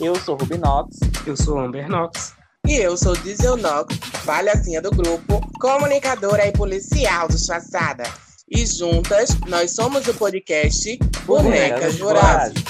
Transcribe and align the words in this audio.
Eu 0.00 0.14
sou 0.14 0.36
Rubinox. 0.36 0.96
Eu 1.26 1.36
sou 1.36 1.58
Amber 1.58 1.88
Nox. 1.88 2.32
E 2.66 2.76
eu 2.76 2.96
sou 2.96 3.16
Diesel 3.16 3.56
Nox, 3.56 3.96
palhacinha 4.24 4.80
do 4.80 4.90
grupo, 4.90 5.40
comunicadora 5.60 6.46
e 6.46 6.52
policial 6.52 7.26
disfarçada. 7.26 8.04
E 8.48 8.64
juntas, 8.64 9.30
nós 9.48 9.74
somos 9.74 10.06
o 10.06 10.14
podcast 10.14 10.96
Bonecas 11.24 11.98
Vorazes. 11.98 12.62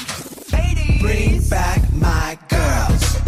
Bring 1.00 1.40
back 1.48 1.80
my 1.92 2.38
girls. 2.48 3.18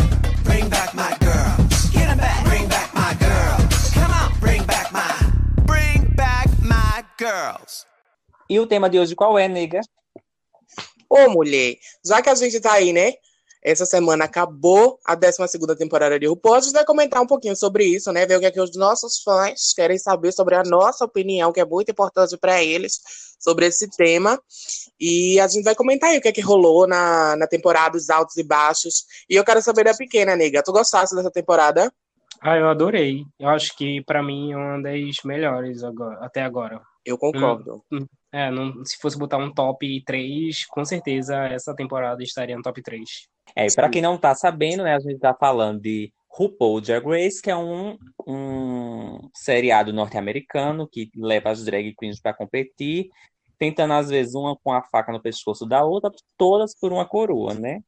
Bring 0.45 0.69
back 0.69 0.95
my 0.97 1.15
girls. 1.23 1.93
Get 1.93 2.09
'em 2.09 2.17
back. 2.17 2.43
Bring 2.49 2.67
back 2.69 2.91
my 2.95 3.15
girls. 3.21 3.91
Come 3.93 4.13
on. 4.13 4.41
Bring 4.41 4.65
back 4.65 4.91
my. 4.93 5.63
Bring 5.67 6.15
back 6.17 6.49
my 6.63 7.05
girls. 7.19 7.85
E 8.49 8.59
o 8.59 8.67
tema 8.67 8.89
de 8.89 8.99
hoje 8.99 9.15
qual 9.15 9.39
é, 9.39 9.47
nega? 9.47 9.81
Ô, 11.09 11.29
mulher, 11.31 11.77
já 12.05 12.23
que 12.23 12.31
a 12.31 12.35
gente 12.35 12.59
tá 12.61 12.73
aí, 12.73 12.93
né? 12.93 13.13
Essa 13.63 13.85
semana 13.85 14.25
acabou 14.25 14.99
a 15.05 15.15
12 15.15 15.37
temporada 15.77 16.19
de 16.19 16.27
RuPaul. 16.27 16.55
A 16.55 16.61
gente 16.61 16.73
vai 16.73 16.85
comentar 16.85 17.21
um 17.21 17.27
pouquinho 17.27 17.55
sobre 17.55 17.85
isso, 17.85 18.11
né? 18.11 18.25
Ver 18.25 18.37
o 18.37 18.41
que, 18.41 18.47
é 18.47 18.51
que 18.51 18.61
os 18.61 18.75
nossos 18.75 19.23
fãs 19.23 19.75
querem 19.75 19.99
saber 19.99 20.33
sobre 20.33 20.55
a 20.55 20.63
nossa 20.63 21.05
opinião, 21.05 21.53
que 21.53 21.61
é 21.61 21.65
muito 21.65 21.91
importante 21.91 22.37
para 22.39 22.63
eles, 22.63 23.01
sobre 23.39 23.67
esse 23.67 23.91
tema. 23.91 24.41
E 24.99 25.39
a 25.41 25.47
gente 25.47 25.65
vai 25.65 25.75
comentar 25.75 26.11
aí 26.11 26.19
o 26.19 26.21
que 26.23 26.29
é 26.29 26.33
que 26.33 26.41
rolou 26.41 26.87
na, 26.87 27.37
na 27.37 27.47
temporada, 27.47 27.97
os 27.97 28.09
altos 28.09 28.37
e 28.39 28.43
baixos. 28.43 29.05
E 29.29 29.37
eu 29.37 29.45
quero 29.45 29.61
saber 29.61 29.85
da 29.85 29.95
pequena, 29.95 30.35
nega. 30.35 30.63
Tu 30.63 30.73
gostaste 30.73 31.15
dessa 31.15 31.31
temporada? 31.31 31.93
Ah, 32.41 32.57
eu 32.57 32.69
adorei. 32.69 33.25
Eu 33.39 33.51
acho 33.51 33.77
que 33.77 34.03
pra 34.05 34.23
mim 34.23 34.53
é 34.53 34.57
uma 34.57 34.83
das 34.83 35.17
melhores 35.25 35.85
agora, 35.85 36.19
até 36.25 36.43
agora. 36.43 36.81
Eu 37.05 37.19
concordo. 37.19 37.85
É, 38.33 38.51
não, 38.51 38.85
se 38.85 38.97
fosse 38.99 39.19
botar 39.19 39.39
um 39.39 39.53
top 39.53 40.03
3, 40.05 40.65
com 40.67 40.85
certeza 40.85 41.37
essa 41.47 41.75
temporada 41.75 42.23
estaria 42.23 42.57
no 42.57 42.63
top 42.63 42.81
3. 42.81 43.29
É, 43.57 43.67
e 43.67 43.75
pra 43.75 43.89
quem 43.89 44.01
não 44.01 44.17
tá 44.17 44.35
sabendo, 44.35 44.85
né, 44.85 44.95
a 44.95 45.01
gente 45.01 45.19
tá 45.19 45.35
falando 45.35 45.81
de 45.81 46.13
RuPaul 46.29 46.81
Drag 46.81 47.05
Race, 47.05 47.43
que 47.43 47.51
é 47.51 47.57
um, 47.57 47.99
um 48.27 49.29
seriado 49.35 49.93
norte-americano 49.93 50.89
que 50.89 51.11
leva 51.17 51.51
as 51.51 51.65
drag 51.65 51.93
queens 51.97 52.21
pra 52.21 52.33
competir, 52.33 53.11
tentando 53.59 53.95
às 53.95 54.09
vezes 54.09 54.35
uma 54.35 54.57
com 54.57 54.73
a 54.73 54.83
faca 54.83 55.11
no 55.11 55.21
pescoço 55.21 55.67
da 55.67 55.85
outra, 55.85 56.11
todas 56.37 56.73
por 56.79 56.93
uma 56.93 57.05
coroa, 57.05 57.53
né? 57.55 57.81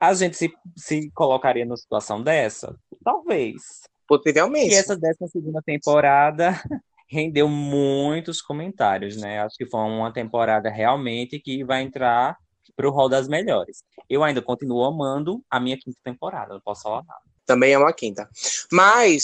A 0.00 0.14
gente 0.14 0.36
se, 0.36 0.52
se 0.76 1.10
colocaria 1.12 1.64
numa 1.64 1.76
situação 1.76 2.22
dessa? 2.22 2.74
Talvez. 3.04 3.82
Possivelmente. 4.08 4.74
E 4.74 4.76
essa 4.76 4.96
décima 4.96 5.28
segunda 5.28 5.62
temporada 5.62 6.60
rendeu 7.14 7.48
muitos 7.48 8.42
comentários, 8.42 9.16
né? 9.16 9.40
Acho 9.40 9.56
que 9.56 9.66
foi 9.66 9.80
uma 9.80 10.12
temporada 10.12 10.68
realmente 10.68 11.38
que 11.38 11.64
vai 11.64 11.82
entrar 11.82 12.36
pro 12.76 12.90
hall 12.90 13.08
das 13.08 13.28
melhores. 13.28 13.84
Eu 14.10 14.24
ainda 14.24 14.42
continuo 14.42 14.84
amando 14.84 15.42
a 15.48 15.60
minha 15.60 15.78
quinta 15.78 15.98
temporada, 16.02 16.54
não 16.54 16.60
posso 16.60 16.82
falar 16.82 17.04
nada. 17.04 17.20
Também 17.46 17.72
é 17.72 17.78
uma 17.78 17.92
quinta. 17.92 18.28
Mas, 18.72 19.22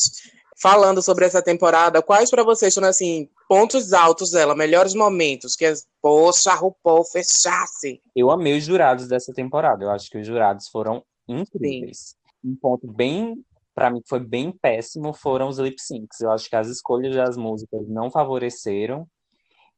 falando 0.61 1.03
sobre 1.03 1.25
essa 1.25 1.43
temporada, 1.43 2.03
quais 2.03 2.31
para 2.31 2.45
vocês 2.45 2.73
são, 2.73 2.85
assim, 2.85 3.29
pontos 3.49 3.93
altos 3.93 4.31
dela, 4.31 4.55
melhores 4.55 4.95
momentos? 4.95 5.57
Que, 5.57 5.73
poxa, 6.01 6.55
RuPaul 6.55 7.05
fechasse. 7.05 8.01
Eu 8.15 8.31
amei 8.31 8.57
os 8.57 8.65
jurados 8.65 9.09
dessa 9.09 9.33
temporada. 9.33 9.85
Eu 9.85 9.91
acho 9.91 10.09
que 10.09 10.19
os 10.19 10.27
jurados 10.27 10.69
foram 10.69 11.03
incríveis. 11.27 12.15
Um 12.45 12.55
ponto 12.55 12.87
bem, 12.87 13.43
para 13.75 13.91
mim, 13.91 14.01
foi 14.09 14.21
bem 14.21 14.53
péssimo 14.53 15.13
foram 15.13 15.49
os 15.49 15.59
lip 15.59 15.81
syncs. 15.81 16.21
Eu 16.21 16.31
acho 16.33 16.49
que 16.49 16.57
as 16.57 16.69
escolhas 16.69 17.15
das 17.15 17.37
músicas 17.37 17.87
não 17.89 18.11
favoreceram. 18.11 19.07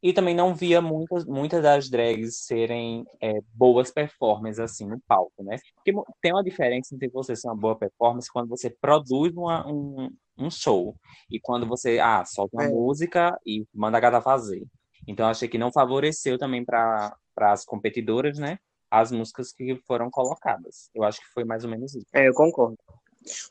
E 0.05 0.13
também 0.13 0.35
não 0.35 0.53
via 0.53 0.81
muitas, 0.83 1.25
muitas 1.25 1.63
das 1.63 1.89
drags 1.89 2.39
serem 2.45 3.05
é, 3.21 3.35
boas 3.55 3.89
performances 3.93 4.59
assim 4.59 4.85
no 4.85 5.01
palco, 5.07 5.45
né? 5.45 5.57
Porque 5.77 5.93
tem 6.21 6.33
uma 6.33 6.43
diferença 6.43 6.93
entre 6.93 7.09
você 7.09 7.37
ser 7.37 7.47
uma 7.47 7.55
boa 7.57 7.79
performance 7.79 8.29
quando 8.33 8.49
você 8.49 8.69
produz 8.69 9.33
uma- 9.37 9.65
um, 9.71 10.11
um 10.37 10.51
show 10.51 10.97
e 11.31 11.39
quando 11.39 11.69
você 11.69 12.01
ah, 12.01 12.25
solta 12.25 12.57
uma 12.57 12.65
É. 12.65 12.69
música 12.69 13.39
e 13.47 13.65
manda 13.73 13.97
a 13.97 14.01
gata 14.01 14.21
fazer. 14.21 14.65
Então 15.07 15.29
achei 15.29 15.49
que 15.49 15.57
não 15.57 15.71
favoreceu 15.71 16.37
também 16.37 16.65
para 16.65 17.17
as 17.37 17.65
competidoras, 17.65 18.39
né? 18.39 18.59
As 18.91 19.13
músicas 19.13 19.53
que 19.53 19.77
foram 19.87 20.11
colocadas. 20.11 20.91
Eu 20.93 21.05
acho 21.05 21.21
que 21.21 21.27
foi 21.33 21.45
mais 21.45 21.63
ou 21.63 21.71
menos 21.71 21.95
isso. 21.95 22.07
É, 22.13 22.27
eu 22.29 22.35
concordo. 22.35 22.77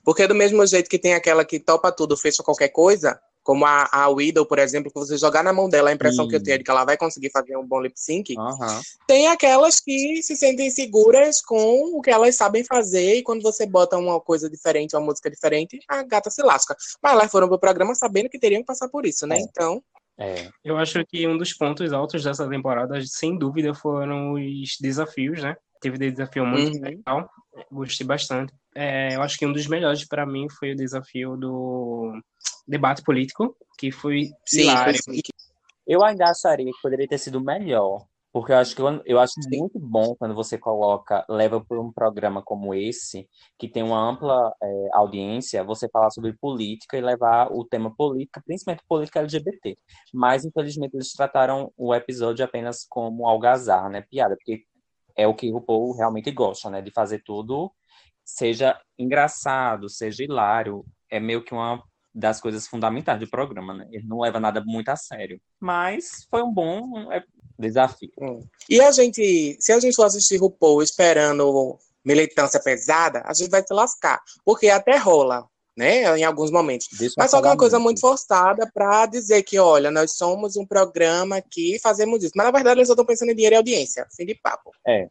Porque 0.04 0.28
do 0.28 0.36
mesmo 0.36 0.66
jeito 0.66 0.90
que 0.90 1.00
tem 1.00 1.14
aquela 1.14 1.46
que 1.46 1.60
topa 1.60 1.92
tudo, 1.92 2.18
fecha 2.18 2.44
qualquer 2.44 2.70
coisa, 2.70 3.20
como 3.44 3.66
a, 3.66 3.90
a 3.92 4.08
Widow, 4.10 4.46
por 4.46 4.60
exemplo, 4.60 4.92
que 4.92 5.00
você 5.00 5.18
jogar 5.18 5.44
na 5.44 5.52
mão 5.52 5.68
dela, 5.68 5.90
a 5.90 5.94
impressão 5.94 6.28
que 6.28 6.36
eu 6.36 6.40
Sim. 6.40 6.46
tenho 6.46 6.56
é 6.56 6.58
de 6.60 6.64
que 6.64 6.72
ela 6.72 6.86
vai 6.86 6.96
conseguir 6.96 7.32
fazer 7.32 7.58
um 7.58 7.66
bom 7.66 7.82
lip 7.82 8.00
sync. 8.00 8.36
Aham. 8.38 8.82
Tem 9.08 9.28
aquelas 9.28 9.80
que 9.80 10.22
se 10.22 10.36
sentem 10.36 10.70
seguras 10.70 11.42
com 11.42 11.98
o 11.98 12.02
que 12.02 12.12
elas 12.12 12.36
sabem 12.36 12.64
fazer, 12.64 13.16
e 13.16 13.24
quando 13.24 13.42
você 13.42 13.66
bota 13.66 13.98
uma 13.98 14.20
coisa 14.22 14.50
diferente, 14.50 14.96
uma 14.96 15.06
música 15.06 15.30
diferente, 15.30 15.80
a 15.88 16.04
gata 16.04 16.30
se 16.30 16.42
lasca. 16.44 16.76
Mas 17.02 17.14
elas 17.14 17.32
foram 17.32 17.48
pro 17.48 17.60
programa 17.60 17.96
sabendo 17.96 18.30
que 18.30 18.40
teriam 18.40 18.62
que 18.62 18.68
passar 18.68 18.90
por 18.90 19.06
isso, 19.06 19.26
né? 19.26 19.38
É. 19.38 19.42
Então, 19.42 19.82
É. 20.20 20.50
Eu 20.64 20.78
acho 20.78 21.04
que 21.06 21.28
um 21.28 21.38
dos 21.38 21.54
pontos 21.54 21.92
altos 21.94 22.24
dessa 22.24 22.48
temporada, 22.48 23.02
sem 23.06 23.38
dúvida, 23.38 23.74
foram 23.74 24.34
os 24.34 24.78
desafios, 24.80 25.42
né? 25.42 25.56
Teve 25.82 25.98
desafio 25.98 26.46
muito 26.46 26.76
Uhum. 26.76 26.82
legal, 26.82 27.30
gostei 27.72 28.06
bastante. 28.06 28.54
É, 28.76 29.16
eu 29.16 29.22
acho 29.24 29.38
que 29.38 29.46
um 29.46 29.52
dos 29.52 29.68
melhores 29.68 30.08
para 30.08 30.26
mim 30.26 30.48
foi 30.50 30.74
o 30.74 30.76
desafio 30.76 31.36
do 31.36 32.14
debate 32.68 33.02
político, 33.04 33.56
que 33.78 33.92
foi 33.92 34.30
sim, 34.46 34.62
hilário. 34.62 35.00
foi. 35.04 35.22
Eu 35.88 36.04
ainda 36.04 36.30
acharia 36.30 36.72
que 36.72 36.82
poderia 36.82 37.08
ter 37.08 37.18
sido 37.18 37.42
melhor, 37.42 38.06
porque 38.32 38.52
eu 38.52 38.58
acho 38.58 38.76
que 38.76 38.82
eu, 38.82 39.20
acho 39.20 39.34
Sim. 39.42 39.60
muito 39.60 39.80
bom 39.80 40.16
quando 40.16 40.34
você 40.34 40.58
coloca, 40.58 41.26
leva 41.30 41.64
para 41.64 41.80
um 41.80 41.92
programa 41.92 42.42
como 42.42 42.74
esse, 42.74 43.28
que 43.58 43.68
tem 43.68 43.84
uma 43.84 44.00
ampla 44.00 44.54
é, 44.62 44.90
audiência, 44.94 45.64
você 45.64 45.90
falar 45.90 46.10
sobre 46.12 46.34
política 46.34 46.98
e 46.98 47.02
levar 47.02 47.52
o 47.52 47.66
tema 47.66 47.94
política, 47.96 48.42
principalmente 48.46 48.84
política 48.88 49.20
LGBT. 49.20 49.78
Mas 50.14 50.46
infelizmente 50.46 50.96
eles 50.96 51.12
trataram 51.14 51.72
o 51.78 51.94
episódio 51.94 52.46
apenas 52.46 52.86
como 52.90 53.28
algazarra, 53.28 53.90
né, 53.90 54.02
piada, 54.02 54.36
porque 54.36 54.64
é 55.16 55.28
o 55.28 55.36
que 55.36 55.52
o 55.54 55.62
povo 55.62 55.94
realmente 55.98 56.32
gosta, 56.32 56.70
né, 56.70 56.82
de 56.82 56.92
fazer 56.92 57.22
tudo 57.24 57.72
seja 58.24 58.80
engraçado, 58.98 59.90
seja 59.90 60.24
hilário, 60.24 60.86
é 61.10 61.20
meio 61.20 61.44
que 61.44 61.54
uma 61.54 61.84
das 62.14 62.42
coisas 62.42 62.68
fundamentais 62.68 63.20
do 63.20 63.30
programa, 63.30 63.74
né? 63.74 63.88
Ele 63.92 64.06
não 64.06 64.20
leva 64.20 64.40
nada 64.40 64.62
muito 64.66 64.90
a 64.90 64.96
sério. 64.96 65.40
Mas 65.60 66.28
foi 66.30 66.44
um 66.44 66.54
bom 66.54 67.12
é, 67.12 67.24
desafio. 67.58 68.12
E 68.70 68.82
a 68.82 68.92
gente, 68.92 69.58
se 69.60 69.72
a 69.72 69.80
gente 69.80 69.96
for 69.96 70.04
assistir 70.04 70.38
RuPaul 70.38 70.84
esperando 70.84 71.78
militância 72.04 72.60
pesada, 72.62 73.22
a 73.26 73.34
gente 73.34 73.50
vai 73.50 73.62
se 73.66 73.74
lascar. 73.74 74.22
Porque 74.44 74.68
até 74.70 74.98
rola, 74.98 75.46
né? 75.78 76.18
Em 76.18 76.24
alguns 76.24 76.52
momentos. 76.52 76.88
Deixa 76.98 77.16
Mas 77.18 77.32
só 77.32 77.40
que 77.40 77.48
é 77.48 77.52
uma 77.52 77.58
coisa 77.58 77.78
muito. 77.78 78.02
muito 78.02 78.02
forçada 78.02 78.70
para 78.74 79.06
dizer 79.06 79.44
que, 79.44 79.58
olha, 79.58 79.90
nós 79.90 80.12
somos 80.18 80.58
um 80.58 80.66
programa 80.66 81.42
que 81.42 81.80
fazemos 81.80 82.24
isso. 82.24 82.34
Mas 82.36 82.46
na 82.46 82.52
verdade 82.52 82.80
eles 82.80 82.88
só 82.88 82.94
estão 82.94 83.06
pensando 83.06 83.32
em 83.32 83.36
dinheiro 83.36 83.56
e 83.56 83.58
audiência. 83.58 84.06
Fim 84.16 84.26
de 84.26 84.36
papo. 84.36 84.72
É. 84.86 85.08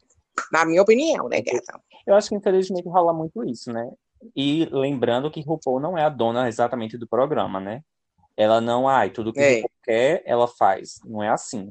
Na 0.53 0.65
minha 0.65 0.83
opinião, 0.83 1.29
né, 1.29 1.41
gata? 1.41 1.81
Eu 2.07 2.15
acho 2.15 2.29
que 2.29 2.35
infelizmente 2.35 2.89
rola 2.89 3.13
muito 3.13 3.45
isso, 3.45 3.73
né? 3.73 3.91
E 4.37 4.69
lembrando 4.71 5.31
que 5.31 5.41
RuPaul 5.43 5.81
não 5.81 5.97
é 5.97 6.05
a 6.05 6.09
dona 6.09 6.49
exatamente 6.49 6.99
do 6.99 7.07
programa, 7.09 7.59
né? 7.61 7.83
Ela 8.37 8.61
não, 8.61 8.89
ai, 8.89 9.11
tudo 9.11 9.33
que 9.33 9.41
É. 9.41 9.55
RuPaul 9.57 9.71
quer, 9.85 10.23
ela 10.27 10.47
faz. 10.49 11.01
Não 11.05 11.23
é 11.23 11.29
assim. 11.29 11.71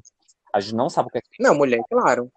A 0.54 0.60
gente 0.60 0.76
não 0.76 0.90
sabe 0.90 1.10
o 1.10 1.12
que 1.12 1.20
é. 1.20 1.22
Não, 1.40 1.56
mulher, 1.56 1.82
claro. 1.90 2.32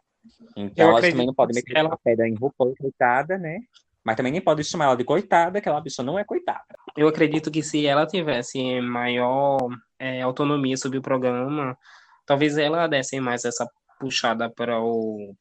Então 0.56 0.86
Eu 0.86 0.90
elas 0.96 1.08
também 1.10 1.26
não 1.26 1.34
podem 1.34 1.54
que 1.62 1.68
meter 1.68 1.78
ela- 1.80 1.98
pedra 2.02 2.28
em 2.28 2.34
RuPaul, 2.34 2.74
coitada, 2.78 3.36
né? 3.38 3.60
Mas 4.04 4.16
também 4.16 4.32
nem 4.32 4.40
pode 4.40 4.64
chamar 4.64 4.86
ela 4.86 4.96
de 4.96 5.04
coitada, 5.04 5.52
que 5.52 5.68
aquela 5.68 5.80
bicha 5.80 6.02
não 6.02 6.18
é 6.18 6.24
coitada. 6.24 6.64
Eu 6.96 7.06
acredito 7.08 7.50
que 7.50 7.62
se 7.62 7.86
ela 7.86 8.04
tivesse 8.06 8.80
maior 8.80 9.58
é, 9.98 10.20
autonomia 10.22 10.76
sobre 10.76 10.98
o 10.98 11.02
programa, 11.02 11.78
talvez 12.26 12.58
ela 12.58 12.86
desse 12.88 13.20
mais 13.20 13.44
essa 13.44 13.68
puxada 14.00 14.50
para 14.50 14.80
o 14.80 15.34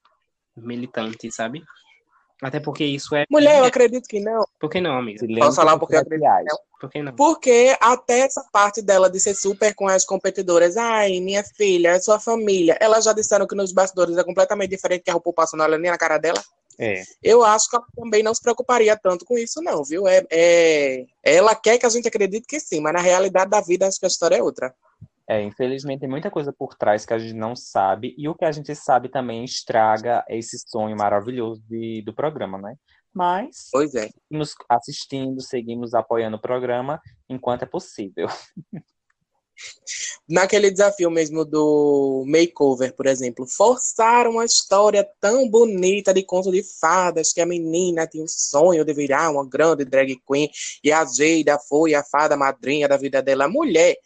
militante, 0.56 1.32
sabe? 1.32 1.64
Até 2.42 2.60
porque 2.60 2.84
isso 2.84 3.16
é. 3.16 3.26
Mulher, 3.30 3.60
eu 3.60 3.66
acredito 3.66 4.08
que 4.08 4.20
não. 4.20 4.44
Por 4.60 4.70
que 4.70 4.82
não, 4.82 4.98
amiga? 4.98 5.20
Silêncio 5.20 5.54
falar 5.54 5.78
porque 5.78 5.96
eu 5.96 6.04
reais. 6.10 6.48
Por 6.80 6.90
que 6.90 7.04
não? 7.04 7.14
Porque 7.16 7.78
até 7.80 8.22
essa 8.22 8.44
parte 8.52 8.82
dela 8.82 9.10
de 9.10 9.20
ser 9.20 9.36
super 9.36 9.76
com 9.76 9.88
as 9.88 10.04
competidoras, 10.04 10.76
ai, 10.76 11.20
minha 11.20 11.44
filha, 11.44 11.90
é 11.90 12.00
sua 12.00 12.20
família, 12.20 12.76
elas 12.82 13.06
já 13.06 13.14
disseram 13.14 13.46
que 13.46 13.54
nos 13.54 13.72
bastidores 13.72 14.18
é 14.18 14.24
completamente 14.24 14.72
diferente 14.72 15.04
que 15.04 15.12
a 15.12 15.14
RuPaul 15.14 15.34
passou, 15.36 15.58
não 15.58 15.66
olha 15.66 15.78
nem 15.78 15.92
na 15.92 15.98
cara 15.98 16.18
dela. 16.18 16.42
É. 16.80 17.04
Eu 17.22 17.44
acho 17.44 17.70
que 17.70 17.76
ela 17.76 17.86
também 17.96 18.24
não 18.24 18.34
se 18.34 18.42
preocuparia 18.42 18.98
tanto 18.98 19.24
com 19.24 19.38
isso, 19.38 19.62
não, 19.62 19.84
viu? 19.84 20.08
É, 20.08 20.26
é- 20.32 21.06
Ela 21.24 21.54
quer 21.54 21.78
que 21.78 21.86
a 21.86 21.90
gente 21.90 22.08
acredite 22.08 22.48
que 22.48 22.60
sim, 22.60 22.80
mas 22.80 22.94
na 22.94 23.02
realidade 23.02 23.52
da 23.52 23.62
vida 23.62 23.88
acho 23.88 24.00
que 24.00 24.06
a 24.06 24.08
história 24.08 24.38
é 24.38 24.42
outra. 24.42 24.74
É, 25.32 25.42
infelizmente 25.42 26.02
tem 26.02 26.10
muita 26.10 26.30
coisa 26.30 26.52
por 26.52 26.76
trás 26.76 27.06
que 27.06 27.14
a 27.14 27.18
gente 27.18 27.34
não 27.34 27.56
sabe, 27.56 28.14
e 28.18 28.28
o 28.28 28.36
que 28.36 28.44
a 28.44 28.52
gente 28.52 28.76
sabe 28.76 29.08
também 29.08 29.46
estraga 29.46 30.26
esse 30.28 30.60
sonho 30.68 30.94
maravilhoso 30.98 31.64
de, 31.70 32.02
do 32.02 32.14
programa, 32.14 32.58
né? 32.58 32.76
Mas 33.14 33.70
Pois 33.72 33.96
é. 33.96 34.10
seguimos 34.10 34.54
assistindo, 34.68 35.42
seguimos 35.42 35.94
apoiando 35.94 36.36
o 36.36 36.42
programa 36.42 37.00
enquanto 37.30 37.64
é 37.64 37.66
possível. 37.66 38.28
Naquele 40.28 40.72
desafio 40.72 41.12
mesmo 41.12 41.44
do 41.44 42.24
makeover, 42.26 42.96
por 42.96 43.06
exemplo, 43.06 43.46
forçaram 43.46 44.32
uma 44.32 44.46
história 44.46 45.08
tão 45.20 45.50
bonita 45.50 46.14
de 46.14 46.24
conto 46.24 46.52
de 46.52 46.64
fadas 46.80 47.34
que 47.34 47.42
a 47.42 47.46
menina 47.46 48.08
tinha 48.08 48.24
um 48.24 48.28
sonho 48.28 48.86
de 48.86 48.94
virar 48.94 49.30
uma 49.30 49.46
grande 49.46 49.84
drag 49.84 50.16
queen 50.26 50.50
e 50.84 50.92
a 50.92 51.04
Jada 51.06 51.60
foi 51.60 51.94
a 51.94 52.04
fada 52.04 52.38
madrinha 52.38 52.88
da 52.88 52.98
vida 52.98 53.22
dela. 53.22 53.48
Mulher, 53.48 53.98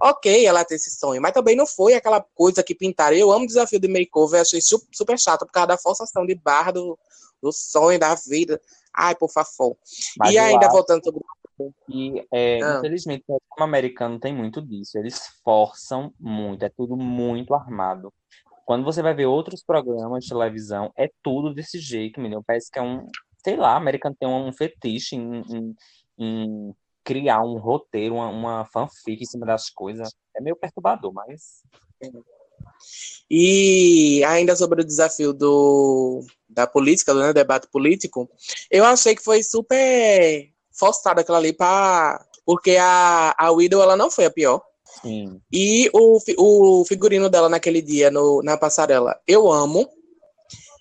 ok 0.00 0.44
ela 0.46 0.64
ter 0.64 0.76
esse 0.76 0.90
sonho, 0.90 1.20
mas 1.20 1.32
também 1.32 1.56
não 1.56 1.66
foi 1.66 1.94
aquela 1.94 2.20
coisa 2.34 2.62
que 2.62 2.74
pintaram. 2.74 3.16
Eu 3.16 3.32
amo 3.32 3.44
o 3.44 3.48
desafio 3.48 3.80
de 3.80 3.88
makeover, 3.88 4.40
achei 4.40 4.60
super 4.60 5.18
chato 5.18 5.46
por 5.46 5.52
causa 5.52 5.68
da 5.68 5.78
forçação 5.78 6.24
de 6.24 6.34
barra 6.34 6.72
do, 6.72 6.98
do 7.42 7.52
sonho 7.52 7.98
da 7.98 8.14
vida. 8.14 8.60
Ai, 8.94 9.14
por 9.14 9.30
favor. 9.30 9.76
Mas 10.18 10.34
e 10.34 10.38
ainda 10.38 10.66
acho 10.66 10.74
voltando 10.74 11.02
sobre. 11.02 11.20
Que, 11.86 12.26
é, 12.32 12.62
Ah. 12.62 12.78
infelizmente, 12.78 13.22
o 13.28 13.38
programa 13.48 13.76
americano 13.76 14.18
tem 14.18 14.34
muito 14.34 14.60
disso. 14.62 14.98
Eles 14.98 15.20
forçam 15.44 16.12
muito, 16.18 16.64
é 16.64 16.68
tudo 16.68 16.96
muito 16.96 17.54
armado. 17.54 18.12
Quando 18.64 18.84
você 18.84 19.02
vai 19.02 19.14
ver 19.14 19.26
outros 19.26 19.62
programas 19.62 20.24
de 20.24 20.30
televisão, 20.30 20.90
é 20.96 21.10
tudo 21.22 21.52
desse 21.54 21.78
jeito, 21.78 22.20
menino. 22.20 22.42
Parece 22.46 22.70
que 22.70 22.78
é 22.78 22.82
um, 22.82 23.06
sei 23.44 23.56
lá, 23.56 23.74
o 23.74 23.76
americano 23.76 24.16
tem 24.18 24.28
um 24.28 24.52
fetiche 24.52 25.16
em, 25.16 25.42
em- 25.50 25.74
em 26.18 26.74
criar 27.04 27.42
um 27.42 27.58
roteiro, 27.58 28.14
uma, 28.14 28.28
uma 28.28 28.64
fanfic 28.66 29.22
em 29.22 29.26
cima 29.26 29.44
das 29.44 29.68
coisas. 29.68 30.08
É 30.36 30.40
meio 30.40 30.54
perturbador, 30.56 31.12
mas 31.12 31.62
E 33.30 34.22
ainda 34.24 34.54
sobre 34.54 34.82
o 34.82 34.84
desafio 34.84 35.32
do, 35.32 36.24
da 36.48 36.66
política, 36.66 37.14
do 37.14 37.20
né, 37.20 37.32
debate 37.32 37.66
político, 37.70 38.28
eu 38.70 38.84
achei 38.84 39.14
que 39.16 39.22
foi 39.22 39.42
super 39.42 40.51
forçado 40.72 41.20
aquilo 41.20 41.36
ali 41.36 41.52
para 41.52 42.24
porque 42.44 42.76
a, 42.76 43.34
a 43.38 43.50
Widow 43.52 43.80
ela 43.82 43.96
não 43.96 44.10
foi 44.10 44.24
a 44.24 44.30
pior. 44.30 44.60
sim. 45.00 45.40
E 45.52 45.88
o, 45.92 46.18
o 46.38 46.84
figurino 46.84 47.28
dela 47.30 47.48
naquele 47.48 47.80
dia 47.80 48.10
no, 48.10 48.42
na 48.42 48.56
passarela, 48.56 49.18
eu 49.26 49.50
amo. 49.50 49.88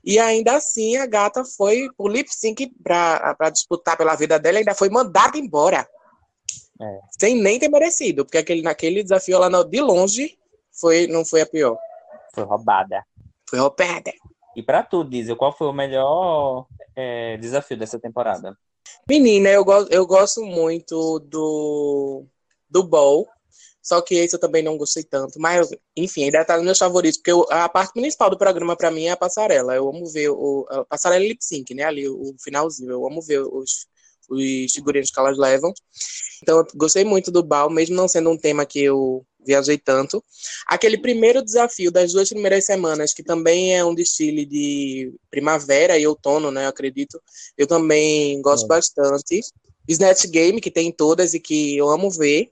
E 0.04 0.18
ainda 0.18 0.56
assim 0.56 0.98
a 0.98 1.06
gata 1.06 1.46
foi 1.46 1.88
pro 1.96 2.08
lip 2.08 2.28
sync 2.34 2.68
pra, 2.84 3.36
pra 3.36 3.52
disputar 3.52 3.96
pela 3.96 4.16
vida 4.16 4.40
dela, 4.40 4.58
ainda 4.58 4.74
foi 4.74 4.90
mandada 4.90 5.38
embora. 5.38 5.88
É. 6.82 7.00
Sem 7.20 7.40
nem 7.40 7.60
ter 7.60 7.70
merecido, 7.70 8.26
porque 8.26 8.40
aquele, 8.40 8.64
naquele 8.64 9.04
desafio 9.04 9.36
ela 9.36 9.50
não- 9.52 9.64
de 9.68 9.80
longe 9.80 10.36
foi, 10.72 11.06
não 11.06 11.24
foi 11.24 11.42
a 11.42 11.46
pior. 11.46 11.78
Foi 12.34 12.44
roubada. 12.44 13.06
Foi 13.48 13.60
roubada. 13.60 14.12
E 14.56 14.64
pra 14.64 14.82
tu, 14.82 15.04
Diesel, 15.04 15.36
qual 15.36 15.56
foi 15.56 15.68
o 15.68 15.74
melhor 15.74 16.66
é, 16.96 17.38
desafio 17.38 17.78
dessa 17.78 18.00
temporada? 18.00 18.58
Menina, 19.08 19.50
eu, 19.50 19.64
go 19.66 19.88
eu 19.90 20.06
gosto 20.06 20.42
muito 20.44 21.20
do, 21.20 22.26
do 22.70 22.84
Bowl. 22.84 23.28
Só 23.82 24.00
que 24.02 24.14
esse 24.16 24.36
eu 24.36 24.40
também 24.40 24.62
não 24.64 24.78
gostei 24.78 25.04
tanto. 25.04 25.40
Mas, 25.40 25.70
enfim, 25.98 26.26
ainda 26.26 26.46
tá 26.46 26.56
nos 26.56 26.66
meus 26.66 26.78
favoritos, 26.78 27.18
porque 27.18 27.32
eu- 27.32 27.48
a 27.50 27.68
parte 27.68 27.94
principal 27.94 28.30
do 28.30 28.38
programa 28.38 28.76
pra 28.78 28.92
mim 28.92 29.06
é 29.06 29.12
a 29.12 29.18
passarela. 29.18 29.76
Eu 29.76 29.90
amo 29.90 30.06
ver 30.08 30.30
o, 30.30 30.68
a 30.70 30.86
passarela 30.86 31.24
lip 31.26 31.44
sync, 31.44 31.74
né? 31.74 31.84
Ali, 31.84 32.08
o 32.08 32.36
finalzinho. 32.44 32.92
Eu 32.92 33.08
amo 33.08 33.22
ver 33.22 33.42
os, 33.42 33.88
os 34.32 34.72
figurinos 34.74 35.12
que 35.12 35.20
elas 35.20 35.38
levam. 35.38 35.74
Então, 36.42 36.58
eu 36.60 36.68
gostei 36.76 37.04
muito 37.04 37.32
do 37.32 37.44
Bal, 37.44 37.70
mesmo 37.70 37.96
não 37.96 38.08
sendo 38.08 38.30
um 38.32 38.38
tema 38.38 38.66
que 38.66 38.80
eu 38.84 39.26
viajei 39.46 39.78
tanto. 39.78 40.24
Aquele 40.68 40.98
primeiro 40.98 41.44
desafio 41.44 41.92
das 41.92 42.14
duas 42.14 42.30
primeiras 42.30 42.66
semanas, 42.66 43.14
que 43.14 43.24
também 43.24 43.76
é 43.76 43.84
um 43.84 43.94
desfile 43.94 44.46
de 44.46 45.14
primavera 45.30 45.98
e 45.98 46.06
outono, 46.08 46.52
né? 46.52 46.66
Eu 46.66 46.70
acredito. 46.70 47.22
Eu 47.58 47.68
também 47.68 48.42
gosto 48.42 48.66
É. 48.66 48.68
bastante. 48.68 49.42
Snatch 49.88 50.26
Game, 50.28 50.62
que 50.62 50.72
tem 50.72 50.92
todas 50.92 51.34
e 51.34 51.40
que 51.40 51.76
eu 51.78 51.90
amo 51.90 52.10
ver. 52.10 52.52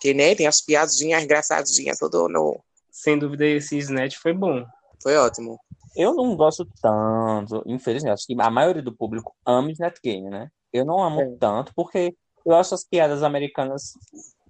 Que 0.00 0.12
né, 0.12 0.34
tem 0.34 0.46
as 0.48 0.60
piadinhas 0.60 1.22
engraçadinhas, 1.22 1.98
tudo 1.98 2.28
no. 2.28 2.58
Sem 2.90 3.18
dúvida, 3.18 3.46
esse 3.46 3.78
Snatch 3.78 4.16
foi 4.16 4.32
bom. 4.32 4.64
Foi 5.02 5.16
ótimo. 5.16 5.58
Eu 5.94 6.14
não 6.14 6.34
gosto 6.34 6.66
tanto, 6.80 7.62
infelizmente, 7.66 8.12
acho 8.12 8.26
que 8.26 8.34
a 8.40 8.50
maioria 8.50 8.82
do 8.82 8.92
público 8.96 9.32
ama 9.46 9.70
Snatch 9.70 9.98
Game, 10.02 10.28
né? 10.28 10.48
Eu 10.72 10.84
não 10.84 11.02
amo 11.02 11.20
É. 11.20 11.36
tanto 11.38 11.72
porque 11.74 12.14
eu 12.44 12.54
acho 12.56 12.74
as 12.74 12.84
piadas 12.84 13.22
americanas 13.22 13.92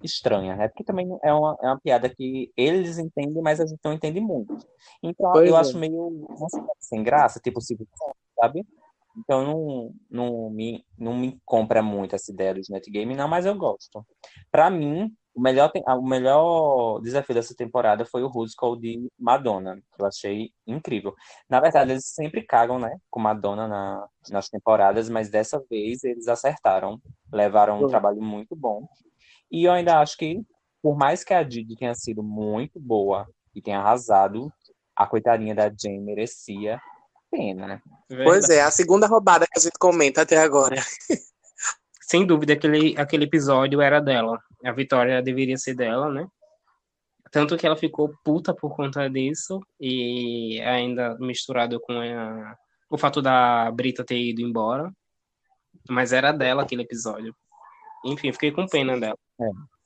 estranhas, 0.01 0.57
né? 0.57 0.67
Porque 0.67 0.83
também 0.83 1.07
é 1.23 1.33
uma, 1.33 1.57
é 1.61 1.67
uma 1.67 1.79
piada 1.79 2.09
que 2.09 2.51
eles 2.57 2.97
entendem, 2.97 3.41
mas 3.41 3.59
a 3.59 3.65
gente 3.65 3.79
não 3.83 3.93
entende 3.93 4.19
muito. 4.19 4.55
Então 5.01 5.31
Pois 5.31 5.49
eu 5.49 5.55
é. 5.55 5.59
acho 5.59 5.77
meio 5.77 6.27
sem 6.79 7.03
graça, 7.03 7.39
tipo 7.39 7.61
Silvio 7.61 7.87
sabe? 8.39 8.65
Então 9.15 9.45
não, 9.45 9.95
não, 10.09 10.49
me, 10.49 10.83
não 10.97 11.15
me 11.15 11.39
compra 11.45 11.83
muito 11.83 12.15
essa 12.15 12.31
ideia 12.31 12.53
do 12.53 12.59
Snatch 12.59 12.89
Game, 12.89 13.15
não, 13.15 13.27
mas 13.27 13.45
eu 13.45 13.55
gosto. 13.55 14.05
Pra 14.51 14.69
mim, 14.71 15.13
o 15.35 15.41
melhor, 15.41 15.71
o 15.87 16.07
melhor 16.07 16.99
desafio 17.01 17.33
dessa 17.33 17.55
temporada 17.55 18.05
foi 18.05 18.23
o 18.23 18.29
Musical 18.29 18.75
de 18.75 19.09
Madonna, 19.17 19.75
que 19.75 20.01
eu 20.01 20.05
achei 20.05 20.51
incrível. 20.67 21.15
Na 21.49 21.59
verdade, 21.59 21.91
eles 21.91 22.05
sempre 22.05 22.43
cagam, 22.43 22.77
né, 22.79 22.95
com 23.09 23.19
Madonna 23.19 23.67
na, 23.67 24.07
nas 24.29 24.49
temporadas, 24.49 25.09
mas 25.09 25.29
dessa 25.29 25.63
vez 25.69 26.03
eles 26.03 26.27
acertaram, 26.27 27.01
levaram 27.31 27.83
um 27.83 27.87
trabalho 27.87 28.21
muito 28.21 28.55
bom. 28.55 28.87
E 29.51 29.65
eu 29.65 29.71
ainda 29.71 29.99
acho 29.99 30.17
que, 30.17 30.41
por 30.81 30.95
mais 30.95 31.23
que 31.23 31.33
a 31.33 31.43
Didi 31.43 31.75
tenha 31.75 31.95
sido 31.95 32.21
muito 32.21 32.79
boa 32.79 33.27
e 33.55 33.61
tenha 33.61 33.79
arrasado, 33.79 34.51
a 34.95 35.07
coitadinha 35.07 35.55
da 35.55 35.69
Jane 35.69 35.99
merecia 35.99 36.79
pena, 37.31 37.67
né? 37.67 37.81
Pois 38.07 38.47
é, 38.49 38.61
a 38.61 38.69
segunda 38.69 39.07
roubada 39.07 39.47
que 39.51 39.57
a 39.57 39.61
gente 39.61 39.77
comenta 39.79 40.21
até 40.21 40.37
agora. 40.37 40.75
Sem 42.07 42.25
dúvida, 42.25 42.53
aquele, 42.53 42.95
aquele 42.97 43.25
episódio 43.25 43.81
era 43.81 43.99
dela. 43.99 44.37
A 44.63 44.71
vitória 44.71 45.21
deveria 45.21 45.57
ser 45.57 45.73
dela, 45.75 46.09
né? 46.11 46.27
Tanto 47.31 47.57
que 47.57 47.65
ela 47.65 47.75
ficou 47.75 48.13
puta 48.23 48.53
por 48.53 48.75
conta 48.75 49.09
disso, 49.09 49.59
e 49.79 50.61
ainda 50.61 51.17
misturado 51.19 51.79
com 51.79 51.93
a- 51.93 52.55
o 52.89 52.97
fato 52.97 53.21
da 53.21 53.71
Brita 53.71 54.03
ter 54.03 54.19
ido 54.19 54.41
embora. 54.41 54.91
Mas 55.89 56.13
era 56.13 56.31
dela 56.31 56.61
aquele 56.63 56.83
episódio. 56.83 57.35
Enfim, 58.05 58.31
fiquei 58.31 58.51
com 58.51 58.67
pena 58.67 58.99
dela. 58.99 59.17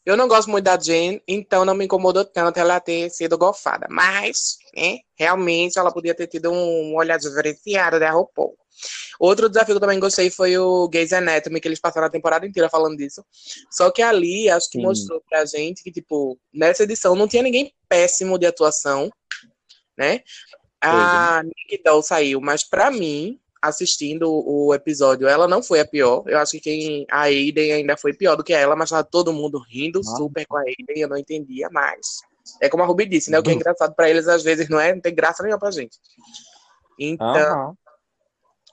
Eu 0.05 0.17
não 0.17 0.27
gosto 0.27 0.49
muito 0.49 0.63
da 0.65 0.79
Jane, 0.79 1.21
então 1.27 1.63
não 1.65 1.73
me 1.75 1.85
incomodou 1.85 2.23
tanto 2.25 2.57
ela 2.57 2.79
ter 2.79 3.09
sido 3.09 3.37
golfada. 3.37 3.87
Mas, 3.89 4.57
né, 4.75 4.99
realmente 5.17 5.77
ela 5.77 5.91
podia 5.91 6.15
ter 6.15 6.27
tido 6.27 6.51
um 6.51 6.95
olhar 6.95 7.17
diferenciado 7.17 7.99
da 7.99 8.11
RuPaul. 8.11 8.57
Outro 9.19 9.50
desafio 9.50 9.74
que 9.74 9.77
eu 9.77 9.79
também 9.81 10.00
gostei 10.00 10.29
foi 10.29 10.57
o 10.57 10.88
Gays 10.88 11.12
Anatomy, 11.13 11.59
que 11.59 11.68
eles 11.68 11.79
passaram 11.79 12.07
a 12.07 12.12
temporada 12.12 12.45
inteira 12.45 12.69
falando 12.69 12.97
disso. 12.97 13.24
Só 13.71 13.89
que 13.91 14.01
ali, 14.01 14.50
acho 14.50 14.69
que 14.69 14.77
Sim. 14.77 14.83
mostrou 14.83 15.21
pra 15.29 15.45
gente 15.45 15.83
que, 15.83 15.91
tipo, 15.91 16.38
nessa 16.53 16.83
edição 16.83 17.15
não 17.15 17.27
tinha 17.27 17.41
ninguém 17.44 17.74
péssimo 17.89 18.38
de 18.38 18.45
atuação, 18.45 19.09
né? 19.97 20.21
A 20.81 21.41
Nick 21.44 21.81
Doll 21.83 22.03
saiu, 22.03 22.39
mas 22.39 22.63
pra 22.63 22.91
mim, 22.91 23.39
assistindo 23.59 24.29
o 24.31 24.74
episódio, 24.74 25.27
ela 25.27 25.47
não 25.47 25.63
foi 25.63 25.79
a 25.79 25.88
pior. 25.88 26.24
Eu 26.27 26.38
acho 26.38 26.51
que 26.51 26.60
quem 26.60 27.05
a 27.10 27.22
Aiden 27.22 27.74
ainda 27.74 27.98
foi 27.98 28.13
pior 28.13 28.36
do 28.36 28.43
que 28.43 28.53
ela, 28.53 28.75
mas 28.75 28.91
tava 28.91 29.03
todo 29.03 29.34
mundo 29.34 29.60
rindo 29.67 30.03
super 30.03 30.46
com 30.46 30.55
a 30.57 30.62
Aiden, 30.62 31.01
eu 31.01 31.10
não 31.10 31.17
entendia 31.17 31.67
mais. 31.72 32.17
É 32.62 32.69
como 32.69 32.84
a 32.84 32.86
Ruby 32.86 33.07
disse, 33.07 33.31
né? 33.31 33.39
O 33.39 33.43
que 33.43 33.50
é 33.50 33.53
Uhum. 33.53 33.60
engraçado 33.60 33.96
pra 33.96 34.10
eles 34.10 34.27
às 34.27 34.43
vezes 34.43 34.69
não 34.69 34.79
é, 34.79 34.93
não 34.93 35.01
tem 35.01 35.13
graça 35.15 35.41
nenhuma 35.41 35.60
pra 35.60 35.72
gente. 35.72 35.98
Então. 37.00 37.75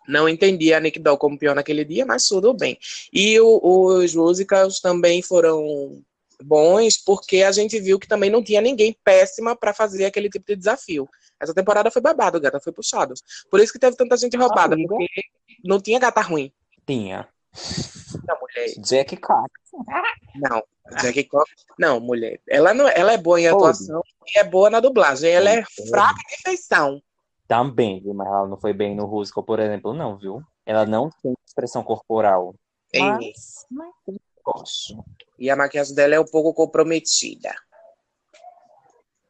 Não 0.09 0.29
entendi 0.29 0.73
a 0.75 0.81
Nick 0.81 0.99
Doll 0.99 1.17
como 1.19 1.39
pior 1.39 1.55
naquele 1.55 1.85
dia, 1.85 2.05
mas 2.07 2.25
tudo 2.27 2.53
bem. 2.55 2.79
E 3.13 3.39
o- 3.41 3.61
os 3.63 4.15
musicals 4.15 4.81
também 4.81 5.23
foram 5.23 6.03
bons, 6.43 6.99
porque 6.99 7.43
a 7.43 7.53
gente 7.53 7.79
viu 7.81 7.99
que 7.99 8.09
também 8.09 8.31
não 8.31 8.43
tinha 8.43 8.61
ninguém 8.61 8.97
péssima 9.05 9.57
pra 9.57 9.73
fazer 9.73 10.05
aquele 10.05 10.29
tipo 10.29 10.45
de 10.47 10.57
desafio. 10.57 11.09
Essa 11.41 11.55
temporada 11.55 11.91
foi 11.91 12.03
babado, 12.03 12.41
gata, 12.41 12.61
foi 12.61 12.73
puxado. 12.73 13.15
Por 13.51 13.61
isso 13.61 13.73
que 13.73 13.79
teve 13.79 13.97
tanta 13.97 14.17
gente 14.17 14.37
roubada, 14.37 14.75
Amiga. 14.75 14.89
porque 14.89 15.09
não 15.65 15.81
tinha 15.81 15.99
gata 15.99 16.21
ruim. 16.21 16.53
Tinha. 16.87 17.29
Não, 18.29 18.37
mulher. 18.41 18.75
Jack 18.79 19.17
Clark. 19.17 19.51
Não. 20.37 20.63
Jackie 21.01 21.25
Cox. 21.25 21.51
Não, 21.79 21.99
mulher. 21.99 22.39
Ela, 22.49 22.75
não, 22.75 22.87
ela 22.89 23.13
é 23.15 23.17
boa 23.17 23.41
em 23.41 23.45
Pode. 23.45 23.57
atuação 23.57 24.03
e 24.27 24.39
é 24.39 24.45
boa 24.45 24.69
na 24.69 24.81
dublagem. 24.81 25.31
Ela 25.31 25.51
é 25.51 25.63
Pode. 25.77 25.89
fraca 25.89 26.21
de 26.29 26.43
feição. 26.43 27.01
Também, 27.55 28.01
viu? 28.01 28.13
Mas 28.13 28.27
ela 28.27 28.49
não 28.49 28.59
foi 28.59 28.73
bem 28.73 28.97
no 28.97 29.07
Rusical, 29.07 29.45
por 29.45 29.61
exemplo, 29.61 29.95
não, 29.95 30.19
viu? 30.19 30.43
Ela 30.67 30.85
não 30.85 31.09
tem 31.23 31.33
expressão 31.47 31.85
corporal. 31.85 32.53
Tem. 32.91 33.01
Mas, 33.01 33.65
mas 33.71 33.93
eu 34.09 34.17
gosto. 34.45 35.05
E 35.39 35.49
a 35.49 35.55
maquiagem 35.55 35.95
dela 35.95 36.17
é 36.17 36.21
um 36.21 36.25
pouco 36.25 36.53
comprometida. 36.53 37.55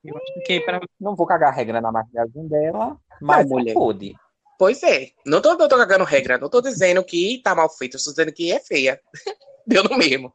Eu 0.03 0.17
acho 0.17 0.41
que 0.47 0.59
pra 0.61 0.81
Não 0.99 1.15
vou 1.15 1.27
cagar 1.27 1.53
regra 1.53 1.83
na 1.83 1.93
maquiagem 1.93 2.49
dela, 2.49 2.97
mas 3.21 3.47
Não, 3.47 3.59
mulher. 3.59 3.75
pode. 3.75 4.15
Pois 4.59 4.83
é. 4.83 5.11
Não 5.27 5.43
tô, 5.43 5.55
não 5.55 5.69
tô 5.69 5.77
cagando 5.77 6.05
regra. 6.05 6.39
Não 6.39 6.49
tô 6.49 6.63
dizendo 6.63 7.05
que 7.05 7.43
tá 7.45 7.55
mal 7.55 7.69
feito. 7.69 7.99
Estou 7.99 8.15
dizendo 8.15 8.33
que 8.33 8.51
é 8.51 8.59
feia. 8.59 8.99
Deu 9.67 9.85
no 9.85 9.99
mesmo. 9.99 10.33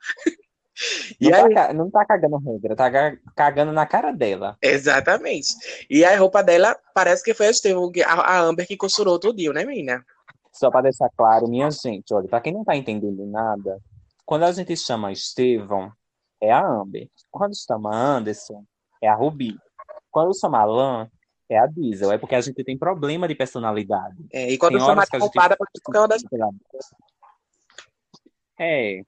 E 1.19 1.29
Não, 1.29 1.45
aí, 1.45 1.53
tá, 1.53 1.73
não 1.73 1.89
tá 1.91 2.05
cagando 2.05 2.37
regra, 2.37 2.75
tá 2.75 2.89
ca- 2.91 3.17
cagando 3.35 3.71
na 3.71 3.85
cara 3.85 4.11
dela. 4.11 4.57
exatamente. 4.61 5.49
E 5.89 6.05
a 6.05 6.17
roupa 6.17 6.41
dela 6.41 6.77
parece 6.93 7.23
que 7.23 7.33
foi 7.33 7.47
a 7.47 7.51
Estevam, 7.51 7.91
que- 7.91 8.01
a, 8.03 8.39
Amber 8.41 8.65
que 8.67 8.77
costurou 8.77 9.19
tudinho, 9.19 9.51
né, 9.53 9.65
menina? 9.65 10.05
Só 10.53 10.69
pra 10.71 10.81
deixar 10.81 11.09
claro, 11.15 11.47
minha 11.47 11.69
gente, 11.71 12.13
olha, 12.13 12.27
pra 12.27 12.41
quem 12.41 12.53
não 12.53 12.63
tá 12.63 12.75
entendendo 12.75 13.25
nada, 13.25 13.79
quando 14.25 14.43
a 14.43 14.51
gente 14.51 14.75
chama 14.77 15.11
Estevão, 15.11 15.91
é 16.41 16.51
a 16.51 16.65
Amber. 16.65 17.09
Quando 17.31 17.53
chama 17.55 17.93
Anderson, 17.95 18.63
é 19.01 19.07
a 19.07 19.15
Ruby. 19.15 19.57
Quando 20.11 20.37
chama 20.37 20.59
Alan, 20.59 21.09
é 21.49 21.57
a 21.57 21.65
Diesel. 21.65 22.11
É 22.11 22.17
porque 22.17 22.35
a 22.35 22.41
gente 22.41 22.63
tem 22.63 22.77
problema 22.77 23.27
de 23.27 23.35
personalidade. 23.35 24.15
É, 24.31 24.49
e 24.49 24.57
quando 24.57 24.77
Tem 24.77 24.85
chama 24.85 25.01
a 25.01 25.05
gente- 25.05 25.19
culpada, 25.19 25.55
pode 25.57 25.71
qualquer 25.83 25.99
uma 25.99 26.07
das 26.07 26.23
É. 28.57 29.01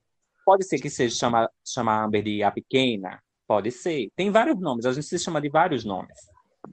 Pode 0.44 0.64
ser 0.66 0.78
que 0.78 0.90
seja 0.90 1.14
chamar 1.16 1.48
chama 1.66 2.04
Amber 2.04 2.22
de 2.22 2.42
a 2.42 2.50
pequena. 2.50 3.20
Pode 3.46 3.70
ser. 3.70 4.08
Tem 4.16 4.30
vários 4.30 4.58
nomes. 4.60 4.84
A 4.86 4.92
gente 4.92 5.06
se 5.06 5.18
chama 5.18 5.40
de 5.40 5.48
vários 5.48 5.84
nomes. 5.84 6.16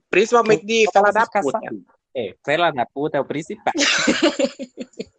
Principalmente 0.10 0.66
de 0.66 0.86
Só 0.86 0.92
fela 0.94 1.12
da 1.12 1.26
puta. 1.26 1.52
sabendo. 1.52 1.84
É, 2.16 2.36
fela 2.46 2.72
da 2.72 2.86
puta 2.86 3.18
é 3.18 3.22
o 3.22 3.26
principal. 3.26 3.74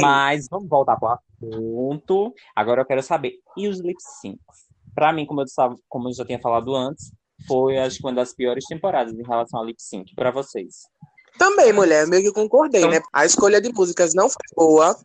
Mas 0.00 0.46
vamos 0.50 0.68
voltar 0.68 0.96
para 0.96 1.18
o 1.40 1.46
assunto. 1.46 2.34
Agora 2.54 2.82
eu 2.82 2.86
quero 2.86 3.02
saber. 3.02 3.34
E 3.56 3.68
os 3.68 3.80
lip 3.80 3.96
syncs? 4.20 4.68
Pra 4.94 5.12
mim, 5.12 5.26
como 5.26 5.40
eu, 5.40 5.44
tava- 5.54 5.76
como 5.88 6.08
eu 6.08 6.12
já 6.14 6.24
tinha 6.24 6.40
falado 6.40 6.74
antes, 6.74 7.12
foi 7.46 7.78
acho 7.78 7.98
que 7.98 8.04
uma 8.04 8.12
das 8.12 8.34
piores 8.34 8.64
temporadas 8.66 9.14
em 9.14 9.22
relação 9.22 9.60
ao 9.60 9.66
lip 9.66 9.80
sync. 9.80 10.14
Pra 10.14 10.30
vocês. 10.30 10.82
Também, 11.38 11.72
mulher, 11.72 12.06
meio 12.08 12.22
que 12.24 12.32
concordei, 12.32 12.80
Então- 12.80 12.90
né? 12.90 13.00
A 13.12 13.24
escolha 13.24 13.60
de 13.60 13.72
músicas 13.72 14.12
não 14.14 14.28
foi 14.28 14.42
boa. 14.56 14.96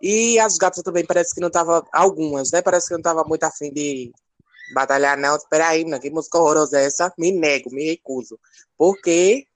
E 0.00 0.38
as 0.38 0.56
gatas 0.56 0.82
também 0.82 1.04
parece 1.04 1.34
que 1.34 1.40
não 1.40 1.50
tava. 1.50 1.86
Algumas, 1.92 2.50
né? 2.52 2.62
Parece 2.62 2.88
que 2.88 2.94
não 2.94 3.02
tava 3.02 3.24
muito 3.24 3.44
afim 3.44 3.72
de 3.72 4.12
batalhar, 4.74 5.16
não. 5.18 5.36
Espera 5.36 5.68
aí, 5.68 5.78
menina, 5.78 5.98
que 6.00 6.10
música 6.10 6.38
horrorosa 6.38 6.78
é 6.80 6.84
essa? 6.84 7.12
Me 7.18 7.32
nego, 7.32 7.70
me 7.70 7.84
recuso. 7.84 8.38
Porque 8.76 9.46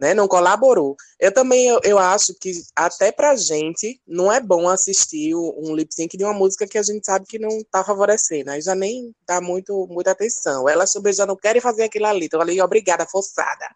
né, 0.00 0.14
não 0.14 0.26
colaborou. 0.26 0.96
Eu 1.18 1.32
também 1.32 1.66
eu, 1.68 1.78
eu 1.84 1.98
acho 1.98 2.34
que 2.40 2.52
até 2.74 3.12
pra 3.12 3.36
gente 3.36 4.00
não 4.06 4.32
é 4.32 4.40
bom 4.40 4.68
assistir 4.68 5.34
um 5.34 5.74
lip 5.74 5.94
sync 5.94 6.16
de 6.16 6.24
uma 6.24 6.32
música 6.32 6.66
que 6.66 6.78
a 6.78 6.82
gente 6.82 7.04
sabe 7.04 7.26
que 7.26 7.38
não 7.38 7.62
tá 7.70 7.84
favorecendo. 7.84 8.50
Aí 8.50 8.62
já 8.62 8.74
nem 8.74 9.14
dá 9.26 9.40
muito, 9.40 9.86
muita 9.88 10.12
atenção. 10.12 10.68
Elas 10.68 10.90
também 10.92 11.12
já 11.12 11.26
não 11.26 11.36
querem 11.36 11.60
fazer 11.60 11.84
aquilo 11.84 12.06
ali, 12.06 12.24
estão 12.24 12.40
ali 12.40 12.60
obrigada, 12.62 13.06
forçada. 13.06 13.68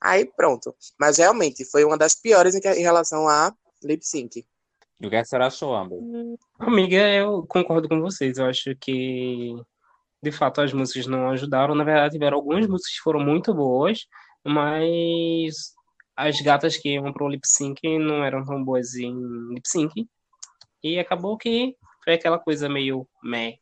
Aí 0.00 0.26
pronto. 0.26 0.74
Mas 0.98 1.16
realmente 1.16 1.64
foi 1.64 1.84
uma 1.84 1.96
das 1.96 2.14
piores 2.14 2.54
em, 2.54 2.60
que- 2.60 2.68
em 2.68 2.82
relação 2.82 3.26
a 3.28 3.52
lip 3.82 4.04
sync. 4.06 4.44
O 5.02 5.08
que 5.08 5.16
a 5.16 5.24
senhora 5.24 5.46
achou, 5.46 5.74
Amber? 5.74 5.98
Amiga, 6.58 6.96
eu 6.96 7.46
concordo 7.46 7.88
com 7.88 8.00
vocês. 8.00 8.36
Eu 8.38 8.46
acho 8.46 8.74
que, 8.80 9.54
de 10.22 10.32
fato, 10.32 10.60
as 10.60 10.72
músicas 10.72 11.06
não 11.06 11.30
ajudaram. 11.30 11.74
Na 11.74 11.84
verdade, 11.84 12.14
tiveram 12.14 12.38
algumas 12.38 12.66
músicas 12.66 12.94
que 12.96 13.02
foram 13.02 13.20
muito 13.20 13.54
boas, 13.54 14.06
mas 14.44 15.72
as 16.16 16.40
gatas 16.40 16.76
que 16.76 16.94
iam 16.94 17.12
pro 17.12 17.28
lip 17.28 17.46
sync 17.46 17.80
não 17.98 18.24
eram 18.24 18.44
tão 18.44 18.62
boas 18.64 18.94
em 18.96 19.14
lip 19.54 19.68
sync. 19.68 20.08
E 20.82 20.98
acabou 20.98 21.36
que 21.38 21.76
foi 22.02 22.14
aquela 22.14 22.38
coisa 22.38 22.68
meio 22.68 23.06
meh, 23.22 23.58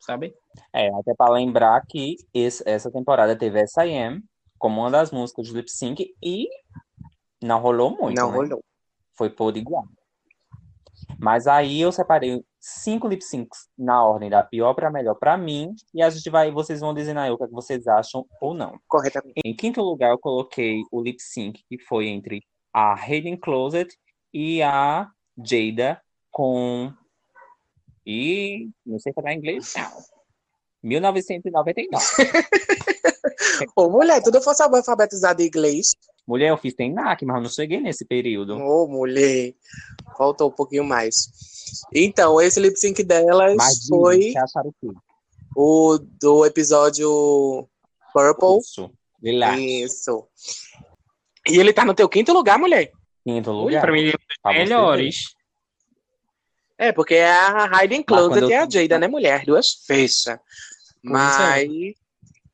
sabe? 0.00 0.34
É, 0.72 0.88
até 0.94 1.14
para 1.14 1.32
lembrar 1.32 1.84
que 1.86 2.16
esse- 2.32 2.62
essa 2.66 2.90
temporada 2.90 3.36
teve 3.36 3.60
S.I.M. 3.60 4.22
como 4.58 4.80
uma 4.80 4.90
das 4.90 5.10
músicas 5.10 5.46
de 5.48 5.52
lip 5.52 5.70
sync 5.70 6.14
e 6.22 6.48
não 7.42 7.60
rolou 7.60 7.90
muito, 7.90 8.16
não 8.16 8.30
né? 8.30 8.36
rolou. 8.38 8.64
Foi 9.14 9.28
por 9.28 9.56
igual. 9.56 9.84
Mas 11.18 11.46
aí 11.46 11.80
eu 11.80 11.92
separei 11.92 12.42
cinco 12.58 13.08
lip 13.08 13.22
syncs 13.22 13.68
na 13.76 14.04
ordem 14.04 14.30
da 14.30 14.42
pior 14.42 14.74
para 14.74 14.90
melhor 14.90 15.14
para 15.14 15.36
mim 15.36 15.74
e 15.94 16.02
a 16.02 16.10
gente 16.10 16.28
vai, 16.30 16.50
vocês 16.50 16.80
vão 16.80 16.94
dizendo 16.94 17.20
aí 17.20 17.30
o 17.30 17.38
que, 17.38 17.44
é 17.44 17.46
que 17.46 17.52
vocês 17.52 17.86
acham 17.86 18.26
ou 18.40 18.54
não. 18.54 18.78
Corretamente. 18.86 19.40
Em 19.44 19.54
quinto 19.54 19.80
lugar 19.80 20.10
eu 20.10 20.18
coloquei 20.18 20.82
o 20.90 21.02
lip 21.02 21.20
sync 21.20 21.62
que 21.68 21.78
foi 21.84 22.08
entre 22.08 22.42
a 22.72 22.94
Hayden 22.94 23.36
Closet 23.36 23.94
e 24.32 24.62
a 24.62 25.08
Jada 25.42 26.00
com 26.30 26.92
e 28.06 28.68
não 28.84 28.98
sei 28.98 29.12
falar 29.12 29.34
inglês 29.34 29.74
não. 29.76 30.20
1999. 30.82 32.04
Ô, 33.76 33.90
mulher, 33.90 34.22
tudo 34.22 34.40
fosse 34.40 34.62
alfabetizado 34.62 35.42
em 35.42 35.46
inglês. 35.46 35.94
Mulher, 36.26 36.50
eu 36.50 36.56
fiz 36.56 36.74
TENAC, 36.74 37.24
mas 37.24 37.36
eu 37.36 37.42
não 37.42 37.50
cheguei 37.50 37.80
nesse 37.80 38.04
período. 38.04 38.56
Ô, 38.56 38.86
mulher. 38.86 39.54
Faltou 40.20 40.48
um 40.48 40.52
pouquinho 40.52 40.84
mais. 40.84 41.30
Então, 41.94 42.38
esse 42.42 42.60
lip 42.60 42.76
sync 42.78 43.02
delas 43.02 43.56
Mas 43.56 43.86
foi 43.86 44.34
o 45.56 45.98
do 45.98 46.44
episódio 46.44 47.66
Purple. 48.12 48.58
Isso. 48.58 48.92
Relax. 49.22 49.58
Isso. 49.58 50.28
E 51.48 51.56
ele 51.58 51.72
tá 51.72 51.86
no 51.86 51.94
teu 51.94 52.06
quinto 52.06 52.34
lugar, 52.34 52.58
mulher. 52.58 52.92
Quinto 53.24 53.50
Ui, 53.50 53.56
lugar. 53.56 53.80
pra 53.80 53.92
mim, 53.92 54.12
Pra 54.42 54.52
você 54.52 54.58
melhores. 54.58 55.34
É, 56.76 56.92
porque 56.92 57.14
é 57.14 57.32
a 57.32 57.78
Hayden 57.78 58.02
Closet 58.02 58.42
eu- 58.42 58.50
e 58.50 58.54
a 58.54 58.68
Jada, 58.68 58.98
né, 58.98 59.08
mulher? 59.08 59.40
As 59.40 59.46
duas 59.46 59.72
fechas. 59.86 60.38
Mas. 61.02 61.66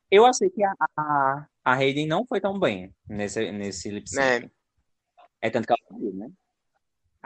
Eu 0.09 0.25
achei 0.25 0.49
que 0.49 0.63
a, 0.63 0.73
a, 0.97 1.45
a 1.65 1.73
Hayden 1.73 2.07
não 2.07 2.25
foi 2.25 2.39
tão 2.39 2.57
bem 2.57 2.95
nesse, 3.09 3.51
nesse 3.51 3.89
lip 3.89 4.09
sync. 4.09 4.21
Né, 4.21 4.49
É 5.41 5.49
tanto 5.49 5.67
que 5.67 5.73
ela 5.73 5.81
saiu, 5.89 6.13
né? 6.13 6.29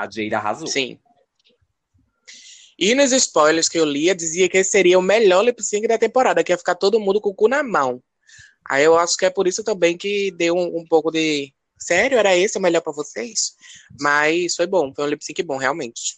A 0.01 0.09
Jada 0.09 0.37
arrasou. 0.37 0.67
sim. 0.67 0.99
E 2.77 2.95
nos 2.95 3.11
spoilers 3.11 3.69
que 3.69 3.77
eu 3.77 3.85
lia, 3.85 4.15
dizia 4.15 4.49
que 4.49 4.57
esse 4.57 4.71
seria 4.71 4.97
o 4.97 5.03
melhor 5.03 5.43
lip 5.43 5.61
sync 5.61 5.87
da 5.87 5.99
temporada, 5.99 6.43
que 6.43 6.51
ia 6.51 6.57
ficar 6.57 6.73
todo 6.73 6.99
mundo 6.99 7.21
com 7.21 7.29
o 7.29 7.35
cu 7.35 7.47
na 7.47 7.61
mão. 7.61 8.01
Aí 8.67 8.83
eu 8.83 8.97
acho 8.97 9.15
que 9.15 9.25
é 9.25 9.29
por 9.29 9.45
isso 9.45 9.63
também 9.63 9.95
que 9.95 10.31
deu 10.31 10.55
um, 10.55 10.79
um 10.79 10.85
pouco 10.89 11.11
de. 11.11 11.53
Sério, 11.77 12.17
era 12.17 12.35
esse 12.35 12.57
o 12.57 12.61
melhor 12.61 12.81
pra 12.81 12.91
vocês? 12.91 13.53
Mas 13.99 14.55
foi 14.55 14.65
bom, 14.65 14.91
foi 14.95 15.05
um 15.05 15.07
lip 15.07 15.23
sync 15.23 15.43
bom, 15.43 15.57
realmente. 15.57 16.17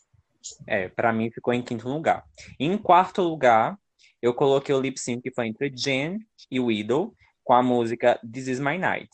É, 0.65 0.87
pra 0.87 1.11
mim 1.11 1.29
ficou 1.29 1.53
em 1.53 1.61
quinto 1.61 1.89
lugar. 1.89 2.23
Em 2.57 2.77
quarto 2.77 3.21
lugar, 3.21 3.77
eu 4.21 4.33
coloquei 4.33 4.73
o 4.73 4.79
lip 4.79 4.97
sync 4.97 5.21
que 5.21 5.33
foi 5.33 5.47
entre 5.47 5.69
Jen 5.75 6.19
e 6.49 6.61
Widow 6.61 7.13
com 7.43 7.53
a 7.53 7.61
música 7.61 8.17
This 8.31 8.47
Is 8.47 8.59
My 8.61 8.77
Night. 8.77 9.09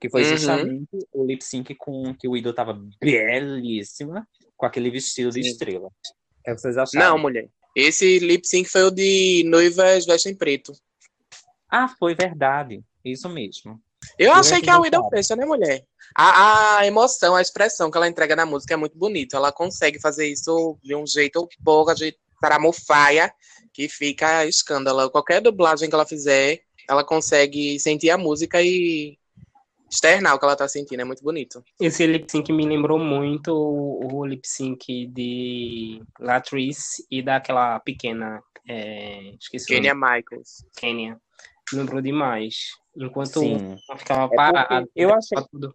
Que 0.00 0.08
foi 0.08 0.22
Uhum. 0.22 0.28
justamente 0.28 0.88
o 1.12 1.24
lip 1.24 1.42
sync 1.42 1.74
com 1.74 2.14
que 2.14 2.28
o 2.28 2.32
Widow 2.32 2.52
tava 2.52 2.78
belíssima, 3.00 4.26
com 4.56 4.66
aquele 4.66 4.90
vestido 4.90 5.30
de 5.30 5.42
Sim. 5.42 5.50
estrela. 5.50 5.88
O 5.88 5.92
que 6.44 6.54
vocês 6.56 6.76
acharam? 6.78 7.10
Não, 7.10 7.18
mulher. 7.18 7.48
Esse 7.74 8.18
lip 8.18 8.46
sync 8.46 8.68
foi 8.68 8.82
o 8.84 8.90
de 8.90 9.44
Noivas 9.46 10.06
Vestem 10.06 10.34
Preto. 10.34 10.72
Ah, 11.70 11.88
foi 11.98 12.14
verdade. 12.14 12.80
Isso 13.04 13.28
mesmo. 13.28 13.80
Eu 14.18 14.28
Eu 14.28 14.32
achei 14.34 14.60
que 14.60 14.70
a 14.70 14.78
Widow 14.78 15.08
pensa, 15.10 15.34
né, 15.36 15.44
mulher? 15.44 15.84
A, 16.16 16.78
a 16.78 16.86
emoção, 16.86 17.34
a 17.36 17.42
expressão 17.42 17.90
que 17.90 17.96
ela 17.96 18.08
entrega 18.08 18.34
na 18.34 18.46
música 18.46 18.74
é 18.74 18.76
muito 18.76 18.96
bonito. 18.96 19.36
Ela 19.36 19.52
consegue 19.52 20.00
fazer 20.00 20.26
isso 20.28 20.78
de 20.82 20.94
um 20.94 21.06
jeito 21.06 21.46
pouco 21.64 21.92
de 21.94 22.16
taramofaia, 22.40 23.32
que 23.72 23.88
fica 23.88 24.46
escândalo. 24.46 25.10
Qualquer 25.10 25.40
dublagem 25.40 25.88
que 25.88 25.94
ela 25.94 26.06
fizer, 26.06 26.60
ela 26.88 27.04
consegue 27.04 27.78
sentir 27.78 28.10
a 28.10 28.16
música 28.18 28.62
e 28.62 29.17
externar 29.90 30.34
o 30.34 30.38
que 30.38 30.44
ela 30.44 30.56
tá 30.56 30.68
sentindo. 30.68 31.00
É 31.00 31.04
muito 31.04 31.22
bonito. 31.22 31.62
Esse 31.80 32.06
lip 32.06 32.30
sync 32.30 32.52
me 32.52 32.66
lembrou 32.66 32.98
muito 32.98 33.52
o, 33.52 34.16
o 34.18 34.26
lip 34.26 34.46
sync 34.46 35.06
de 35.06 36.02
Latrice 36.18 37.06
e 37.10 37.22
daquela 37.22 37.78
pequena. 37.80 38.42
É, 38.68 39.34
esqueci 39.40 39.64
o 39.72 39.76
Kenya. 39.76 39.94
Michaels. 39.94 40.66
Kenya. 40.76 41.18
Me 41.72 41.78
lembrou 41.78 42.00
demais. 42.00 42.54
Enquanto 42.96 43.40
Sim. 43.40 43.76
uma 43.88 43.98
ficava 43.98 44.22
porque 44.28 44.36
parada. 44.36 44.88
eu 44.94 45.12
achei- 45.14 45.38
Tudo. 45.50 45.74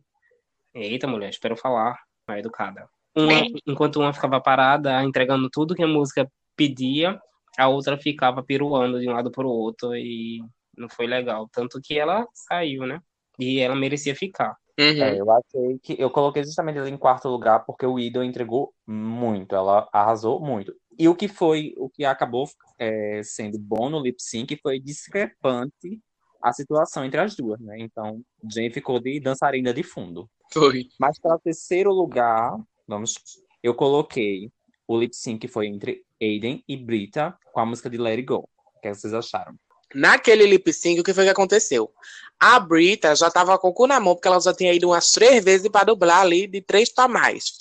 Eita, 0.73 1.07
mulher, 1.07 1.29
espero 1.29 1.55
falar. 1.55 1.97
Mal 2.27 2.37
educada. 2.37 2.87
Uma, 3.15 3.33
enquanto 3.67 3.97
uma 3.99 4.11
ficava 4.13 4.41
parada, 4.41 5.03
entregando 5.03 5.49
tudo 5.49 5.75
que 5.75 5.83
a 5.83 5.87
música 5.87 6.27
pedia, 6.55 7.19
a 7.57 7.67
outra 7.67 7.97
ficava 7.97 8.41
piruando 8.41 8.99
de 8.99 9.07
um 9.07 9.13
lado 9.13 9.29
para 9.31 9.45
o 9.45 9.49
outro 9.51 9.95
e 9.95 10.41
não 10.75 10.89
foi 10.89 11.05
legal. 11.05 11.47
Tanto 11.51 11.79
que 11.81 11.97
ela 11.97 12.25
saiu, 12.33 12.87
né? 12.87 12.99
E 13.39 13.59
ela 13.59 13.75
merecia 13.75 14.15
ficar. 14.15 14.55
Uhum. 14.79 15.03
É, 15.03 15.19
eu 15.19 15.31
achei 15.31 15.79
que 15.79 15.95
eu 15.99 16.09
coloquei 16.09 16.43
justamente 16.43 16.79
ele 16.79 16.89
em 16.89 16.97
quarto 16.97 17.27
lugar 17.29 17.63
porque 17.63 17.85
o 17.85 17.93
Widow 17.93 18.23
entregou 18.23 18.73
muito, 18.87 19.55
ela 19.55 19.87
arrasou 19.93 20.39
muito. 20.39 20.73
E 20.97 21.07
o 21.07 21.15
que 21.15 21.27
foi, 21.27 21.73
o 21.77 21.89
que 21.89 22.03
acabou 22.03 22.47
é, 22.79 23.21
sendo 23.23 23.59
bom 23.59 23.89
no 23.89 23.99
lip 23.99 24.17
sync 24.19 24.57
foi 24.61 24.79
discrepante 24.79 26.01
a 26.41 26.51
situação 26.51 27.05
entre 27.05 27.21
as 27.21 27.35
duas, 27.35 27.59
né? 27.61 27.77
Então, 27.79 28.21
Jen 28.51 28.71
ficou 28.71 28.99
de 28.99 29.19
dançarina 29.19 29.73
de 29.73 29.83
fundo. 29.83 30.29
Foi. 30.51 30.87
Mas 30.99 31.19
para 31.19 31.35
o 31.35 31.39
terceiro 31.39 31.91
lugar, 31.91 32.53
vamos, 32.87 33.15
eu 33.61 33.73
coloquei 33.73 34.51
o 34.87 34.99
lip 34.99 35.15
sync 35.15 35.39
que 35.39 35.47
foi 35.47 35.67
entre 35.67 36.03
Aiden 36.21 36.63
e 36.67 36.75
Brita 36.75 37.37
com 37.53 37.59
a 37.59 37.65
música 37.65 37.89
de 37.89 37.97
Let 37.97 38.17
It 38.17 38.23
Go. 38.23 38.49
O 38.75 38.81
que 38.81 38.93
vocês 38.93 39.13
acharam? 39.13 39.55
Naquele 39.93 40.45
lip 40.45 40.71
sync, 40.73 40.99
o 40.99 41.03
que 41.03 41.13
foi 41.13 41.25
que 41.25 41.29
aconteceu? 41.29 41.91
A 42.39 42.59
Brita 42.59 43.15
já 43.15 43.29
tava 43.29 43.57
com 43.57 43.69
o 43.69 43.73
cu 43.73 43.87
na 43.87 43.99
mão, 43.99 44.15
porque 44.15 44.27
ela 44.27 44.39
já 44.39 44.53
tinha 44.53 44.73
ido 44.73 44.89
umas 44.89 45.11
três 45.11 45.43
vezes 45.43 45.69
para 45.69 45.85
dublar 45.85 46.21
ali, 46.21 46.47
de 46.47 46.61
três 46.61 46.89
para 46.91 47.07
mais. 47.07 47.53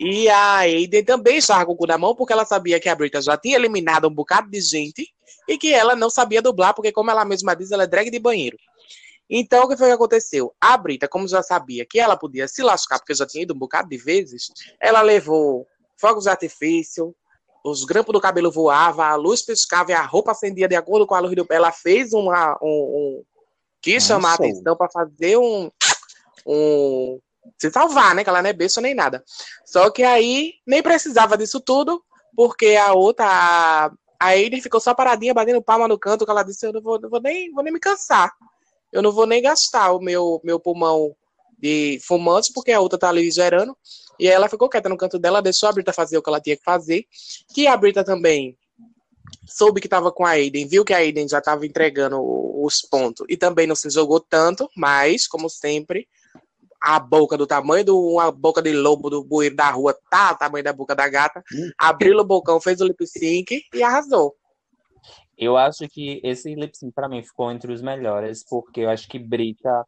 E 0.00 0.28
a 0.28 0.58
Aiden 0.58 1.04
também 1.04 1.38
estava 1.38 1.66
com 1.66 1.72
o 1.72 1.76
cu 1.76 1.86
na 1.86 1.98
mão, 1.98 2.14
porque 2.14 2.32
ela 2.32 2.44
sabia 2.44 2.78
que 2.78 2.88
a 2.88 2.94
Brita 2.94 3.20
já 3.20 3.36
tinha 3.36 3.56
eliminado 3.56 4.06
um 4.06 4.14
bocado 4.14 4.48
de 4.48 4.60
gente 4.60 5.08
e 5.48 5.58
que 5.58 5.72
ela 5.74 5.96
não 5.96 6.08
sabia 6.08 6.40
dublar, 6.40 6.74
porque, 6.74 6.92
como 6.92 7.10
ela 7.10 7.24
mesma 7.24 7.54
diz, 7.54 7.72
ela 7.72 7.82
é 7.82 7.86
drag 7.86 8.10
de 8.10 8.18
banheiro. 8.18 8.56
Então, 9.28 9.64
o 9.64 9.68
que 9.68 9.76
foi 9.76 9.88
que 9.88 9.94
aconteceu? 9.94 10.54
A 10.60 10.76
Brita, 10.76 11.08
como 11.08 11.26
já 11.26 11.42
sabia 11.42 11.84
que 11.84 11.98
ela 11.98 12.16
podia 12.16 12.46
se 12.46 12.62
lascar, 12.62 12.98
porque 12.98 13.14
já 13.14 13.26
tinha 13.26 13.42
ido 13.42 13.54
um 13.54 13.58
bocado 13.58 13.88
de 13.88 13.96
vezes, 13.98 14.50
ela 14.80 15.02
levou 15.02 15.66
fogos 15.98 16.24
de 16.24 16.30
artifício, 16.30 17.14
os 17.64 17.84
grampos 17.84 18.12
do 18.12 18.20
cabelo 18.20 18.50
voavam, 18.50 19.04
a 19.04 19.14
luz 19.14 19.42
piscava 19.44 19.90
e 19.90 19.94
a 19.94 20.02
roupa 20.02 20.32
acendia 20.32 20.68
de 20.68 20.76
acordo 20.76 21.06
com 21.06 21.14
a 21.14 21.20
luz 21.20 21.34
do 21.34 21.44
pé. 21.44 21.56
Ela 21.56 21.72
fez 21.72 22.12
uma, 22.12 22.58
um, 22.62 22.68
um 22.68 23.24
quis 23.80 24.04
chamar 24.04 24.32
a 24.32 24.34
atenção 24.34 24.76
para 24.76 24.90
fazer 24.90 25.36
um, 25.36 25.70
um 26.46 27.20
se 27.58 27.70
salvar, 27.70 28.14
né? 28.14 28.22
Que 28.22 28.30
ela 28.30 28.42
não 28.42 28.50
é 28.50 28.52
besta 28.52 28.80
nem 28.80 28.94
nada. 28.94 29.24
Só 29.64 29.90
que 29.90 30.02
aí 30.02 30.54
nem 30.66 30.82
precisava 30.82 31.36
disso 31.36 31.60
tudo, 31.60 32.02
porque 32.36 32.76
a 32.76 32.92
outra, 32.92 33.26
a, 33.26 33.86
a 34.20 34.26
Aiden 34.26 34.60
ficou 34.60 34.80
só 34.80 34.94
paradinha, 34.94 35.34
batendo 35.34 35.62
palma 35.62 35.88
no 35.88 35.98
canto, 35.98 36.24
que 36.24 36.30
ela 36.30 36.42
disse, 36.42 36.66
eu 36.66 36.72
não 36.72 36.80
vou, 36.80 37.00
não 37.00 37.08
vou 37.08 37.20
nem, 37.20 37.52
vou 37.52 37.62
nem 37.62 37.72
me 37.72 37.80
cansar. 37.80 38.32
Eu 38.92 39.02
não 39.02 39.12
vou 39.12 39.26
nem 39.26 39.42
gastar 39.42 39.92
o 39.92 40.00
meu, 40.00 40.40
meu 40.42 40.58
pulmão 40.58 41.14
de 41.58 41.98
fumante, 42.06 42.52
porque 42.52 42.72
a 42.72 42.80
outra 42.80 42.98
tá 42.98 43.08
ali 43.08 43.30
gerando. 43.30 43.76
E 44.18 44.26
ela 44.26 44.48
ficou 44.48 44.68
quieta 44.68 44.88
no 44.88 44.96
canto 44.96 45.18
dela, 45.18 45.42
deixou 45.42 45.68
a 45.68 45.72
Brita 45.72 45.92
fazer 45.92 46.18
o 46.18 46.22
que 46.22 46.28
ela 46.28 46.40
tinha 46.40 46.56
que 46.56 46.64
fazer. 46.64 47.04
Que 47.54 47.66
a 47.66 47.76
Brita 47.76 48.04
também 48.04 48.56
soube 49.46 49.80
que 49.80 49.88
tava 49.88 50.10
com 50.12 50.24
a 50.24 50.30
Aiden, 50.30 50.66
viu 50.66 50.84
que 50.84 50.92
a 50.92 50.98
Aiden 50.98 51.28
já 51.28 51.40
tava 51.40 51.66
entregando 51.66 52.18
os 52.62 52.80
pontos 52.82 53.26
e 53.28 53.36
também 53.36 53.66
não 53.66 53.74
se 53.74 53.88
jogou 53.90 54.20
tanto, 54.20 54.68
mas, 54.76 55.26
como 55.26 55.48
sempre, 55.48 56.08
a 56.80 56.98
boca 56.98 57.36
do 57.36 57.46
tamanho 57.46 57.84
de 57.84 57.90
uma 57.90 58.30
boca 58.30 58.62
de 58.62 58.72
lobo 58.72 59.10
do 59.10 59.24
bueiro 59.24 59.56
da 59.56 59.70
rua 59.70 59.96
tá 60.10 60.32
o 60.32 60.38
tamanho 60.38 60.64
da 60.64 60.72
boca 60.72 60.94
da 60.94 61.08
gata. 61.08 61.42
Abriu 61.76 62.18
o 62.18 62.24
bocão, 62.24 62.60
fez 62.60 62.80
o 62.80 62.84
lip 62.84 63.06
sync 63.06 63.62
e 63.74 63.82
arrasou. 63.82 64.34
Eu 65.36 65.56
acho 65.56 65.88
que 65.88 66.20
esse 66.24 66.54
lip 66.54 66.76
sync 66.76 66.92
pra 66.92 67.08
mim 67.08 67.22
ficou 67.22 67.50
entre 67.50 67.72
os 67.72 67.80
melhores, 67.80 68.44
porque 68.48 68.80
eu 68.80 68.90
acho 68.90 69.08
que 69.08 69.18
Brita. 69.18 69.84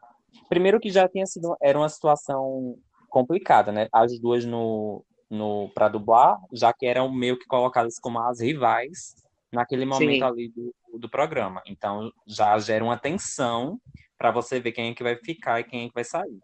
Primeiro 0.49 0.81
que 0.81 0.91
já 0.91 1.09
tinha 1.09 1.27
sido. 1.27 1.57
Era 1.61 1.79
uma 1.79 1.89
situação 1.89 2.77
complicada, 3.11 3.71
né? 3.71 3.89
As 3.93 4.19
duas 4.19 4.45
no, 4.45 5.05
no 5.29 5.69
pra 5.75 5.89
dublar, 5.89 6.39
já 6.53 6.73
que 6.73 6.87
eram 6.87 7.13
meio 7.13 7.39
que 7.39 7.47
colocadas 7.47 7.99
como 7.99 8.19
as 8.21 8.41
rivais 8.41 9.15
naquele 9.53 9.85
momento 9.85 10.19
Sim. 10.19 10.23
ali 10.23 10.49
do, 10.49 10.75
do 10.99 11.09
programa. 11.09 11.63
Então 11.67 12.11
já 12.27 12.59
gera 12.59 12.85
uma 12.85 12.97
tensão 12.97 13.79
pra 14.17 14.31
você 14.31 14.61
ver 14.61 14.73
quem 14.73 14.91
é 14.91 14.95
que 14.95 15.03
vai 15.03 15.17
ficar 15.17 15.61
e 15.61 15.65
quem 15.65 15.85
é 15.85 15.89
que 15.89 15.95
vai 15.95 16.05
sair. 16.05 16.39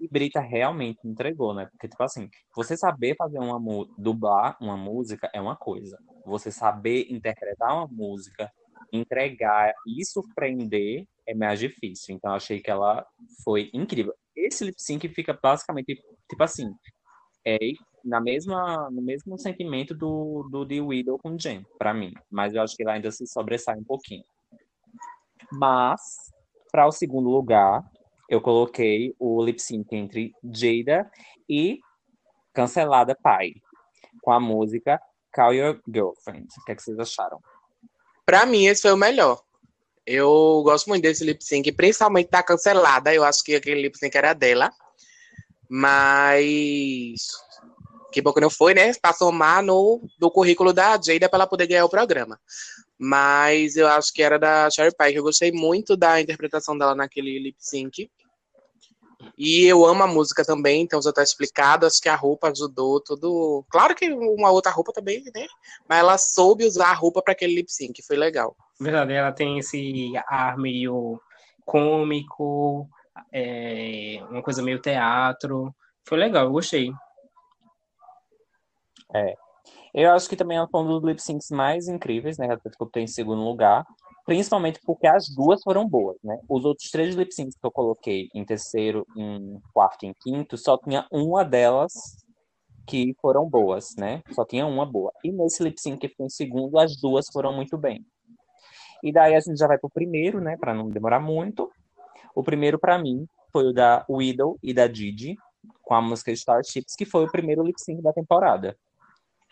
E 0.00 0.08
Brita 0.08 0.40
realmente 0.40 0.98
entregou, 1.04 1.54
né? 1.54 1.66
Porque, 1.66 1.88
tipo 1.88 2.02
assim, 2.02 2.28
você 2.56 2.76
saber 2.76 3.14
fazer 3.16 3.38
uma 3.38 3.86
dublar 3.96 4.56
uma 4.60 4.76
música 4.76 5.30
é 5.32 5.40
uma 5.40 5.54
coisa. 5.54 5.96
Você 6.26 6.50
saber 6.50 7.06
interpretar 7.08 7.72
uma 7.72 7.86
música, 7.86 8.50
entregar 8.92 9.72
e 9.86 10.04
surpreender 10.04 11.06
é 11.26 11.34
mais 11.34 11.60
difícil. 11.60 12.16
Então, 12.16 12.34
achei 12.34 12.60
que 12.60 12.70
ela 12.70 13.06
foi 13.44 13.70
incrível. 13.72 14.12
Esse 14.34 14.64
lip 14.64 14.82
sync 14.82 15.08
fica 15.08 15.38
basicamente, 15.40 16.00
tipo 16.28 16.42
assim, 16.42 16.72
é 17.44 17.58
na 18.04 18.20
mesma, 18.20 18.90
no 18.90 19.02
mesmo 19.02 19.38
sentimento 19.38 19.94
do, 19.94 20.48
do 20.50 20.66
The 20.66 20.80
Widow 20.80 21.18
com 21.18 21.38
Jen, 21.38 21.64
pra 21.78 21.94
mim. 21.94 22.12
Mas 22.30 22.54
eu 22.54 22.62
acho 22.62 22.76
que 22.76 22.82
ela 22.82 22.92
ainda 22.92 23.10
se 23.10 23.26
sobressai 23.26 23.76
um 23.76 23.84
pouquinho. 23.84 24.24
Mas, 25.52 26.00
para 26.70 26.86
o 26.86 26.92
segundo 26.92 27.28
lugar, 27.28 27.84
eu 28.28 28.40
coloquei 28.40 29.14
o 29.18 29.44
lip 29.44 29.60
sync 29.60 29.94
entre 29.94 30.32
Jada 30.42 31.10
e 31.48 31.78
Cancelada 32.52 33.14
Pai, 33.14 33.52
com 34.22 34.32
a 34.32 34.40
música 34.40 35.00
Call 35.32 35.54
Your 35.54 35.80
Girlfriend. 35.86 36.46
O 36.60 36.64
que, 36.64 36.72
é 36.72 36.74
que 36.74 36.82
vocês 36.82 36.98
acharam? 36.98 37.40
Pra 38.24 38.46
mim, 38.46 38.66
esse 38.66 38.82
foi 38.82 38.92
o 38.92 38.96
melhor. 38.96 39.42
Eu 40.06 40.62
gosto 40.64 40.88
muito 40.88 41.02
desse 41.02 41.24
lip 41.24 41.44
sync, 41.44 41.70
principalmente 41.72 42.30
da 42.30 42.42
cancelada. 42.42 43.14
Eu 43.14 43.24
acho 43.24 43.42
que 43.44 43.54
aquele 43.54 43.82
lip 43.82 43.96
sync 43.96 44.16
era 44.16 44.32
dela. 44.32 44.70
Mas. 45.68 47.28
Que 48.12 48.20
bom 48.20 48.32
que 48.32 48.40
não 48.40 48.50
foi, 48.50 48.74
né? 48.74 48.92
Pra 49.00 49.12
somar 49.12 49.62
no, 49.62 50.02
no 50.20 50.30
currículo 50.30 50.72
da 50.72 51.00
Jada 51.00 51.28
pra 51.28 51.38
ela 51.38 51.46
poder 51.46 51.66
ganhar 51.66 51.84
o 51.84 51.88
programa. 51.88 52.38
Mas 52.98 53.76
eu 53.76 53.88
acho 53.88 54.12
que 54.12 54.22
era 54.22 54.38
da 54.38 54.68
Sherry 54.70 54.94
Pie, 54.96 55.12
que 55.12 55.18
eu 55.18 55.22
gostei 55.22 55.50
muito 55.50 55.96
da 55.96 56.20
interpretação 56.20 56.76
dela 56.76 56.94
naquele 56.94 57.38
lip 57.38 57.56
sync. 57.58 58.10
E 59.36 59.64
eu 59.64 59.84
amo 59.84 60.02
a 60.02 60.06
música 60.06 60.44
também, 60.44 60.82
então 60.82 61.00
já 61.00 61.12
tá 61.12 61.22
explicado. 61.22 61.86
Acho 61.86 62.00
que 62.00 62.08
a 62.08 62.16
roupa 62.16 62.48
ajudou 62.48 63.00
tudo. 63.00 63.64
Claro 63.70 63.94
que 63.94 64.12
uma 64.12 64.50
outra 64.50 64.70
roupa 64.70 64.92
também, 64.92 65.22
né? 65.34 65.46
Mas 65.88 65.98
ela 65.98 66.18
soube 66.18 66.64
usar 66.64 66.90
a 66.90 66.94
roupa 66.94 67.22
para 67.22 67.32
aquele 67.32 67.54
lip 67.54 67.72
sync, 67.72 68.02
foi 68.02 68.16
legal. 68.16 68.56
Verdade, 68.80 69.12
ela 69.12 69.32
tem 69.32 69.58
esse 69.58 70.12
ar 70.26 70.56
meio 70.58 71.20
cômico, 71.64 72.88
é, 73.32 74.18
uma 74.30 74.42
coisa 74.42 74.62
meio 74.62 74.80
teatro. 74.80 75.74
Foi 76.06 76.18
legal, 76.18 76.46
eu 76.46 76.52
gostei. 76.52 76.92
Eu 79.94 80.12
acho 80.12 80.28
que 80.28 80.36
também 80.36 80.56
é 80.56 80.62
um 80.62 80.86
dos 80.86 81.04
lip 81.04 81.20
syncs 81.20 81.50
mais 81.50 81.86
incríveis, 81.86 82.38
né? 82.38 82.48
Que 82.56 82.82
eu 82.82 82.86
tenho 82.86 83.04
em 83.04 83.08
segundo 83.08 83.42
lugar. 83.42 83.86
Principalmente 84.24 84.80
porque 84.84 85.06
as 85.06 85.28
duas 85.28 85.62
foram 85.62 85.88
boas, 85.88 86.16
né? 86.22 86.38
Os 86.48 86.64
outros 86.64 86.90
três 86.90 87.14
lip 87.14 87.32
syncs 87.34 87.56
que 87.56 87.66
eu 87.66 87.70
coloquei 87.70 88.28
em 88.34 88.44
terceiro, 88.44 89.06
em 89.16 89.60
quarto 89.72 90.04
e 90.04 90.08
em 90.08 90.14
quinto, 90.14 90.56
só 90.56 90.78
tinha 90.78 91.06
uma 91.10 91.44
delas 91.44 91.92
que 92.86 93.14
foram 93.20 93.48
boas, 93.48 93.94
né? 93.96 94.22
Só 94.30 94.44
tinha 94.44 94.66
uma 94.66 94.86
boa. 94.86 95.12
E 95.24 95.32
nesse 95.32 95.62
lip 95.62 95.80
sync 95.80 95.98
que 95.98 96.08
ficou 96.08 96.26
em 96.26 96.30
segundo, 96.30 96.78
as 96.78 96.96
duas 96.96 97.26
foram 97.32 97.52
muito 97.52 97.76
bem. 97.76 98.04
E 99.02 99.12
daí 99.12 99.34
a 99.34 99.40
gente 99.40 99.58
já 99.58 99.66
vai 99.66 99.78
pro 99.78 99.90
primeiro, 99.90 100.40
né? 100.40 100.56
Pra 100.56 100.72
não 100.72 100.88
demorar 100.88 101.20
muito. 101.20 101.70
O 102.34 102.42
primeiro, 102.42 102.78
pra 102.78 102.98
mim, 102.98 103.26
foi 103.52 103.66
o 103.66 103.72
da 103.72 104.04
Widow 104.08 104.58
e 104.62 104.72
da 104.72 104.86
Didi, 104.86 105.36
com 105.82 105.94
a 105.94 106.00
música 106.00 106.30
Starships, 106.30 106.94
que 106.96 107.04
foi 107.04 107.24
o 107.24 107.30
primeiro 107.30 107.62
lip 107.62 107.80
sync 107.80 108.00
da 108.00 108.12
temporada 108.12 108.76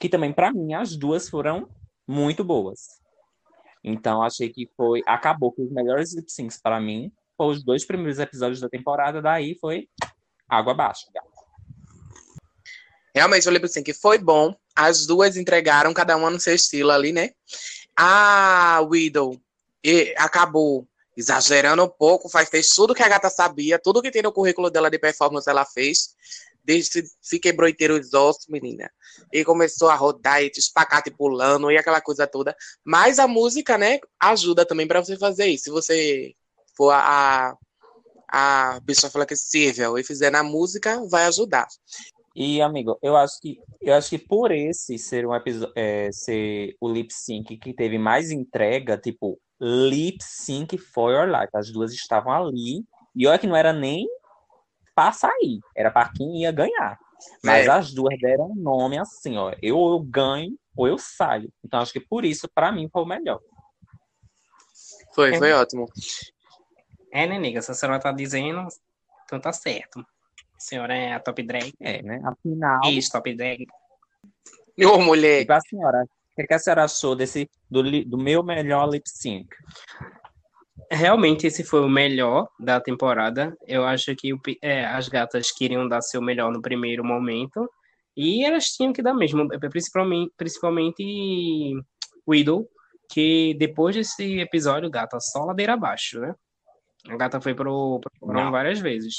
que 0.01 0.09
também 0.09 0.33
para 0.33 0.51
mim 0.51 0.73
as 0.73 0.97
duas 0.97 1.29
foram 1.29 1.69
muito 2.09 2.43
boas. 2.43 3.00
Então 3.83 4.23
achei 4.23 4.49
que 4.49 4.69
foi 4.77 5.03
acabou 5.07 5.53
que 5.53 5.63
os 5.63 5.71
melhores 5.71 6.15
lip 6.15 6.31
syncs 6.31 6.61
para 6.61 6.81
mim 6.81 7.11
foram 7.37 7.51
os 7.51 7.65
dois 7.65 7.85
primeiros 7.85 8.19
episódios 8.19 8.61
da 8.61 8.69
temporada, 8.69 9.23
daí 9.23 9.57
foi 9.59 9.89
água 10.49 10.73
abaixo. 10.73 11.07
Realmente, 13.15 13.49
o 13.49 13.51
lip 13.51 13.69
sync 13.69 13.93
foi 13.95 14.19
bom. 14.19 14.55
As 14.75 15.07
duas 15.07 15.37
entregaram, 15.37 15.93
cada 15.93 16.17
uma 16.17 16.31
no 16.31 16.39
seu 16.39 16.55
estilo 16.55 16.91
ali, 16.91 17.13
né? 17.13 17.31
A 17.97 18.81
Widow 18.83 19.41
e, 19.85 20.15
acabou 20.17 20.87
exagerando 21.17 21.85
um 21.85 21.89
pouco, 21.89 22.29
faz, 22.29 22.49
fez 22.49 22.69
tudo 22.69 22.95
que 22.95 23.03
a 23.03 23.09
gata 23.09 23.29
sabia, 23.29 23.79
tudo 23.79 24.01
que 24.01 24.11
tem 24.11 24.23
no 24.23 24.33
currículo 24.33 24.71
dela 24.71 24.91
de 24.91 24.99
performance 24.99 25.49
ela 25.49 25.65
fez. 25.65 26.15
Desde 26.65 27.05
se 27.21 27.39
quebrou 27.39 27.69
inteiro 27.69 27.99
os 27.99 28.13
ossos, 28.13 28.47
menina. 28.49 28.91
E 29.33 29.45
começou 29.45 29.89
a 29.89 29.95
rodar 29.95 30.43
e 30.43 30.51
te 30.51 30.59
espacate 30.59 31.11
pulando 31.11 31.71
e 31.71 31.77
aquela 31.77 32.01
coisa 32.01 32.27
toda. 32.27 32.55
Mas 32.85 33.19
a 33.19 33.27
música, 33.27 33.77
né, 33.79 33.99
ajuda 34.19 34.65
também 34.65 34.87
para 34.87 35.03
você 35.03 35.17
fazer 35.17 35.47
isso. 35.47 35.65
Se 35.65 35.71
você 35.71 36.35
for 36.77 36.91
a, 36.91 37.57
a, 38.31 38.75
a 38.77 38.81
bicha 38.81 39.11
flexível 39.11 39.99
e 39.99 40.05
fizer 40.05 40.31
na 40.31 40.43
música, 40.43 41.03
vai 41.09 41.27
ajudar. 41.27 41.67
E 42.35 42.63
amigo, 42.63 42.97
eu 43.03 43.17
acho 43.17 43.41
que 43.41 43.59
eu 43.81 43.95
acho 43.95 44.09
que 44.11 44.19
por 44.19 44.53
esse 44.53 44.97
ser 44.99 45.27
um 45.27 45.35
episódio 45.35 45.75
ser 46.13 46.77
o 46.81 46.89
lip 46.89 47.13
sync 47.13 47.57
que 47.57 47.75
teve 47.75 47.99
mais 47.99 48.31
entrega, 48.31 48.97
tipo 48.97 49.39
lip 49.61 50.19
sync 50.23 50.79
for 50.79 51.13
your 51.13 51.27
life, 51.27 51.51
as 51.55 51.73
duas 51.73 51.93
estavam 51.93 52.33
ali 52.33 52.85
e 53.15 53.27
olha 53.27 53.39
que 53.39 53.47
não 53.47 53.57
era 53.57 53.73
nem 53.73 54.07
para 55.01 55.13
sair, 55.13 55.61
era 55.75 55.91
para 55.91 56.11
quem 56.11 56.43
ia 56.43 56.53
ganhar. 56.53 56.99
Mas 57.43 57.67
É. 57.67 57.71
as 57.71 57.93
duas 57.95 58.19
deram 58.19 58.51
um 58.51 58.55
nome 58.55 58.99
assim, 58.99 59.39
ó. 59.39 59.51
Eu, 59.63 59.77
eu 59.79 60.01
ganho 60.01 60.59
ou 60.77 60.87
eu 60.87 60.99
saio. 60.99 61.51
Então 61.65 61.81
acho 61.81 61.93
que 61.93 62.01
por 62.01 62.23
isso, 62.23 62.47
para 62.55 62.71
mim, 62.71 62.87
foi 62.93 63.03
o 63.03 63.07
melhor. 63.07 63.41
Foi, 65.15 65.35
foi 65.39 65.53
ótimo. 65.53 65.87
É, 67.13 67.27
né, 67.27 67.39
nega? 67.39 67.63
Se 67.63 67.71
a 67.71 67.75
senhora 67.75 67.99
tá 67.99 68.13
dizendo, 68.13 68.67
então 69.25 69.41
tá 69.41 69.53
certo. 69.55 70.01
A 70.01 70.61
senhora 70.61 70.95
é 70.95 71.15
a 71.15 71.21
top 71.21 71.43
drag. 71.43 71.73
É, 71.81 72.03
né? 72.03 72.21
Afinal, 72.25 72.81
Isso, 72.91 73.11
top 73.11 73.35
drag. 73.35 73.67
Ô, 74.85 74.99
mulher. 74.99 75.41
e 75.43 75.47
pra 75.47 75.61
senhora, 75.63 76.05
o 76.39 76.47
que, 76.47 76.55
a 76.55 76.59
senhora 76.59 76.85
achou 76.85 77.17
desse, 77.17 77.51
do, 77.71 77.81
li- 77.83 78.05
do 78.05 78.19
meu 78.19 78.43
melhor 78.43 78.87
lip 78.89 79.09
sync? 79.09 79.49
Realmente 80.91 81.47
esse 81.47 81.65
foi 81.65 81.81
o 81.81 81.89
melhor 81.89 82.49
da 82.59 82.81
temporada. 82.81 83.57
Eu 83.67 83.85
acho 83.85 84.15
que 84.15 84.33
o 84.33 84.41
é, 84.63 84.85
as 84.87 85.09
gatas 85.09 85.51
queriam 85.51 85.89
dar 85.89 86.03
seu 86.03 86.23
melhor 86.23 86.53
no 86.53 86.63
primeiro 86.63 87.05
momento. 87.05 87.69
E 88.17 88.45
elas 88.45 88.67
tinham 88.67 88.93
que 88.93 89.03
dar 89.03 89.15
mesmo. 89.15 89.49
Principalmente, 89.71 90.33
principalmente 90.37 91.75
Widow, 92.29 92.69
que 93.11 93.55
depois 93.59 93.97
desse 93.97 94.39
episódio, 94.41 94.91
gata, 94.91 95.19
só 95.21 95.45
ladeira 95.45 95.75
abaixo, 95.75 96.21
né? 96.21 96.35
A 97.09 97.17
gata 97.17 97.41
foi 97.41 97.55
pro, 97.55 98.01
pro 98.01 98.13
Boron 98.21 98.51
várias 98.51 98.79
vezes. 98.79 99.17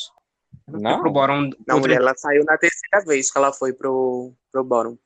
Não? 0.67 1.01
Pro 1.01 1.11
Boron 1.11 1.49
Não, 1.67 1.79
mulher, 1.79 1.97
ela 1.97 2.13
saiu 2.15 2.43
na 2.45 2.57
terceira 2.57 3.03
vez 3.05 3.31
que 3.31 3.37
ela 3.37 3.51
foi 3.51 3.73
pro, 3.73 4.33
pro 4.51 4.63
bórum. 4.63 4.97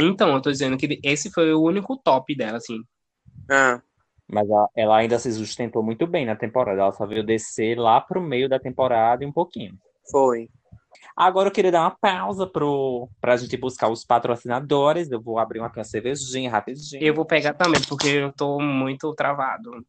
Então, 0.00 0.34
eu 0.34 0.40
tô 0.40 0.50
dizendo 0.50 0.76
que 0.76 0.98
esse 1.04 1.30
foi 1.30 1.52
o 1.52 1.62
único 1.62 1.96
top 1.96 2.34
dela, 2.34 2.56
assim. 2.56 2.82
Ah, 3.50 3.80
Mas 4.28 4.48
ela, 4.48 4.68
ela 4.74 4.96
ainda 4.96 5.18
se 5.18 5.30
sustentou 5.32 5.82
muito 5.82 6.06
bem 6.06 6.24
na 6.24 6.36
temporada. 6.36 6.80
Ela 6.80 6.92
só 6.92 7.06
veio 7.06 7.24
descer 7.24 7.78
lá 7.78 8.00
pro 8.00 8.20
meio 8.20 8.48
da 8.48 8.58
temporada 8.58 9.22
e 9.24 9.26
um 9.26 9.32
pouquinho. 9.32 9.74
foi. 10.10 10.48
Agora 11.16 11.48
eu 11.48 11.52
queria 11.52 11.72
dar 11.72 11.80
uma 11.82 11.96
pausa 12.00 12.46
pro, 12.46 13.08
pra 13.20 13.36
gente 13.36 13.56
buscar 13.56 13.88
os 13.88 14.04
patrocinadores. 14.04 15.10
Eu 15.10 15.20
vou 15.20 15.38
abrir 15.38 15.58
uma, 15.58 15.70
uma 15.74 15.84
cervejinha 15.84 16.50
rapidinho. 16.50 17.02
Eu 17.02 17.14
vou 17.14 17.24
pegar 17.24 17.54
também, 17.54 17.80
porque 17.88 18.06
eu 18.06 18.32
tô 18.32 18.60
muito 18.60 19.12
travado. 19.14 19.84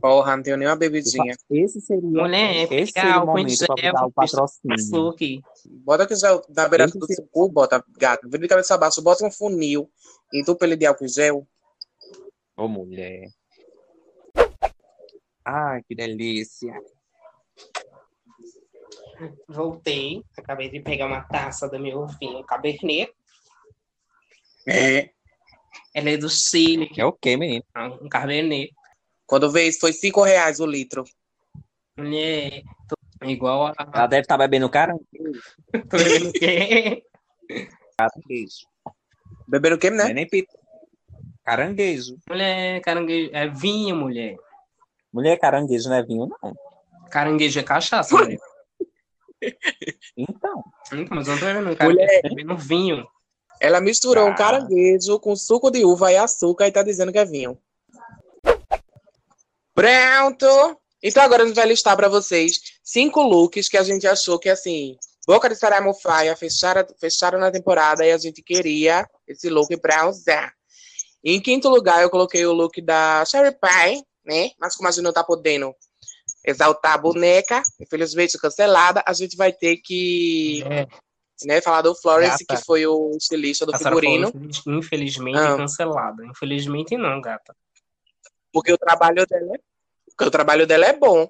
Porra, 0.00 0.36
não 0.36 0.42
tenho 0.42 0.56
nenhuma 0.56 0.76
bebidinha. 0.76 1.34
Esse 1.50 1.80
seria, 1.80 2.02
Mulher, 2.02 2.56
esse 2.72 2.86
fica 2.86 3.00
seria 3.00 3.22
o 3.22 3.26
momento 3.26 3.66
para 3.66 3.82
gel, 3.82 3.92
dar 3.92 4.06
o 4.06 4.12
patrocínio. 4.12 5.14
Bota 5.84 6.06
que 6.06 6.14
gel 6.16 6.42
na 6.54 6.68
beira 6.68 6.84
Esse 6.84 6.98
do 6.98 7.06
se- 7.06 7.14
suco, 7.14 7.48
bota, 7.50 7.82
gato. 7.96 8.28
Vira 8.28 8.42
de 8.42 8.48
cabeça 8.48 8.74
abaixo, 8.74 9.00
bota 9.02 9.24
um 9.24 9.30
funil, 9.30 9.88
entupa 10.32 10.64
ele 10.66 10.76
de 10.76 10.86
álcool 10.86 11.08
gel. 11.08 11.46
Ô, 12.56 12.68
mulher. 12.68 13.28
Ai, 15.44 15.82
que 15.82 15.94
delícia. 15.94 16.72
Voltei, 19.48 20.22
acabei 20.36 20.70
de 20.70 20.80
pegar 20.80 21.06
uma 21.06 21.22
taça 21.22 21.68
do 21.68 21.78
meu 21.78 22.06
vinho 22.06 22.44
Cabernet. 22.44 23.12
É. 24.66 25.10
Ela 25.92 26.10
é 26.10 26.16
do 26.16 26.28
Chile, 26.28 26.90
É 26.96 27.04
o 27.04 27.12
quê, 27.12 27.36
menino? 27.36 27.64
um 28.00 28.08
Cabernet. 28.08 28.72
Quando 29.26 29.50
veio 29.50 29.68
isso, 29.68 29.80
foi 29.80 29.92
5 29.92 30.22
reais 30.22 30.60
o 30.60 30.66
litro. 30.66 31.04
Mulher, 31.96 32.62
tô 32.88 33.26
igual 33.26 33.66
a... 33.66 33.74
Ela 33.92 34.06
deve 34.06 34.22
estar 34.22 34.36
bebendo 34.36 34.68
caranguejo. 34.68 35.42
Tô 35.88 35.96
vendo 35.96 36.32
que... 36.32 37.04
Caranguejo. 37.96 38.66
Beberam 39.46 39.76
o 39.76 39.78
quê, 39.78 39.90
né? 39.90 40.10
é 40.10 40.14
nem 40.14 40.28
pito. 40.28 40.52
Caranguejo. 41.44 42.16
Mulher, 42.28 42.80
caranguejo... 42.80 43.30
É 43.34 43.46
vinho, 43.48 43.96
mulher. 43.96 44.36
Mulher, 45.12 45.36
caranguejo 45.38 45.88
não 45.88 45.96
é 45.96 46.02
vinho, 46.02 46.26
não. 46.42 46.54
Caranguejo 47.10 47.60
é 47.60 47.62
cachaça, 47.62 48.14
mulher. 48.16 48.38
Então. 50.16 50.64
Então, 50.90 51.16
mas 51.16 51.28
eu 51.28 51.34
não 51.34 51.38
tô 51.38 51.44
bebendo 51.46 51.76
caranguejo, 51.76 51.84
Mulher. 52.06 52.22
bebendo 52.22 52.56
vinho. 52.56 53.06
Ela 53.60 53.78
misturou 53.78 54.24
um 54.26 54.30
Ah. 54.32 54.34
caranguejo 54.34 55.20
com 55.20 55.36
suco 55.36 55.70
de 55.70 55.84
uva 55.84 56.10
e 56.10 56.16
açúcar 56.16 56.66
e 56.66 56.72
tá 56.72 56.82
dizendo 56.82 57.12
que 57.12 57.18
é 57.18 57.26
vinho. 57.26 57.58
Pronto! 59.74 60.80
Então 61.02 61.22
agora 61.22 61.42
a 61.42 61.46
gente 61.46 61.56
vai 61.56 61.66
listar 61.66 61.94
pra 61.96 62.08
vocês 62.08 62.58
cinco 62.82 63.20
looks 63.22 63.68
que 63.68 63.76
a 63.76 63.82
gente 63.82 64.06
achou 64.06 64.38
que, 64.38 64.48
assim, 64.48 64.96
Boca 65.26 65.48
de 65.48 65.56
Saramofaia 65.56 66.34
fecharam, 66.36 66.86
fecharam 66.98 67.38
na 67.38 67.50
temporada 67.50 68.04
e 68.06 68.12
a 68.12 68.16
gente 68.18 68.42
queria 68.42 69.06
esse 69.28 69.50
look 69.50 69.76
pra 69.78 70.08
usar. 70.08 70.52
Em 71.24 71.40
quinto 71.40 71.68
lugar, 71.68 72.02
eu 72.02 72.10
coloquei 72.10 72.44
o 72.44 72.52
look 72.52 72.80
da 72.82 73.24
Sherry 73.24 73.52
Pie, 73.52 74.04
né? 74.24 74.50
Mas 74.58 74.76
como 74.76 74.88
a 74.88 74.92
gente 74.92 75.02
não 75.04 75.12
tá 75.12 75.24
podendo 75.24 75.74
exaltar 76.46 76.92
a 76.94 76.98
boneca, 76.98 77.62
infelizmente 77.80 78.38
cancelada, 78.38 79.02
a 79.06 79.12
gente 79.14 79.34
vai 79.36 79.50
ter 79.52 79.78
que 79.78 80.62
É, 80.64 80.86
né, 81.46 81.60
falar 81.62 81.80
do 81.82 81.94
Florence, 81.94 82.44
Gata. 82.44 82.60
que 82.60 82.66
foi 82.66 82.86
o 82.86 83.10
estilista 83.16 83.64
do 83.64 83.74
a 83.74 83.78
figurino. 83.78 84.28
infeliz- 84.28 84.62
infelizmente 84.66 85.38
Ah. 85.38 85.56
cancelada. 85.56 86.24
Infelizmente 86.26 86.96
não, 86.98 87.20
gata. 87.20 87.56
Porque 88.52 88.72
o 88.72 88.78
trabalho 88.78 89.26
dela 89.26 89.54
é, 89.56 89.58
porque 90.06 90.24
o 90.24 90.30
trabalho 90.30 90.66
dela 90.66 90.84
é 90.86 90.92
bom. 90.92 91.28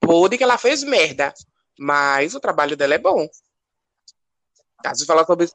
Pode 0.00 0.38
que 0.38 0.42
ela 0.44 0.56
fez 0.58 0.82
merda, 0.82 1.34
mas 1.78 2.34
o 2.34 2.40
trabalho 2.40 2.76
dela 2.76 2.94
é 2.94 2.98
bom. 2.98 3.28
A 4.84 4.94
gente 4.94 5.06
falar 5.06 5.24
sobre 5.26 5.44
isso. 5.44 5.54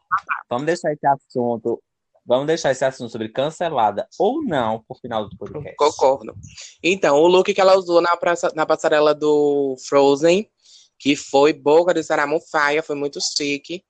Vamos 0.49 0.65
deixar 0.65 0.91
esse 0.93 1.05
assunto. 1.07 1.81
Vamos 2.25 2.47
deixar 2.47 2.71
esse 2.71 2.86
assunto 2.86 3.12
sobre 3.12 3.27
cancelada 3.29 4.07
ou 4.17 4.41
não 4.43 4.81
pro 4.81 4.97
final 4.97 5.27
do 5.27 5.38
podcast. 5.38 5.75
Concordo. 5.75 6.33
Então, 6.81 7.17
o 7.17 7.27
look 7.27 7.53
que 7.53 7.59
ela 7.59 7.75
usou 7.77 8.01
na, 8.01 8.15
praça- 8.15 8.51
na 8.55 8.65
passarela 8.65 9.13
do 9.13 9.75
Frozen, 9.88 10.49
que 10.97 11.15
foi 11.17 11.51
boca 11.51 11.93
de 11.93 12.01
saramofaia, 12.01 12.81
foi 12.81 12.95
muito 12.95 13.19
chique. 13.19 13.83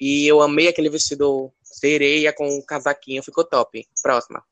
E 0.00 0.26
eu 0.26 0.40
amei 0.40 0.68
aquele 0.68 0.88
vestido 0.88 1.52
sereia 1.62 2.32
com 2.32 2.48
um 2.48 2.62
casaquinho, 2.64 3.22
ficou 3.22 3.44
top. 3.44 3.86
Próxima. 4.02 4.42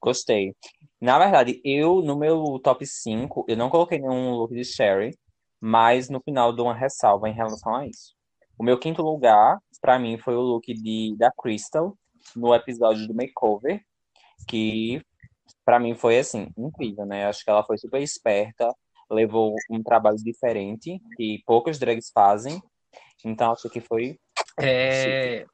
Gostei. 0.00 0.54
Na 1.00 1.18
verdade, 1.18 1.60
eu, 1.64 2.02
no 2.02 2.16
meu 2.16 2.60
top 2.62 2.86
5, 2.86 3.46
eu 3.48 3.56
não 3.56 3.70
coloquei 3.70 3.98
nenhum 3.98 4.32
look 4.32 4.52
de 4.54 4.64
Sherry, 4.64 5.16
mas 5.60 6.08
no 6.08 6.20
final 6.20 6.52
dou 6.52 6.66
uma 6.66 6.74
ressalva 6.74 7.28
em 7.28 7.32
relação 7.32 7.74
a 7.74 7.86
isso. 7.86 8.14
O 8.58 8.64
meu 8.64 8.78
quinto 8.78 9.00
lugar, 9.02 9.58
pra 9.82 9.98
mim, 9.98 10.16
foi 10.16 10.36
o 10.36 10.40
look 10.40 10.72
de, 10.72 11.16
da 11.18 11.30
Crystal, 11.32 11.98
no 12.36 12.54
episódio 12.54 13.06
do 13.08 13.14
Makeover, 13.14 13.84
que 14.48 15.02
pra 15.64 15.80
mim 15.80 15.94
foi, 15.94 16.18
assim, 16.18 16.48
incrível, 16.56 17.04
né? 17.04 17.26
Acho 17.26 17.44
que 17.44 17.50
ela 17.50 17.64
foi 17.64 17.76
super 17.76 18.00
esperta, 18.00 18.72
levou 19.10 19.54
um 19.68 19.82
trabalho 19.82 20.16
diferente, 20.18 21.00
que 21.16 21.42
poucas 21.44 21.78
drags 21.78 22.10
fazem, 22.14 22.62
então 23.24 23.52
acho 23.52 23.68
que 23.68 23.80
foi 23.80 24.18
É, 24.58 25.44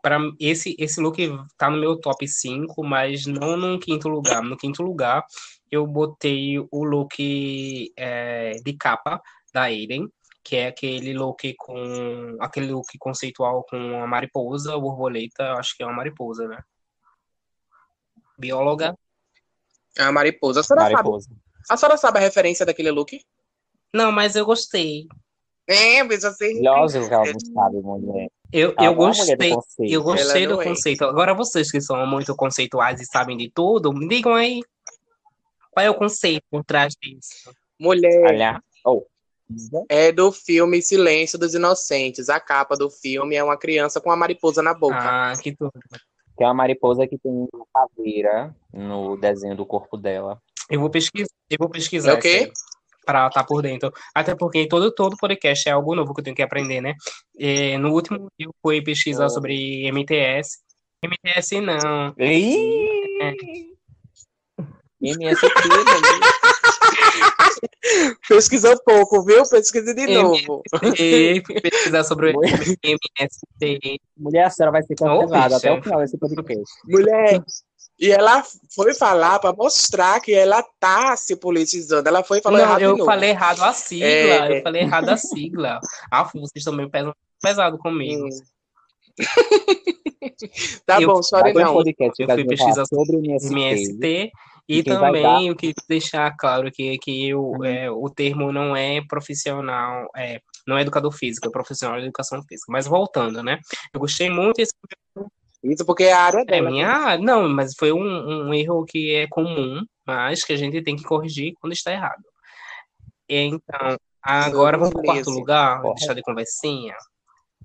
para 0.00 0.18
esse 0.38 0.76
esse 0.78 1.00
look 1.00 1.18
tá 1.58 1.68
no 1.68 1.78
meu 1.78 1.98
top 2.00 2.26
5, 2.26 2.84
mas 2.84 3.26
não 3.26 3.56
no 3.56 3.78
quinto 3.78 4.08
lugar. 4.08 4.42
No 4.42 4.56
quinto 4.56 4.82
lugar, 4.82 5.24
eu 5.70 5.86
botei 5.86 6.58
o 6.58 6.84
look 6.84 7.92
é, 7.96 8.52
de 8.64 8.72
capa 8.74 9.20
da 9.52 9.62
Aiden, 9.62 10.08
que 10.46 10.54
é 10.54 10.68
aquele 10.68 11.12
look 11.12 11.54
com 11.54 12.36
aquele 12.38 12.70
look 12.70 12.96
conceitual 13.00 13.64
com 13.68 14.00
a 14.00 14.06
mariposa, 14.06 14.76
a 14.76 14.78
borboleta, 14.78 15.54
acho 15.54 15.76
que 15.76 15.82
é 15.82 15.86
uma 15.86 15.96
mariposa, 15.96 16.46
né? 16.46 16.62
Bióloga. 18.38 18.96
A 19.98 20.12
mariposa. 20.12 20.60
A 20.60 20.62
senhora, 20.62 20.82
sabe, 20.82 20.94
mariposa. 20.94 21.30
a 21.68 21.76
senhora 21.76 21.96
sabe 21.96 22.18
a 22.18 22.20
referência 22.22 22.64
daquele 22.64 22.92
look? 22.92 23.20
Não, 23.92 24.12
mas 24.12 24.36
eu 24.36 24.46
gostei. 24.46 25.08
É, 25.66 26.04
mas 26.04 26.22
você. 26.22 26.60
Lógico 26.62 27.08
que 27.08 27.14
ela 27.14 27.24
não 27.24 27.40
sabe, 27.40 27.76
mulher. 27.80 28.30
Eu, 28.52 28.72
eu 28.78 28.92
é 28.92 28.94
gostei. 28.94 29.50
conceito. 29.50 29.92
Eu 29.92 30.02
gostei 30.04 30.44
Ela 30.44 30.52
do 30.52 30.54
não 30.54 30.62
é. 30.62 30.64
conceito. 30.64 31.04
Agora, 31.06 31.34
vocês 31.34 31.72
que 31.72 31.80
são 31.80 32.06
muito 32.06 32.36
conceituais 32.36 33.00
e 33.00 33.04
sabem 33.04 33.36
de 33.36 33.50
tudo, 33.50 33.92
me 33.92 34.06
digam 34.06 34.34
aí 34.34 34.62
qual 35.72 35.84
é 35.84 35.90
o 35.90 35.94
conceito 35.94 36.44
por 36.48 36.64
trás 36.64 36.94
disso. 37.02 37.52
Mulher. 37.80 38.28
Aliás, 38.28 38.60
oh, 38.84 39.04
É 39.88 40.10
do 40.12 40.32
filme 40.32 40.82
Silêncio 40.82 41.38
dos 41.38 41.54
Inocentes. 41.54 42.28
A 42.28 42.40
capa 42.40 42.76
do 42.76 42.90
filme 42.90 43.36
é 43.36 43.44
uma 43.44 43.56
criança 43.56 44.00
com 44.00 44.08
uma 44.10 44.16
mariposa 44.16 44.62
na 44.62 44.74
boca. 44.74 44.96
Ah, 44.98 45.32
que 45.40 45.54
tudo. 45.54 45.72
que 46.36 46.42
é 46.42 46.46
uma 46.46 46.54
mariposa 46.54 47.06
que 47.06 47.16
tem 47.18 47.32
uma 47.32 47.66
caveira 47.72 48.54
no 48.72 49.16
desenho 49.16 49.56
do 49.56 49.64
corpo 49.64 49.96
dela. 49.96 50.40
Eu 50.68 50.80
vou 50.80 50.90
pesquisar, 50.90 51.28
eu 51.48 51.56
vou 51.60 51.68
pesquisar 51.70 52.10
É 52.12 52.14
o 52.14 52.20
quê? 52.20 52.50
pra 53.04 53.28
estar 53.28 53.44
por 53.44 53.62
dentro. 53.62 53.92
Até 54.12 54.34
porque 54.34 54.66
todo, 54.66 54.92
todo 54.92 55.16
podcast 55.16 55.68
é 55.68 55.72
algo 55.72 55.94
novo 55.94 56.12
que 56.12 56.20
eu 56.20 56.24
tenho 56.24 56.34
que 56.36 56.42
aprender, 56.42 56.80
né? 56.80 56.94
É, 57.38 57.78
no 57.78 57.92
último 57.92 58.26
eu 58.36 58.50
fui 58.60 58.82
pesquisar 58.82 59.26
Oh. 59.26 59.30
sobre 59.30 59.86
MTS. 59.92 60.58
MTS 61.04 61.60
não. 61.60 62.12
Ih! 62.18 63.76
MST, 65.00 65.46
né? 65.46 66.26
Pesquisou 68.28 68.76
pouco, 68.84 69.22
viu? 69.24 69.42
Pesquise 69.48 69.94
de 69.94 70.06
novo. 70.08 70.62
Fui 70.78 71.60
pesquisar 71.60 72.04
sobre 72.04 72.30
o 72.30 72.32
Mulher. 72.34 72.60
MST. 72.82 74.00
Mulher, 74.16 74.44
a 74.46 74.50
senhora 74.50 74.72
vai 74.72 74.82
ser 74.82 74.94
cancelada 74.94 75.56
até 75.56 75.68
bicha. 75.70 75.80
o 75.80 75.82
final 75.82 76.00
desse 76.00 76.18
podcast. 76.18 76.64
Mulher. 76.86 77.42
E 77.98 78.10
ela 78.10 78.44
foi 78.74 78.92
falar 78.94 79.38
para 79.38 79.54
mostrar 79.54 80.20
que 80.20 80.34
ela 80.34 80.62
tá 80.78 81.16
se 81.16 81.34
politizando. 81.36 82.06
Ela 82.08 82.22
foi 82.22 82.38
e 82.38 82.42
falou 82.42 82.58
Não, 82.58 82.66
errado 82.66 82.78
de 82.78 82.84
eu 82.84 82.90
novo. 82.92 83.04
falei 83.06 83.30
errado 83.30 83.62
a 83.62 83.72
sigla. 83.72 84.06
É. 84.06 84.58
Eu 84.58 84.62
falei 84.62 84.82
errado 84.82 85.08
a 85.08 85.16
sigla. 85.16 85.80
Ah, 86.10 86.24
vocês 86.24 86.50
estão 86.56 86.74
meio 86.74 86.90
pesado, 87.40 87.78
comigo. 87.78 88.26
Hum. 88.26 88.28
tá 90.84 91.00
Eu- 91.00 91.08
bom, 91.08 91.20
um 91.20 91.52
não. 91.54 91.72
podcast 91.72 92.22
Eu 92.22 92.28
fui 92.28 92.44
pesquisar 92.44 92.84
sobre 92.84 93.16
o 93.16 93.24
MST. 93.24 93.52
MST. 93.54 94.30
E 94.68 94.78
E 94.78 94.82
também 94.82 95.48
eu 95.48 95.54
queria 95.56 95.74
deixar 95.88 96.36
claro 96.36 96.70
que, 96.72 96.98
que 96.98 97.28
eu, 97.28 97.64
é, 97.64 97.90
o 97.90 98.08
termo 98.10 98.52
não 98.52 98.74
é 98.74 99.00
profissional, 99.06 100.08
é, 100.16 100.40
não 100.66 100.76
é 100.76 100.82
educador 100.82 101.12
físico, 101.12 101.46
é 101.46 101.50
profissional 101.50 101.98
de 101.98 102.04
educação 102.06 102.42
física. 102.48 102.70
Mas 102.72 102.86
voltando, 102.86 103.42
né? 103.42 103.60
Eu 103.94 104.00
gostei 104.00 104.28
muito 104.28 104.56
desse 104.56 104.72
Isso 105.62 105.84
porque 105.86 106.04
é 106.04 106.12
a 106.12 106.20
área 106.20 106.40
É 106.40 106.44
dela. 106.44 106.70
minha. 106.70 106.90
ah, 106.90 107.18
Não, 107.18 107.48
mas 107.48 107.74
foi 107.78 107.92
um, 107.92 108.48
um 108.48 108.52
erro 108.54 108.84
que 108.84 109.14
é 109.14 109.28
comum, 109.28 109.84
mas 110.04 110.42
que 110.42 110.52
a 110.52 110.56
gente 110.56 110.82
tem 110.82 110.96
que 110.96 111.04
corrigir 111.04 111.54
quando 111.60 111.72
está 111.72 111.92
errado. 111.92 112.22
Então, 113.28 113.96
agora 114.22 114.76
vamos 114.78 114.92
para 114.94 115.00
o 115.00 115.04
quarto 115.04 115.30
lugar, 115.30 115.80
Correto. 115.80 115.98
deixar 115.98 116.14
de 116.14 116.22
conversinha. 116.22 116.94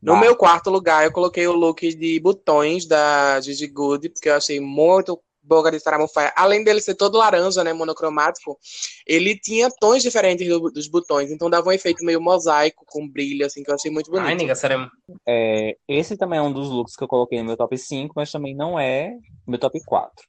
No 0.01 0.13
Vai. 0.13 0.21
meu 0.21 0.35
quarto 0.35 0.69
lugar, 0.71 1.03
eu 1.05 1.11
coloquei 1.11 1.47
o 1.47 1.53
look 1.53 1.93
de 1.95 2.19
botões 2.19 2.87
da 2.87 3.39
Gigi 3.41 3.67
Good, 3.67 4.09
porque 4.09 4.29
eu 4.29 4.35
achei 4.35 4.59
muito 4.59 5.19
boca 5.43 5.71
de 5.71 5.79
Saramofaia. 5.79 6.31
Além 6.35 6.63
dele 6.63 6.81
ser 6.81 6.95
todo 6.95 7.17
laranja, 7.17 7.63
né, 7.63 7.73
monocromático, 7.73 8.57
ele 9.05 9.37
tinha 9.37 9.69
tons 9.79 10.01
diferentes 10.03 10.47
do- 10.47 10.71
dos 10.71 10.87
botões, 10.87 11.31
então 11.31 11.49
dava 11.49 11.69
um 11.69 11.71
efeito 11.71 12.03
meio 12.05 12.21
mosaico, 12.21 12.85
com 12.87 13.07
brilho, 13.07 13.45
assim, 13.45 13.63
que 13.63 13.71
eu 13.71 13.75
achei 13.75 13.91
muito 13.91 14.11
bonito. 14.11 14.27
Ai, 14.27 14.35
nega, 14.35 14.55
será. 14.55 14.89
É, 15.27 15.75
esse 15.87 16.15
também 16.17 16.39
é 16.39 16.41
um 16.41 16.51
dos 16.53 16.69
looks 16.69 16.95
que 16.95 17.03
eu 17.03 17.07
coloquei 17.07 17.39
no 17.39 17.45
meu 17.45 17.57
top 17.57 17.77
5, 17.77 18.13
mas 18.15 18.31
também 18.31 18.55
não 18.55 18.79
é 18.79 19.13
meu 19.47 19.59
top 19.59 19.83
4. 19.83 20.27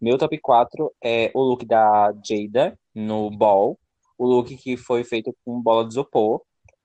Meu 0.00 0.18
top 0.18 0.38
4 0.38 0.92
é 1.02 1.30
o 1.34 1.42
look 1.42 1.64
da 1.64 2.12
Jada 2.24 2.78
no 2.94 3.30
ball, 3.30 3.78
o 4.18 4.26
look 4.26 4.56
que 4.56 4.76
foi 4.76 5.04
feito 5.04 5.34
com 5.44 5.60
bola 5.60 5.84
de 5.84 5.90
isopor, 5.94 6.42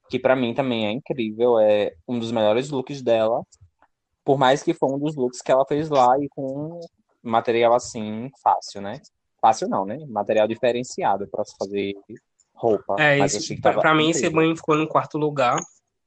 que 0.09 0.17
pra 0.17 0.35
mim 0.35 0.53
também 0.53 0.87
é 0.87 0.91
incrível, 0.91 1.59
é 1.59 1.93
um 2.07 2.17
dos 2.17 2.31
melhores 2.31 2.69
looks 2.69 3.01
dela, 3.01 3.43
por 4.25 4.37
mais 4.37 4.63
que 4.63 4.73
foi 4.73 4.89
um 4.91 4.97
dos 4.97 5.15
looks 5.15 5.41
que 5.41 5.51
ela 5.51 5.65
fez 5.65 5.89
lá 5.89 6.17
e 6.19 6.27
com 6.29 6.79
material 7.23 7.73
assim 7.73 8.29
fácil, 8.41 8.81
né? 8.81 9.01
Fácil 9.41 9.67
não, 9.69 9.85
né? 9.85 9.97
Material 10.07 10.47
diferenciado 10.47 11.27
pra 11.27 11.45
se 11.45 11.55
fazer 11.57 11.93
roupa. 12.53 12.95
É, 12.99 13.17
mas 13.17 13.33
isso, 13.33 13.59
pra, 13.61 13.73
pra 13.73 13.95
mim, 13.95 14.09
esse 14.09 14.29
banho 14.29 14.55
ficou 14.55 14.75
no 14.75 14.87
quarto 14.87 15.17
lugar. 15.17 15.57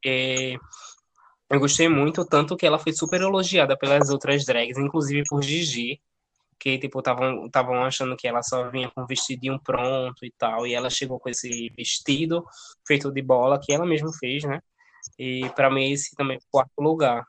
É, 0.05 0.55
eu 1.51 1.61
gostei 1.61 1.89
muito, 1.89 2.25
tanto 2.25 2.57
que 2.57 2.67
ela 2.67 2.79
foi 2.79 2.93
super 2.93 3.21
elogiada 3.21 3.77
pelas 3.77 4.11
outras 4.11 4.45
drags, 4.45 4.79
inclusive 4.79 5.23
por 5.29 5.43
Gigi, 5.43 6.01
que, 6.59 6.79
tipo, 6.79 7.01
estavam 7.01 7.85
achando 7.85 8.17
que 8.17 8.27
ela 8.27 8.43
só 8.43 8.71
vinha 8.71 8.91
com 8.91 9.03
um 9.03 9.07
vestidinho 9.07 9.61
pronto 9.63 10.25
e 10.25 10.33
tal, 10.39 10.67
e 10.67 10.75
ela 10.75 10.89
chegou 10.89 11.19
com 11.19 11.29
esse 11.29 11.71
vestido 11.77 12.45
feito 12.87 13.11
de 13.11 13.21
bola, 13.21 13.61
que 13.61 13.73
ela 13.73 13.85
mesma 13.85 14.11
fez, 14.13 14.45
né? 14.45 14.61
E 15.19 15.49
pra 15.51 15.71
mim, 15.71 15.91
esse 15.93 16.15
também 16.15 16.39
foi 16.39 16.47
o 16.47 16.51
quarto 16.53 16.81
lugar. 16.81 17.25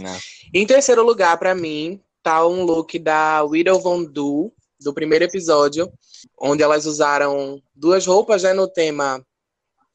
Né? 0.00 0.18
Em 0.52 0.66
terceiro 0.66 1.04
lugar, 1.04 1.38
pra 1.38 1.54
mim, 1.54 2.00
tá 2.26 2.44
um 2.44 2.64
look 2.64 2.98
da 2.98 3.44
Widow 3.44 3.78
Von 3.80 4.02
Du, 4.04 4.52
do 4.80 4.92
primeiro 4.92 5.24
episódio, 5.24 5.88
onde 6.36 6.60
elas 6.60 6.84
usaram 6.84 7.62
duas 7.72 8.04
roupas 8.04 8.42
né, 8.42 8.52
no 8.52 8.66
tema 8.66 9.24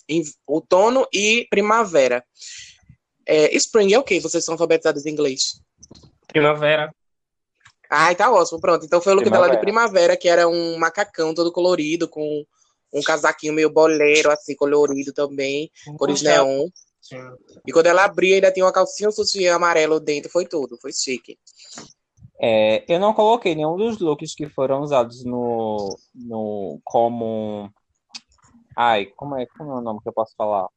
em- 0.07 0.23
outono 0.47 1.05
e 1.13 1.45
primavera. 1.49 2.23
É, 3.25 3.53
spring 3.57 3.91
é 3.93 3.99
o 3.99 4.03
quê? 4.03 4.21
Vocês 4.21 4.45
são 4.45 4.53
alfabetizados 4.53 5.05
em 5.05 5.09
inglês? 5.09 5.61
Primavera. 6.25 6.95
Ai, 7.89 8.15
tá 8.15 8.31
ótimo, 8.31 8.61
pronto. 8.61 8.85
Então 8.85 9.01
foi 9.01 9.11
o 9.11 9.15
look 9.17 9.29
dela 9.29 9.49
de 9.49 9.57
Primavera. 9.57 10.13
primavera, 10.13 10.17
que 10.17 10.29
era 10.29 10.47
um 10.47 10.77
macacão 10.77 11.33
todo 11.33 11.51
colorido, 11.51 12.07
com 12.07 12.45
um 12.93 13.01
casaquinho 13.03 13.51
meio 13.51 13.69
boleiro, 13.69 14.31
assim, 14.31 14.55
colorido 14.55 15.11
também, 15.11 15.69
cores 15.97 16.21
Gostei. 16.21 16.31
neon. 16.31 16.69
Sim. 17.01 17.17
E 17.67 17.73
quando 17.73 17.87
ela 17.87 18.05
abria, 18.05 18.35
ainda 18.35 18.51
tinha 18.53 18.65
uma 18.65 18.71
calcinha 18.71 19.09
um 19.09 19.11
sutiã 19.11 19.55
amarelo 19.55 19.99
dentro, 19.99 20.31
foi 20.31 20.45
tudo, 20.45 20.77
foi 20.81 20.93
chique. 20.93 21.37
É, 22.43 22.83
eu 22.91 22.99
não 22.99 23.13
coloquei 23.13 23.53
nenhum 23.53 23.77
dos 23.77 23.99
looks 23.99 24.33
que 24.33 24.49
foram 24.49 24.81
usados 24.81 25.23
no, 25.23 25.95
no 26.15 26.79
como. 26.83 27.71
Ai, 28.75 29.05
como 29.15 29.35
é, 29.35 29.45
como 29.45 29.73
é 29.73 29.75
o 29.75 29.81
nome 29.81 29.99
que 30.01 30.09
eu 30.09 30.13
posso 30.13 30.33
falar? 30.35 30.67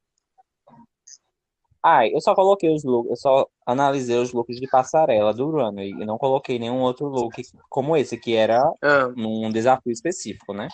Ai, 1.81 2.13
eu 2.13 2.21
só 2.21 2.35
coloquei 2.35 2.71
os 2.71 2.83
looks, 2.83 3.09
eu 3.09 3.15
só 3.15 3.47
analisei 3.65 4.17
os 4.17 4.31
looks 4.31 4.59
de 4.59 4.67
passarela 4.67 5.33
do 5.33 5.49
runway 5.49 5.89
e 5.89 6.05
não 6.05 6.19
coloquei 6.19 6.59
nenhum 6.59 6.81
outro 6.81 7.07
look 7.07 7.41
como 7.67 7.97
esse, 7.97 8.15
que 8.15 8.35
era 8.35 8.61
Ah, 8.83 9.07
num 9.15 9.49
desafio 9.49 9.91
específico, 9.91 10.53
né? 10.53 10.67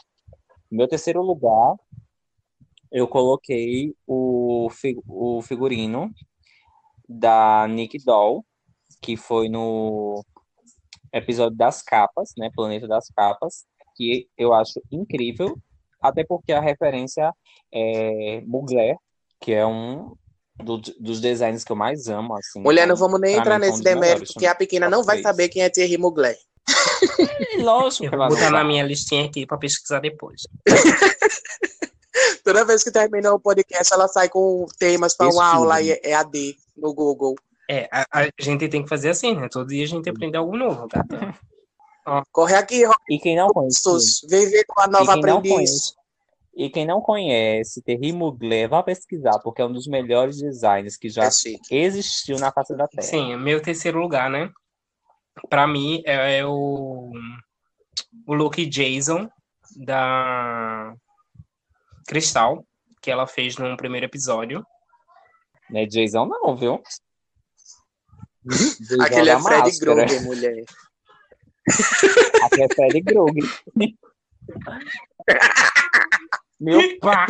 No 0.69 0.77
meu 0.77 0.89
terceiro 0.89 1.21
lugar, 1.21 1.75
eu 2.91 3.07
coloquei 3.07 3.95
o, 4.05 4.69
o 5.07 5.41
figurino 5.41 6.11
da 7.07 7.65
Nick 7.69 7.97
Doll, 8.03 8.45
que 9.01 9.15
foi 9.15 9.47
no 9.47 10.21
episódio 11.13 11.57
das 11.57 11.81
capas, 11.81 12.31
né? 12.37 12.49
Planeta 12.55 12.87
das 12.87 13.07
Capas, 13.15 13.65
que 13.95 14.27
eu 14.37 14.53
acho 14.53 14.81
incrível, 14.91 15.57
até 16.01 16.23
porque 16.23 16.51
a 16.51 16.59
referência 16.61 17.31
é 17.73 18.41
Mugler, 18.45 18.95
que 19.39 19.51
é 19.53 19.65
um 19.65 20.13
do- 20.55 20.77
dos 20.99 21.19
designs 21.19 21.63
que 21.63 21.71
eu 21.71 21.75
mais 21.75 22.07
amo, 22.07 22.35
assim. 22.35 22.61
mulher, 22.61 22.85
não 22.87 22.95
vamos 22.95 23.19
nem 23.19 23.35
entrar 23.35 23.59
mim, 23.59 23.67
nesse 23.67 23.81
demérito, 23.83 24.33
porque 24.33 24.45
a 24.45 24.55
pequena 24.55 24.89
não 24.89 25.03
vai 25.03 25.21
saber 25.21 25.49
quem 25.49 25.63
é 25.63 25.69
Thierry 25.69 25.97
Mugler. 25.97 26.37
Lógico 27.59 28.05
Eu 28.05 28.11
que 28.11 28.17
vou 28.17 28.29
botar 28.29 28.49
na 28.51 28.63
minha 28.63 28.83
listinha 28.83 29.25
aqui 29.25 29.45
pra 29.45 29.57
pesquisar 29.57 29.99
depois. 29.99 30.41
Toda 32.43 32.65
vez 32.65 32.83
que 32.83 32.91
termina 32.91 33.33
o 33.33 33.39
podcast, 33.39 33.93
ela 33.93 34.07
sai 34.07 34.27
com 34.29 34.65
temas 34.77 35.15
para 35.15 35.29
uma 35.29 35.53
aula 35.53 35.81
EAD 35.81 36.55
no 36.75 36.93
Google. 36.93 37.35
É, 37.71 37.87
a, 37.89 38.05
a 38.11 38.29
gente 38.37 38.67
tem 38.67 38.83
que 38.83 38.89
fazer 38.89 39.11
assim, 39.11 39.33
né? 39.33 39.47
Todo 39.47 39.69
dia 39.69 39.85
a 39.85 39.87
gente 39.87 40.09
aprende 40.09 40.35
algo 40.35 40.57
novo, 40.57 40.89
tá? 40.89 41.05
Corre 42.29 42.55
aqui, 42.55 42.83
E 43.09 43.17
quem 43.17 43.37
não 43.37 43.47
conhece. 43.47 44.27
Vem 44.27 44.49
ver 44.49 44.65
com 44.67 44.81
a 44.81 44.87
nova 44.87 45.13
aprendiz. 45.13 45.95
E 46.53 46.69
quem 46.69 46.85
não 46.85 46.99
conhece 46.99 47.81
Terry 47.81 48.11
Mugler, 48.11 48.67
vá 48.67 48.83
pesquisar, 48.83 49.39
porque 49.39 49.61
é 49.61 49.65
um 49.65 49.71
dos 49.71 49.87
melhores 49.87 50.37
designs 50.37 50.97
que 50.97 51.07
já 51.07 51.23
É 51.23 51.75
existiu 51.77 52.37
na 52.37 52.51
face 52.51 52.75
da 52.75 52.89
Terra. 52.89 53.03
Sim, 53.03 53.37
meu 53.37 53.61
terceiro 53.61 53.99
lugar, 53.99 54.29
né? 54.29 54.51
Pra 55.49 55.65
mim 55.65 56.03
é, 56.05 56.39
é 56.39 56.45
o, 56.45 57.09
o 58.27 58.33
look 58.33 58.65
Jason 58.65 59.29
da 59.77 60.93
Cristal, 62.05 62.65
que 63.01 63.09
ela 63.09 63.25
fez 63.25 63.55
no 63.55 63.77
primeiro 63.77 64.07
episódio. 64.07 64.61
Não 65.69 65.79
é 65.79 65.85
Jason, 65.85 66.25
não, 66.25 66.57
viu? 66.57 66.83
Jason 68.45 69.01
Aquele 69.01 69.29
é 69.29 69.39
Fred 69.39 69.63
máscara. 69.63 70.05
Krueger, 70.05 70.23
mulher. 70.23 70.63
Aqui 72.43 72.63
é 72.63 72.67
Fred 72.73 73.03
Krueger. 73.03 73.49
Meu 76.59 76.99
pai! 76.99 77.25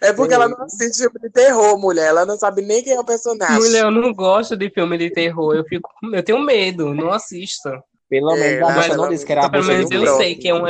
É 0.00 0.12
porque 0.12 0.32
ela 0.32 0.48
não 0.48 0.62
assiste 0.64 1.02
filme 1.02 1.20
de 1.20 1.30
terror, 1.30 1.78
mulher. 1.78 2.08
Ela 2.08 2.24
não 2.24 2.38
sabe 2.38 2.62
nem 2.62 2.82
quem 2.82 2.94
é 2.94 3.00
o 3.00 3.04
personagem. 3.04 3.58
Mulher, 3.58 3.84
eu 3.84 3.90
não 3.90 4.12
gosto 4.12 4.56
de 4.56 4.70
filme 4.70 4.96
de 4.96 5.10
terror, 5.10 5.54
eu 5.54 5.64
fico, 5.64 5.90
eu 6.12 6.22
tenho 6.22 6.40
medo, 6.40 6.94
não 6.94 7.10
assista. 7.10 7.82
Pelo 8.08 8.34
É, 8.36 8.40
menos 8.40 8.68
a 8.70 8.74
mas 8.74 8.96
não 8.96 9.08
disse 9.08 9.24
que 9.24 9.32
era 9.32 9.46
a 9.46 9.50
pelo 9.50 9.64
menos 9.64 9.90
eu 9.90 10.16
sei 10.16 10.34
que 10.34 10.48
é 10.48 10.54
um, 10.54 10.64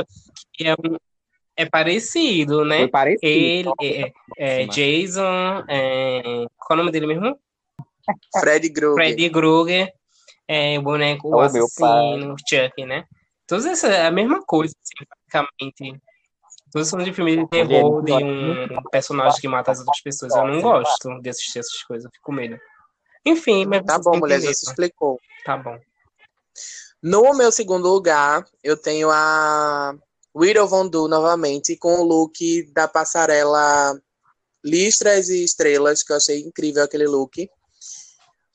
que 0.53 0.67
é 0.67 0.75
um 0.75 0.97
é 1.57 1.67
parecido, 1.67 2.65
né? 2.65 2.79
Foi 2.79 2.89
parecido. 2.89 3.23
Ele 3.23 3.69
é, 3.81 4.13
é 4.39 4.65
Próxima. 4.65 4.75
Jason, 4.75 5.65
é, 5.69 6.23
qual 6.57 6.71
é 6.71 6.75
o 6.75 6.77
nome 6.77 6.91
dele 6.91 7.07
mesmo? 7.07 7.39
Fred 8.41 8.71
Krueger. 8.71 8.95
Freddy 8.95 9.31
Krueger, 9.31 9.93
é, 10.49 10.79
o 10.79 10.83
boneco, 10.83 11.29
o 11.29 11.37
Oh, 11.37 11.41
assassino, 11.41 12.35
Chuck, 12.49 12.85
né? 12.85 13.05
Todas 13.47 13.67
essas, 13.67 13.91
é 13.91 14.07
a 14.07 14.11
mesma 14.11 14.43
coisa, 14.45 14.75
assim, 14.83 15.07
basicamente. 15.09 16.03
Todos 16.73 16.89
são 16.89 17.01
de 17.01 17.13
filme 17.13 17.37
de 17.37 17.49
terror, 17.49 18.03
de 18.05 18.13
um 18.13 18.83
personagem 18.93 19.41
que 19.41 19.49
mata 19.49 19.73
as 19.73 19.81
outras 19.81 20.01
pessoas. 20.01 20.35
Eu 20.35 20.47
não 20.47 20.61
gosto 20.61 21.21
de 21.21 21.29
assistir 21.29 21.59
essas 21.59 21.83
coisas, 21.83 22.05
eu 22.05 22.11
fico 22.13 22.25
com 22.27 22.33
medo. 22.33 22.59
Enfim, 23.25 23.67
mas 23.67 23.85
Tá 23.85 23.99
bom, 23.99 24.19
mulher, 24.19 24.41
já 24.41 24.53
se 24.53 24.67
explicou. 24.67 25.19
Tá 25.45 25.57
bom. 25.57 25.79
No 27.03 27.35
meu 27.35 27.51
segundo 27.51 27.89
lugar, 27.89 28.45
eu 28.63 28.77
tenho 28.77 29.11
a 29.11 29.95
Widow 30.37 30.69
Von 30.69 30.89
Du 30.89 31.09
novamente, 31.09 31.77
com 31.77 32.01
o 32.01 32.05
look 32.05 32.71
da 32.73 32.87
passarela 32.87 33.99
Listras 34.65 35.29
e 35.29 35.43
Estrelas, 35.43 36.03
que 36.03 36.13
eu 36.13 36.17
achei 36.17 36.41
incrível 36.41 36.85
aquele 36.85 37.07
look. 37.07 37.49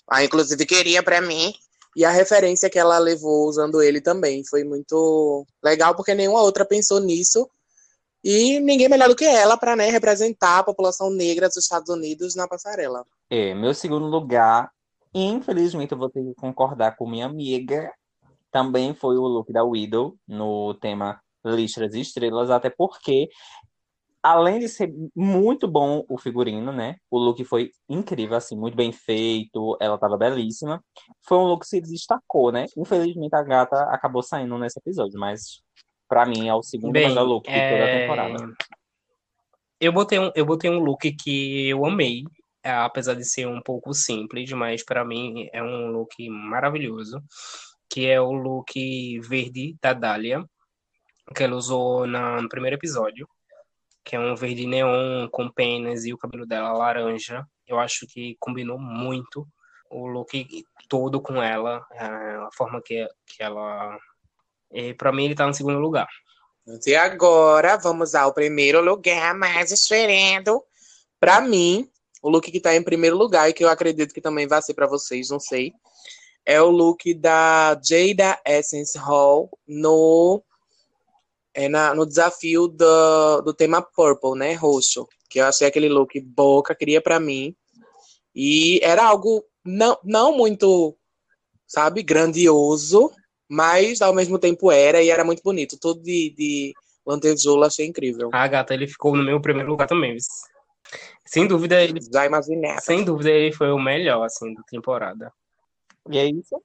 Ah, 0.09 0.23
inclusive 0.23 0.65
queria 0.65 1.03
pra 1.03 1.21
mim. 1.21 1.53
E 1.95 2.03
a 2.03 2.11
referência 2.11 2.69
que 2.69 2.77
ela 2.77 2.97
levou 2.97 3.47
usando 3.47 3.81
ele 3.81 4.01
também 4.01 4.43
foi 4.45 4.63
muito 4.63 5.45
legal, 5.63 5.95
porque 5.95 6.13
nenhuma 6.13 6.41
outra 6.41 6.65
pensou 6.65 6.99
nisso. 6.99 7.49
E 8.23 8.59
ninguém 8.59 8.89
melhor 8.89 9.07
do 9.07 9.15
que 9.15 9.23
ela 9.23 9.55
para 9.55 9.75
né, 9.75 9.89
representar 9.89 10.59
a 10.59 10.63
população 10.63 11.09
negra 11.09 11.47
dos 11.47 11.57
Estados 11.57 11.89
Unidos 11.89 12.35
na 12.35 12.47
passarela. 12.47 13.05
É, 13.29 13.53
meu 13.53 13.73
segundo 13.73 14.07
lugar, 14.07 14.71
infelizmente 15.13 15.91
eu 15.91 15.97
vou 15.97 16.09
ter 16.09 16.23
que 16.23 16.33
concordar 16.33 16.97
com 16.97 17.07
minha 17.07 17.27
amiga, 17.27 17.91
também 18.51 18.93
foi 18.93 19.15
o 19.17 19.27
look 19.27 19.51
da 19.53 19.63
Widow, 19.63 20.15
no 20.27 20.73
tema 20.75 21.21
Listras 21.45 21.93
e 21.93 22.01
Estrelas, 22.01 22.49
até 22.49 22.69
porque, 22.69 23.29
além 24.25 24.57
de 24.57 24.67
ser 24.67 24.91
muito 25.15 25.67
bom 25.67 26.03
o 26.09 26.17
figurino, 26.17 26.71
né? 26.71 26.95
O 27.11 27.19
look 27.19 27.45
foi 27.45 27.69
incrível, 27.87 28.35
assim, 28.35 28.57
muito 28.57 28.75
bem 28.75 28.91
feito, 28.91 29.77
ela 29.79 29.99
tava 29.99 30.17
belíssima. 30.17 30.83
Foi 31.27 31.37
um 31.37 31.43
look 31.43 31.61
que 31.61 31.67
se 31.67 31.79
destacou, 31.79 32.51
né? 32.51 32.65
Infelizmente 32.75 33.35
a 33.35 33.43
gata 33.43 33.83
acabou 33.91 34.23
saindo 34.23 34.57
nesse 34.57 34.79
episódio, 34.79 35.19
mas 35.19 35.61
pra 36.09 36.25
mim 36.25 36.47
é 36.47 36.53
o 36.55 36.63
segundo 36.63 36.93
Bem, 36.93 37.07
melhor 37.07 37.23
look 37.23 37.45
de 37.45 37.69
toda 37.69 37.83
a 37.83 37.87
é, 37.87 37.99
temporada. 37.99 38.53
Eu 39.79 39.91
botei 39.91 40.17
um, 40.17 40.31
eu 40.33 40.43
botei 40.43 40.71
um 40.71 40.79
look 40.79 41.11
que 41.11 41.69
eu 41.69 41.85
amei, 41.85 42.23
é, 42.63 42.71
apesar 42.71 43.13
de 43.13 43.23
ser 43.23 43.47
um 43.47 43.61
pouco 43.61 43.93
simples, 43.93 44.51
mas 44.53 44.83
para 44.83 45.05
mim 45.05 45.47
é 45.53 45.61
um 45.61 45.91
look 45.91 46.15
maravilhoso, 46.29 47.21
que 47.87 48.07
é 48.07 48.19
o 48.19 48.31
look 48.31 48.73
verde 49.19 49.77
da 49.79 49.93
Dália, 49.93 50.43
que 51.35 51.43
ela 51.43 51.55
usou 51.55 52.07
na- 52.07 52.41
no 52.41 52.49
primeiro 52.49 52.75
episódio, 52.75 53.27
que 54.05 54.15
é 54.15 54.19
um 54.19 54.35
verde 54.35 54.67
neon 54.67 55.27
com 55.29 55.49
penas 55.49 56.05
e 56.05 56.13
o 56.13 56.17
cabelo 56.17 56.45
dela 56.45 56.71
laranja. 56.71 57.45
Eu 57.67 57.79
acho 57.79 58.05
que 58.07 58.37
combinou 58.39 58.77
muito 58.77 59.47
o 59.89 60.05
look 60.05 60.45
todo 60.87 61.19
com 61.19 61.41
ela, 61.41 61.85
é, 61.91 62.05
a 62.05 62.49
forma 62.55 62.81
que, 62.81 63.07
que 63.25 63.41
ela. 63.41 63.97
E 64.71 64.93
para 64.93 65.11
mim 65.11 65.25
ele 65.25 65.35
tá 65.35 65.47
no 65.47 65.53
segundo 65.53 65.79
lugar. 65.79 66.07
E 66.85 66.95
agora 66.95 67.77
vamos 67.77 68.13
ao 68.13 68.33
primeiro 68.33 68.81
lugar 68.81 69.33
mais 69.33 69.71
esperado. 69.71 70.63
Pra 71.19 71.41
mim, 71.41 71.89
o 72.21 72.29
look 72.29 72.51
que 72.51 72.59
tá 72.59 72.75
em 72.75 72.83
primeiro 72.83 73.17
lugar 73.17 73.49
e 73.49 73.53
que 73.53 73.63
eu 73.63 73.69
acredito 73.69 74.13
que 74.13 74.21
também 74.21 74.47
vai 74.47 74.61
ser 74.61 74.75
pra 74.75 74.87
vocês, 74.87 75.29
não 75.29 75.39
sei, 75.39 75.73
é 76.45 76.61
o 76.61 76.69
look 76.69 77.11
da 77.15 77.79
Jada 77.83 78.39
Essence 78.45 78.97
Hall 78.97 79.49
no 79.67 80.43
é 81.55 81.69
na, 81.69 81.95
no 81.95 82.05
desafio 82.05 82.67
do, 82.67 83.41
do 83.41 83.53
tema 83.53 83.81
Purple, 83.81 84.37
né, 84.37 84.53
roxo. 84.53 85.07
que 85.29 85.39
eu 85.39 85.45
achei 85.45 85.65
aquele 85.67 85.89
look 85.89 86.19
boca, 86.21 86.75
queria 86.75 87.01
pra 87.01 87.19
mim. 87.19 87.55
E 88.35 88.79
era 88.83 89.05
algo 89.05 89.43
não, 89.63 89.97
não 90.03 90.35
muito, 90.37 90.95
sabe, 91.65 92.03
grandioso, 92.03 93.09
mas 93.49 94.01
ao 94.01 94.13
mesmo 94.13 94.37
tempo 94.37 94.71
era 94.71 95.01
e 95.01 95.09
era 95.09 95.23
muito 95.23 95.41
bonito. 95.41 95.77
Tudo 95.79 96.01
de, 96.01 96.33
de 96.37 96.73
lantejoula 97.05 97.67
achei 97.67 97.85
incrível. 97.85 98.29
Ah, 98.33 98.47
gata, 98.47 98.73
ele 98.73 98.87
ficou 98.87 99.15
no 99.15 99.23
meu 99.23 99.39
primeiro 99.41 99.69
lugar 99.71 99.87
também. 99.87 100.17
Sem 101.25 101.47
dúvida, 101.47 101.81
ele, 101.81 101.99
Já 102.13 102.25
imaginei. 102.25 102.77
sem 102.81 103.03
dúvida, 103.03 103.29
ele 103.31 103.51
foi 103.55 103.71
o 103.71 103.79
melhor, 103.79 104.23
assim, 104.23 104.53
da 104.53 104.61
temporada. 104.63 105.31
E 106.09 106.17
é 106.17 106.25
isso. 106.25 106.61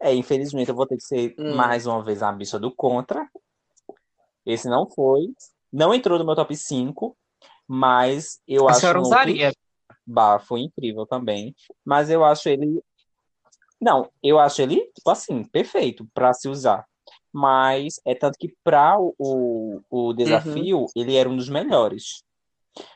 É, 0.00 0.14
infelizmente 0.14 0.68
eu 0.68 0.74
vou 0.74 0.86
ter 0.86 0.96
que 0.96 1.02
ser 1.04 1.34
Hum. 1.38 1.56
mais 1.56 1.86
uma 1.86 2.04
vez 2.04 2.22
a 2.22 2.30
bicha 2.30 2.58
do 2.58 2.70
contra. 2.74 3.26
Esse 4.46 4.68
não 4.68 4.88
foi. 4.90 5.32
Não 5.72 5.92
entrou 5.94 6.18
no 6.18 6.24
meu 6.24 6.34
top 6.34 6.54
5, 6.56 7.16
mas 7.66 8.40
eu 8.46 8.68
A 8.68 8.72
acho 8.72 8.80
senhora 8.80 8.98
um 8.98 9.02
look- 9.02 9.12
usaria. 9.12 9.52
Bah, 10.06 10.38
foi 10.38 10.60
incrível 10.60 11.06
também. 11.06 11.54
Mas 11.84 12.10
eu 12.10 12.24
acho 12.24 12.48
ele. 12.48 12.82
Não, 13.80 14.10
eu 14.22 14.38
acho 14.38 14.62
ele, 14.62 14.80
tipo 14.94 15.10
assim, 15.10 15.44
perfeito 15.44 16.06
pra 16.14 16.32
se 16.32 16.48
usar. 16.48 16.86
Mas 17.32 18.00
é 18.04 18.14
tanto 18.14 18.38
que 18.38 18.54
para 18.62 18.98
o, 18.98 19.14
o, 19.18 19.80
o 19.90 20.12
desafio, 20.12 20.86
ele 20.94 21.16
era 21.16 21.28
um 21.28 21.36
dos 21.36 21.48
melhores. 21.48 22.22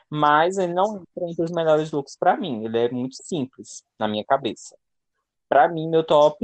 Mas 0.09 0.57
ele 0.57 0.73
não 0.73 0.97
entra 0.97 1.29
entre 1.29 1.43
os 1.43 1.51
melhores 1.51 1.91
looks 1.91 2.15
pra 2.17 2.37
mim. 2.37 2.63
Ele 2.65 2.77
é 2.77 2.89
muito 2.89 3.15
simples 3.21 3.83
na 3.99 4.07
minha 4.07 4.23
cabeça. 4.25 4.75
Pra 5.47 5.67
mim, 5.67 5.89
meu 5.89 6.03
top, 6.03 6.37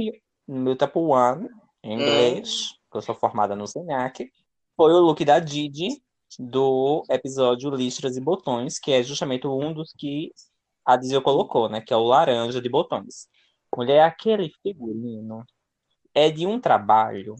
meu 0.46 0.76
top 0.76 0.98
one, 0.98 1.48
em 1.82 1.94
inglês, 1.94 2.72
que 2.90 2.96
eu 2.98 3.02
sou 3.02 3.14
formada 3.14 3.56
no 3.56 3.66
Senac, 3.66 4.30
foi 4.76 4.92
o 4.92 5.00
look 5.00 5.24
da 5.24 5.38
Didi 5.38 6.02
do 6.38 7.02
episódio 7.08 7.70
Listras 7.70 8.16
e 8.16 8.20
Botões, 8.20 8.78
que 8.78 8.92
é 8.92 9.02
justamente 9.02 9.46
um 9.46 9.72
dos 9.72 9.92
que 9.96 10.32
a 10.84 10.96
Disney 10.96 11.20
colocou, 11.20 11.68
né? 11.68 11.80
Que 11.80 11.92
é 11.94 11.96
o 11.96 12.04
laranja 12.04 12.60
de 12.60 12.68
botões. 12.68 13.28
Mulher, 13.74 14.02
aquele 14.02 14.52
figurino 14.62 15.44
é 16.14 16.30
de 16.30 16.46
um 16.46 16.60
trabalho 16.60 17.34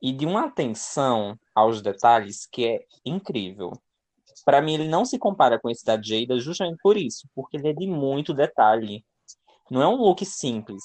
e 0.00 0.12
de 0.12 0.26
uma 0.26 0.46
atenção 0.46 1.38
aos 1.54 1.80
detalhes 1.80 2.46
que 2.46 2.66
é 2.66 2.84
incrível. 3.04 3.72
Para 4.44 4.60
mim, 4.60 4.74
ele 4.74 4.88
não 4.88 5.04
se 5.04 5.18
compara 5.18 5.58
com 5.58 5.70
esse 5.70 5.84
da 5.84 6.00
Jada 6.00 6.38
justamente 6.38 6.78
por 6.82 6.96
isso, 6.96 7.28
porque 7.34 7.56
ele 7.56 7.68
é 7.68 7.72
de 7.72 7.86
muito 7.86 8.34
detalhe. 8.34 9.04
Não 9.70 9.82
é 9.82 9.88
um 9.88 9.96
look 9.96 10.24
simples. 10.24 10.82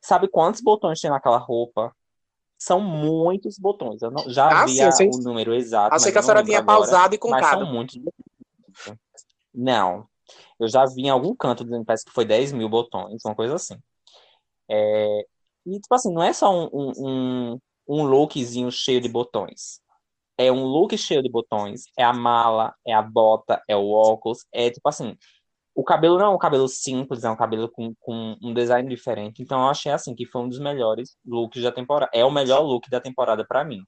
Sabe 0.00 0.28
quantos 0.28 0.60
botões 0.60 1.00
tem 1.00 1.10
naquela 1.10 1.38
roupa? 1.38 1.94
São 2.58 2.80
muitos 2.80 3.58
botões. 3.58 4.00
Eu 4.02 4.10
não- 4.10 4.28
já 4.30 4.48
Ah, 4.48 4.64
vi 4.64 4.76
sim, 4.76 4.92
sei. 4.92 5.08
o 5.08 5.18
número 5.18 5.54
exato. 5.54 5.94
Achei 5.94 6.10
que 6.10 6.18
a 6.18 6.22
senhora 6.22 6.42
tinha 6.42 6.58
agora. 6.58 6.78
pausado 6.78 7.14
e 7.14 7.18
Mas 7.28 7.46
são 7.46 7.58
contado. 7.58 7.72
muitos. 7.72 7.98
Não. 9.54 10.06
Eu 10.58 10.68
já 10.68 10.84
vi 10.86 11.02
em 11.02 11.10
algum 11.10 11.34
canto 11.34 11.64
dizendo 11.64 11.84
parece 11.84 12.04
que 12.04 12.12
foi 12.12 12.24
10 12.24 12.52
mil 12.52 12.68
botões, 12.68 13.22
uma 13.24 13.34
coisa 13.34 13.54
assim. 13.54 13.76
É, 14.68 15.26
E, 15.66 15.80
tipo 15.80 15.94
assim, 15.94 16.12
não 16.12 16.22
é 16.22 16.32
só 16.32 16.50
um, 16.50 16.92
um, 16.96 17.58
um 17.88 18.02
lookzinho 18.04 18.70
cheio 18.70 19.00
de 19.00 19.08
botões. 19.08 19.80
É 20.38 20.50
um 20.52 20.64
look 20.64 20.96
cheio 20.96 21.22
de 21.22 21.30
botões. 21.30 21.84
É 21.98 22.04
a 22.04 22.12
mala, 22.12 22.74
é 22.86 22.92
a 22.92 23.02
bota, 23.02 23.62
é 23.68 23.76
o 23.76 23.90
óculos. 23.90 24.44
É, 24.52 24.70
tipo 24.70 24.88
assim, 24.88 25.16
o 25.76 25.84
cabelo 25.84 26.18
não 26.18 26.24
é 26.24 26.28
um 26.30 26.38
cabelo 26.38 26.66
simples, 26.66 27.22
é 27.22 27.30
um 27.30 27.36
cabelo 27.36 27.68
com, 27.68 27.94
com 28.00 28.34
um 28.42 28.54
design 28.54 28.88
diferente. 28.88 29.42
Então, 29.42 29.60
eu 29.60 29.68
achei, 29.68 29.92
assim, 29.92 30.14
que 30.14 30.24
foi 30.24 30.40
um 30.40 30.48
dos 30.48 30.58
melhores 30.58 31.18
looks 31.24 31.62
da 31.62 31.70
temporada. 31.70 32.10
É 32.14 32.24
o 32.24 32.30
melhor 32.30 32.62
look 32.62 32.88
da 32.88 32.98
temporada 32.98 33.44
pra 33.46 33.62
mim. 33.62 33.82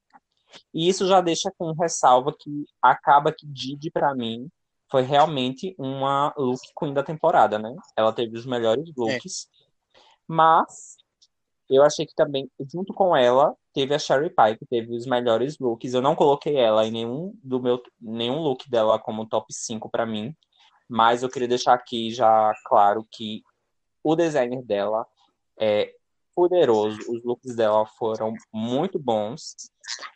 E 0.74 0.86
isso 0.86 1.06
já 1.06 1.22
deixa 1.22 1.50
com 1.56 1.72
ressalva 1.72 2.34
que 2.38 2.66
acaba 2.82 3.32
que 3.32 3.46
Didi, 3.46 3.90
pra 3.90 4.14
mim, 4.14 4.50
foi 4.90 5.00
realmente 5.00 5.74
uma 5.78 6.34
look 6.36 6.60
queen 6.78 6.92
da 6.92 7.02
temporada, 7.02 7.58
né? 7.58 7.74
Ela 7.96 8.12
teve 8.12 8.36
os 8.36 8.44
melhores 8.44 8.84
looks. 8.94 9.48
Mas 10.26 10.98
eu 11.70 11.82
achei 11.82 12.04
que 12.04 12.14
também, 12.14 12.50
junto 12.70 12.92
com 12.92 13.16
ela, 13.16 13.54
teve 13.72 13.94
a 13.94 13.98
Sherry 13.98 14.28
Pie, 14.28 14.58
que 14.58 14.66
teve 14.66 14.94
os 14.94 15.06
melhores 15.06 15.58
looks. 15.58 15.94
Eu 15.94 16.02
não 16.02 16.14
coloquei 16.14 16.56
ela 16.56 16.86
em 16.86 16.90
nenhum 16.90 17.32
do 17.42 17.62
meu 17.62 17.82
nenhum 17.98 18.40
look 18.40 18.68
dela 18.68 18.98
como 18.98 19.26
top 19.26 19.46
5 19.54 19.88
pra 19.88 20.04
mim, 20.04 20.34
mas 20.88 21.22
eu 21.22 21.28
queria 21.28 21.48
deixar 21.48 21.74
aqui 21.74 22.10
já 22.10 22.52
claro 22.64 23.06
que 23.10 23.42
o 24.02 24.16
designer 24.16 24.62
dela 24.62 25.06
é 25.58 25.92
poderoso, 26.34 26.98
os 27.10 27.22
looks 27.24 27.56
dela 27.56 27.84
foram 27.98 28.32
muito 28.52 28.98
bons, 28.98 29.54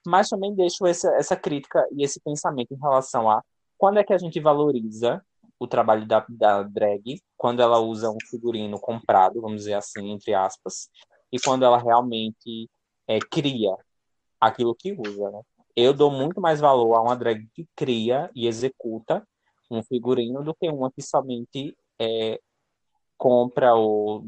mas 0.06 0.28
também 0.28 0.54
deixo 0.54 0.86
essa, 0.86 1.12
essa 1.16 1.36
crítica 1.36 1.84
e 1.92 2.04
esse 2.04 2.20
pensamento 2.20 2.72
em 2.72 2.78
relação 2.78 3.28
a 3.28 3.42
quando 3.76 3.98
é 3.98 4.04
que 4.04 4.12
a 4.12 4.18
gente 4.18 4.38
valoriza 4.38 5.20
o 5.58 5.66
trabalho 5.66 6.06
da, 6.06 6.24
da 6.28 6.62
drag, 6.62 7.20
quando 7.36 7.60
ela 7.60 7.78
usa 7.78 8.10
um 8.10 8.18
figurino 8.30 8.78
comprado, 8.80 9.40
vamos 9.40 9.58
dizer 9.58 9.74
assim, 9.74 10.10
entre 10.10 10.34
aspas, 10.34 10.88
e 11.32 11.40
quando 11.40 11.64
ela 11.64 11.78
realmente 11.78 12.68
é, 13.08 13.18
cria 13.18 13.76
aquilo 14.40 14.74
que 14.74 14.92
usa, 14.92 15.30
né? 15.30 15.40
Eu 15.74 15.94
dou 15.94 16.10
muito 16.10 16.40
mais 16.40 16.60
valor 16.60 16.94
a 16.94 17.00
uma 17.00 17.16
drag 17.16 17.48
que 17.54 17.66
cria 17.74 18.30
e 18.34 18.46
executa 18.46 19.26
um 19.72 19.82
figurino 19.82 20.42
do 20.44 20.54
que 20.54 20.68
uma 20.68 20.92
que 20.92 21.02
somente 21.02 21.76
é, 21.98 22.38
compra 23.16 23.74
ou 23.74 24.26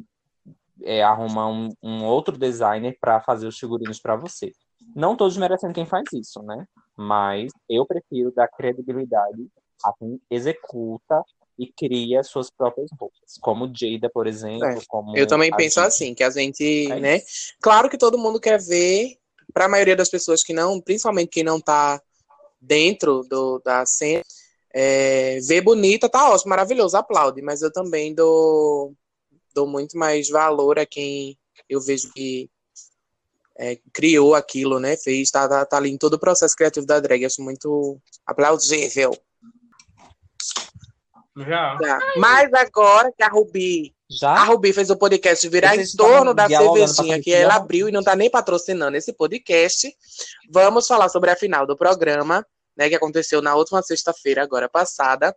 é, 0.82 1.02
arruma 1.02 1.46
um, 1.46 1.68
um 1.82 2.04
outro 2.04 2.36
designer 2.36 2.96
para 3.00 3.20
fazer 3.20 3.46
os 3.46 3.58
figurinos 3.58 4.00
para 4.00 4.16
você. 4.16 4.52
Não 4.94 5.16
todos 5.16 5.36
merecendo 5.36 5.74
quem 5.74 5.86
faz 5.86 6.04
isso, 6.12 6.42
né? 6.42 6.66
Mas 6.96 7.52
eu 7.68 7.84
prefiro 7.86 8.32
dar 8.32 8.48
credibilidade 8.48 9.48
a 9.84 9.92
quem 9.92 10.20
executa 10.30 11.22
e 11.58 11.70
cria 11.72 12.22
suas 12.22 12.50
próprias 12.50 12.90
roupas, 12.98 13.38
como 13.40 13.70
Jada, 13.72 14.10
por 14.10 14.26
exemplo, 14.26 14.66
É, 14.66 14.78
como 14.88 15.16
Eu 15.16 15.26
também 15.26 15.50
penso 15.54 15.80
Didi. 15.80 15.86
assim, 15.86 16.14
que 16.14 16.24
a 16.24 16.30
gente, 16.30 16.90
É 16.90 16.98
né? 16.98 17.20
Claro 17.60 17.88
que 17.88 17.98
todo 17.98 18.18
mundo 18.18 18.40
quer 18.40 18.60
ver, 18.60 19.16
para 19.52 19.66
a 19.66 19.68
maioria 19.68 19.94
das 19.94 20.10
pessoas 20.10 20.42
que 20.42 20.52
não, 20.52 20.80
principalmente 20.80 21.28
quem 21.28 21.44
não 21.44 21.60
tá 21.60 22.00
dentro 22.60 23.22
do, 23.28 23.60
da 23.64 23.84
cena, 23.86 24.22
é, 24.74 25.38
ver 25.46 25.60
bonita 25.60 26.08
tá 26.08 26.28
ótimo, 26.30 26.50
maravilhoso, 26.50 26.96
aplaude, 26.96 27.40
mas 27.40 27.62
eu 27.62 27.72
também 27.72 28.12
dou, 28.12 28.92
dou 29.54 29.68
muito 29.68 29.96
mais 29.96 30.28
valor 30.28 30.80
a 30.80 30.84
quem 30.84 31.38
eu 31.68 31.80
vejo 31.80 32.12
que 32.12 32.50
é, 33.56 33.78
criou 33.92 34.34
aquilo, 34.34 34.80
né? 34.80 34.96
Fez, 34.96 35.30
tá, 35.30 35.48
tá, 35.48 35.64
tá 35.64 35.76
ali 35.76 35.90
em 35.90 35.96
todo 35.96 36.14
o 36.14 36.18
processo 36.18 36.56
criativo 36.56 36.84
da 36.84 36.98
drag, 36.98 37.24
acho 37.24 37.40
muito 37.40 38.00
aplaudível. 38.26 39.16
Já. 41.36 41.76
Tá. 41.78 41.98
Mas 42.16 42.52
agora 42.52 43.12
que 43.16 43.22
a 43.22 43.28
Rubi 43.28 43.92
Já? 44.08 44.30
a 44.30 44.44
Rubi 44.44 44.72
fez 44.72 44.88
o 44.90 44.96
podcast 44.96 45.48
virar 45.48 45.74
Vocês 45.74 45.92
em 45.92 45.96
torno 45.96 46.32
da 46.32 46.46
pra 46.46 46.58
cervejinha 46.58 47.20
que 47.20 47.32
ela 47.32 47.56
abriu 47.56 47.88
e 47.88 47.92
não 47.92 48.04
tá 48.04 48.14
nem 48.14 48.30
patrocinando 48.30 48.96
esse 48.96 49.12
podcast. 49.12 49.92
Vamos 50.52 50.86
falar 50.86 51.08
sobre 51.08 51.30
a 51.30 51.36
final 51.36 51.66
do 51.66 51.76
programa, 51.76 52.46
né, 52.76 52.88
que 52.88 52.94
aconteceu 52.94 53.40
na 53.42 53.54
última 53.54 53.82
sexta-feira, 53.82 54.42
agora 54.42 54.68
passada. 54.68 55.34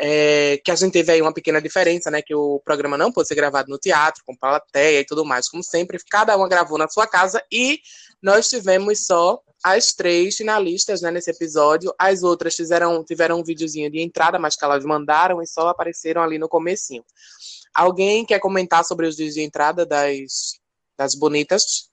É, 0.00 0.58
que 0.64 0.70
a 0.70 0.74
gente 0.74 0.92
teve 0.92 1.12
aí 1.12 1.22
uma 1.22 1.32
pequena 1.32 1.60
diferença, 1.60 2.10
né? 2.10 2.22
Que 2.22 2.34
o 2.34 2.60
programa 2.64 2.96
não 2.96 3.12
pôde 3.12 3.28
ser 3.28 3.34
gravado 3.34 3.70
no 3.70 3.78
teatro, 3.78 4.22
com 4.26 4.34
plateia 4.34 5.00
e 5.00 5.04
tudo 5.04 5.24
mais, 5.24 5.48
como 5.48 5.62
sempre, 5.62 5.98
cada 6.10 6.36
uma 6.36 6.48
gravou 6.48 6.78
na 6.78 6.88
sua 6.88 7.06
casa 7.06 7.42
e 7.52 7.78
nós 8.20 8.48
tivemos 8.48 9.06
só 9.06 9.40
as 9.62 9.92
três 9.92 10.36
finalistas 10.36 11.02
né, 11.02 11.10
nesse 11.10 11.30
episódio. 11.30 11.94
As 11.98 12.22
outras 12.22 12.56
fizeram, 12.56 13.04
tiveram 13.04 13.38
um 13.38 13.44
videozinho 13.44 13.90
de 13.90 14.00
entrada, 14.00 14.38
mas 14.38 14.56
que 14.56 14.64
elas 14.64 14.84
mandaram 14.84 15.40
e 15.40 15.46
só 15.46 15.68
apareceram 15.68 16.22
ali 16.22 16.38
no 16.38 16.48
comecinho. 16.48 17.04
Alguém 17.74 18.24
quer 18.24 18.40
comentar 18.40 18.84
sobre 18.84 19.06
os 19.06 19.16
dias 19.16 19.34
de 19.34 19.42
entrada 19.42 19.86
das, 19.86 20.58
das 20.96 21.14
bonitas? 21.14 21.90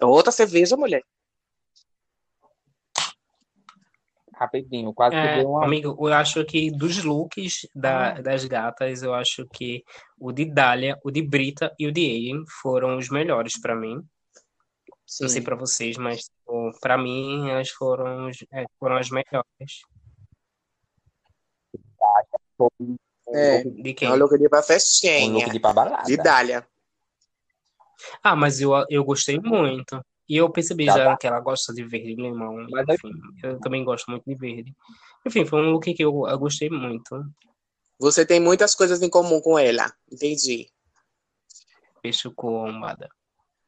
Outra 0.00 0.32
cerveja, 0.32 0.76
mulher. 0.76 1.02
Rapidinho, 4.36 4.92
quase 4.92 5.14
que 5.14 5.20
É, 5.22 5.38
deu 5.38 5.50
uma. 5.50 5.64
amigo, 5.64 5.96
eu 6.08 6.12
acho 6.14 6.44
que 6.44 6.70
dos 6.70 7.02
looks 7.04 7.66
da- 7.74 8.20
das 8.20 8.44
gatas, 8.44 9.02
eu 9.02 9.14
acho 9.14 9.46
que 9.52 9.84
o 10.18 10.32
de 10.32 10.44
Dália, 10.44 10.98
o 11.04 11.10
de 11.10 11.22
Brita 11.22 11.72
e 11.78 11.86
o 11.86 11.92
de 11.92 12.00
Aiden 12.02 12.44
foram 12.62 12.96
os 12.98 13.08
melhores 13.08 13.60
pra 13.60 13.74
mim. 13.76 13.96
Não 15.20 15.28
sei 15.28 15.40
pra 15.42 15.54
vocês, 15.54 15.96
mas 15.96 16.22
tipo, 16.24 16.70
pra 16.80 16.98
mim 16.98 17.48
elas 17.48 17.70
foram, 17.70 18.26
os- 18.28 18.44
é, 18.52 18.64
foram 18.78 18.96
as 18.96 19.08
melhores. 19.10 19.82
um 22.80 22.96
É. 23.28 23.62
look, 23.62 23.82
De 23.82 23.94
quem? 23.94 24.08
É 24.08 24.12
um 24.12 24.16
look 24.16 24.38
de 24.38 24.48
pra 24.48 24.60
um 24.60 24.62
festinha. 24.62 25.28
look 25.32 25.50
de 25.50 25.60
pra 25.60 25.72
balada. 25.72 26.02
De 26.04 26.16
Dália. 26.16 26.66
Ah, 28.22 28.36
mas 28.36 28.60
eu, 28.60 28.70
eu 28.90 29.04
gostei 29.04 29.38
muito. 29.38 30.04
E 30.28 30.36
eu 30.36 30.50
percebi 30.50 30.86
Tá 30.86 30.96
já 30.96 31.16
que 31.16 31.26
ela 31.26 31.40
gosta 31.40 31.72
de 31.72 31.84
verde 31.84 32.14
limão. 32.14 32.66
Mas 32.70 32.88
é- 32.88 32.94
Enfim, 32.94 33.10
eu 33.42 33.60
também 33.60 33.84
gosto 33.84 34.10
muito 34.10 34.24
de 34.26 34.34
verde. 34.34 34.74
Enfim, 35.26 35.44
foi 35.44 35.60
um 35.60 35.70
look 35.70 35.92
que 35.92 36.04
eu, 36.04 36.26
eu 36.26 36.38
gostei 36.38 36.70
muito. 36.70 37.24
Você 37.98 38.26
tem 38.26 38.40
muitas 38.40 38.74
coisas 38.74 39.02
em 39.02 39.10
comum 39.10 39.40
com 39.40 39.58
ela. 39.58 39.92
Entendi. 40.10 40.68
Peixe 42.02 42.28
combada. 42.30 43.08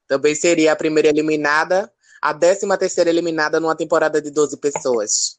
Também 0.06 0.34
seria 0.34 0.72
a 0.72 0.76
primeira 0.76 1.08
eliminada, 1.08 1.92
a 2.20 2.32
décima 2.32 2.78
terceira 2.78 3.10
eliminada 3.10 3.60
numa 3.60 3.76
temporada 3.76 4.20
de 4.20 4.30
12 4.30 4.58
pessoas. 4.58 5.38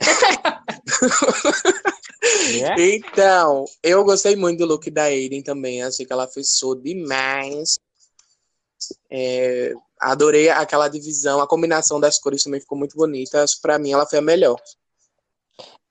Então, 2.78 3.64
eu 3.82 4.04
gostei 4.04 4.36
muito 4.36 4.58
do 4.58 4.66
look 4.66 4.90
da 4.90 5.04
Aiden 5.04 5.42
também. 5.42 5.82
Achei 5.82 6.06
que 6.06 6.12
ela 6.12 6.28
fez 6.28 6.56
show 6.58 6.74
demais. 6.74 7.78
É, 9.10 9.72
adorei 10.10 10.48
aquela 10.50 10.88
divisão, 10.88 11.40
a 11.40 11.46
combinação 11.46 11.98
das 11.98 12.18
cores 12.18 12.42
também 12.42 12.60
ficou 12.60 12.76
muito 12.76 12.96
bonita. 12.96 13.44
Pra 13.62 13.78
mim 13.78 13.92
ela 13.92 14.06
foi 14.06 14.18
a 14.18 14.22
melhor. 14.22 14.60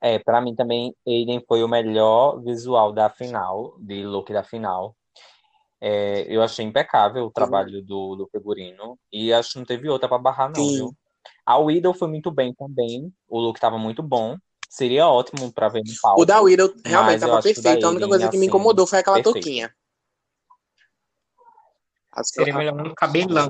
É, 0.00 0.18
pra 0.18 0.40
mim 0.40 0.54
também, 0.54 0.94
Aiden 1.06 1.42
foi 1.48 1.62
o 1.62 1.68
melhor 1.68 2.40
visual 2.42 2.92
da 2.92 3.08
final, 3.08 3.76
de 3.78 4.04
look 4.04 4.32
da 4.32 4.44
final. 4.44 4.94
É, 5.80 6.26
eu 6.28 6.42
achei 6.42 6.64
impecável 6.64 7.24
o 7.24 7.30
trabalho 7.30 7.82
do, 7.82 8.16
do 8.16 8.28
figurino 8.30 8.98
e 9.12 9.32
acho 9.32 9.52
que 9.52 9.58
não 9.58 9.66
teve 9.66 9.88
outra 9.88 10.08
pra 10.08 10.18
barrar, 10.18 10.50
não, 10.50 10.62
Sim. 10.62 10.76
viu? 10.76 10.96
A 11.44 11.58
Widow 11.58 11.92
foi 11.94 12.08
muito 12.08 12.30
bem 12.30 12.54
também, 12.54 13.12
o 13.28 13.38
look 13.38 13.58
tava 13.60 13.78
muito 13.78 14.02
bom. 14.02 14.36
Seria 14.68 15.08
ótimo 15.08 15.52
pra 15.52 15.68
ver 15.68 15.82
no 15.86 15.92
palco. 16.02 16.22
O 16.22 16.24
da 16.24 16.40
Widow 16.40 16.72
realmente 16.84 17.20
tava 17.20 17.40
perfeito. 17.40 17.86
A 17.86 17.90
única 17.90 18.08
coisa 18.08 18.28
que 18.28 18.36
me 18.36 18.44
assim, 18.44 18.48
incomodou 18.48 18.86
foi 18.86 18.98
aquela 18.98 19.16
perfeito. 19.16 19.44
touquinha. 19.44 19.74
As- 22.16 22.28
Seria 22.28 22.56
melhor 22.56 22.80
um 22.86 22.94
cabelão. 22.94 23.48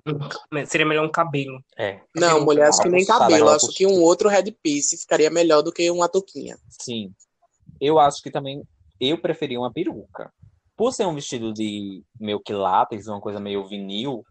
Seria 0.66 0.86
melhor 0.86 1.04
um 1.06 1.10
cabelo. 1.10 1.62
É, 1.76 2.00
Não, 2.14 2.44
mulher, 2.44 2.68
acho 2.68 2.82
que 2.82 2.88
nem 2.88 3.04
cabelo. 3.04 3.48
Acho 3.50 3.68
que 3.72 3.86
um 3.86 4.00
outro 4.02 4.28
headpiece 4.28 4.96
ficaria 4.98 5.30
melhor 5.30 5.62
do 5.62 5.72
que 5.72 5.90
uma 5.90 6.08
touquinha. 6.08 6.56
sim. 6.68 7.12
Eu 7.80 7.98
acho 7.98 8.22
que 8.22 8.30
também 8.30 8.62
eu 9.00 9.18
preferi 9.18 9.58
uma 9.58 9.70
peruca. 9.70 10.32
Por 10.76 10.92
ser 10.92 11.06
um 11.06 11.14
vestido 11.14 11.52
de 11.52 12.02
meio 12.18 12.40
que 12.40 12.52
látex, 12.52 13.06
uma 13.08 13.20
coisa 13.20 13.38
meio 13.38 13.66
vinil, 13.66 14.24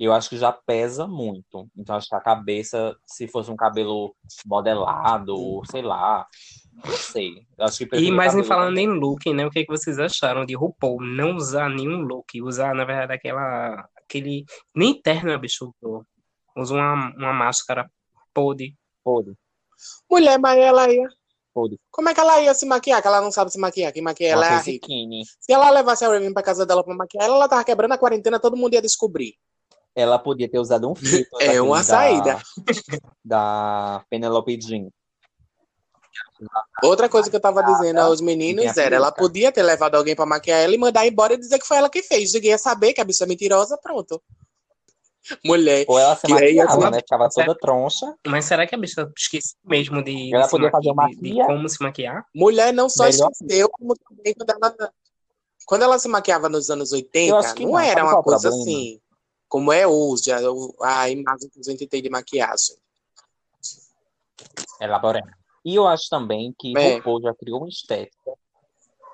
eu 0.00 0.12
acho 0.12 0.28
que 0.30 0.36
já 0.38 0.50
pesa 0.50 1.06
muito. 1.06 1.68
Então 1.76 1.94
acho 1.94 2.08
que 2.08 2.14
a 2.16 2.20
cabeça, 2.20 2.96
se 3.06 3.28
fosse 3.28 3.50
um 3.50 3.56
cabelo 3.56 4.14
modelado, 4.46 5.34
ou 5.36 5.64
sei 5.66 5.82
lá, 5.82 6.26
não 6.84 6.96
sei. 6.96 7.46
Acho 7.58 7.86
que 7.86 7.96
E 7.96 8.10
mais 8.10 8.32
em 8.34 8.38
cabelo 8.38 8.44
falando 8.44 8.78
em 8.78 8.88
look, 8.88 9.32
né? 9.32 9.46
O 9.46 9.50
que, 9.50 9.64
que 9.64 9.70
vocês 9.70 9.98
acharam 9.98 10.44
de 10.44 10.54
RuPaul 10.54 11.00
não 11.02 11.36
usar 11.36 11.68
nenhum 11.70 12.00
look? 12.00 12.40
Usar, 12.42 12.74
na 12.74 12.84
verdade, 12.84 13.12
aquela. 13.14 13.88
aquele. 13.96 14.44
Nem 14.74 15.00
terno, 15.00 15.38
bicho. 15.38 15.72
usou. 15.82 16.04
Usa 16.56 16.74
uma, 16.74 16.94
uma 17.16 17.32
máscara 17.32 17.90
podre. 18.32 18.74
Pode, 19.04 19.34
Mulher, 20.10 20.38
mas 20.38 20.58
ela 20.58 20.90
ia. 20.92 21.06
pode. 21.54 21.78
Como 21.90 22.08
é 22.08 22.14
que 22.14 22.20
ela 22.20 22.40
ia 22.40 22.54
se 22.54 22.66
maquiar? 22.66 23.00
Que 23.00 23.08
ela 23.08 23.20
não 23.20 23.30
sabe 23.30 23.52
se 23.52 23.58
maquiar. 23.58 23.92
Quem 23.92 24.02
maquia 24.02 24.30
ela 24.30 24.46
é 24.46 24.54
a. 24.56 24.62
Se 24.62 24.80
ela 25.48 25.70
levasse 25.70 26.04
a 26.04 26.08
Raven 26.08 26.32
pra 26.32 26.42
casa 26.42 26.66
dela 26.66 26.82
pra 26.82 26.94
maquiar 26.94 27.24
ela, 27.24 27.36
ela 27.36 27.48
tava 27.48 27.64
quebrando 27.64 27.92
a 27.92 27.98
quarentena, 27.98 28.40
todo 28.40 28.56
mundo 28.56 28.74
ia 28.74 28.82
descobrir. 28.82 29.34
Ela 29.94 30.18
podia 30.18 30.50
ter 30.50 30.58
usado 30.58 30.90
um 30.90 30.94
filtro 30.94 31.28
É 31.40 31.60
uma 31.60 31.82
daquele 31.82 31.84
saída. 31.84 32.42
Da, 33.24 33.98
da 33.98 34.04
Penelope 34.10 34.60
Jean. 34.60 34.88
Outra 36.82 37.08
coisa 37.08 37.30
que 37.30 37.36
eu 37.36 37.40
tava 37.40 37.62
dizendo 37.62 37.98
aos 37.98 38.20
meninos 38.20 38.76
era, 38.76 38.96
ela 38.96 39.10
podia 39.10 39.50
ter 39.50 39.62
levado 39.62 39.94
alguém 39.94 40.14
pra 40.14 40.26
maquiar 40.26 40.60
ela 40.60 40.74
e 40.74 40.78
mandar 40.78 41.06
embora 41.06 41.34
e 41.34 41.38
dizer 41.38 41.58
que 41.58 41.66
foi 41.66 41.78
ela 41.78 41.88
que 41.88 42.02
fez. 42.02 42.32
Ninguém 42.32 42.50
ia 42.50 42.58
saber 42.58 42.92
que 42.92 43.00
a 43.00 43.04
bicha 43.04 43.24
é 43.24 43.26
mentirosa, 43.26 43.78
pronto. 43.78 44.22
Mulher, 45.44 45.84
Ou 45.88 45.98
ela 45.98 46.14
se 46.14 46.28
maquiava, 46.28 46.72
assim, 46.72 46.90
né? 46.90 46.98
Ficava 47.00 47.28
toda 47.28 47.54
troncha. 47.58 48.14
Mas 48.26 48.44
será 48.44 48.66
que 48.66 48.74
a 48.74 48.78
bicha 48.78 49.10
esqueceu 49.16 49.56
mesmo 49.64 50.02
de, 50.02 50.32
Ela 50.32 50.48
podia 50.48 50.70
fazer 50.70 50.92
de- 50.92 51.16
de 51.16 51.34
como 51.44 51.68
se 51.68 51.82
maquiar? 51.82 52.24
mulher 52.34 52.72
não 52.72 52.88
só 52.88 53.04
Melhor 53.04 53.30
esqueceu, 53.30 53.68
como 53.70 53.96
também 53.96 54.34
quando 54.34 54.50
ela, 54.50 54.92
quando 55.66 55.82
ela 55.82 55.98
se 55.98 56.08
maquiava 56.08 56.48
nos 56.48 56.70
anos 56.70 56.92
80, 56.92 57.28
Eu 57.28 57.36
acho 57.38 57.54
que 57.54 57.64
não, 57.64 57.72
não. 57.72 57.80
era 57.80 58.04
uma 58.04 58.18
é 58.20 58.22
coisa 58.22 58.50
problema? 58.50 58.62
assim, 58.62 59.00
como 59.48 59.72
é 59.72 59.86
hoje, 59.86 60.30
a, 60.30 60.38
a 61.00 61.10
imagem 61.10 61.48
que 61.48 61.58
a 61.58 61.62
gente 61.62 61.86
tem 61.88 62.00
de 62.02 62.08
maquiagem. 62.10 62.76
Elaborando. 64.80 65.30
E 65.66 65.74
eu 65.74 65.84
acho 65.86 66.08
também 66.08 66.54
que 66.56 66.72
É. 66.78 66.94
RuPaul 66.94 67.20
já 67.22 67.34
criou 67.34 67.58
uma 67.58 67.68
estética 67.68 68.32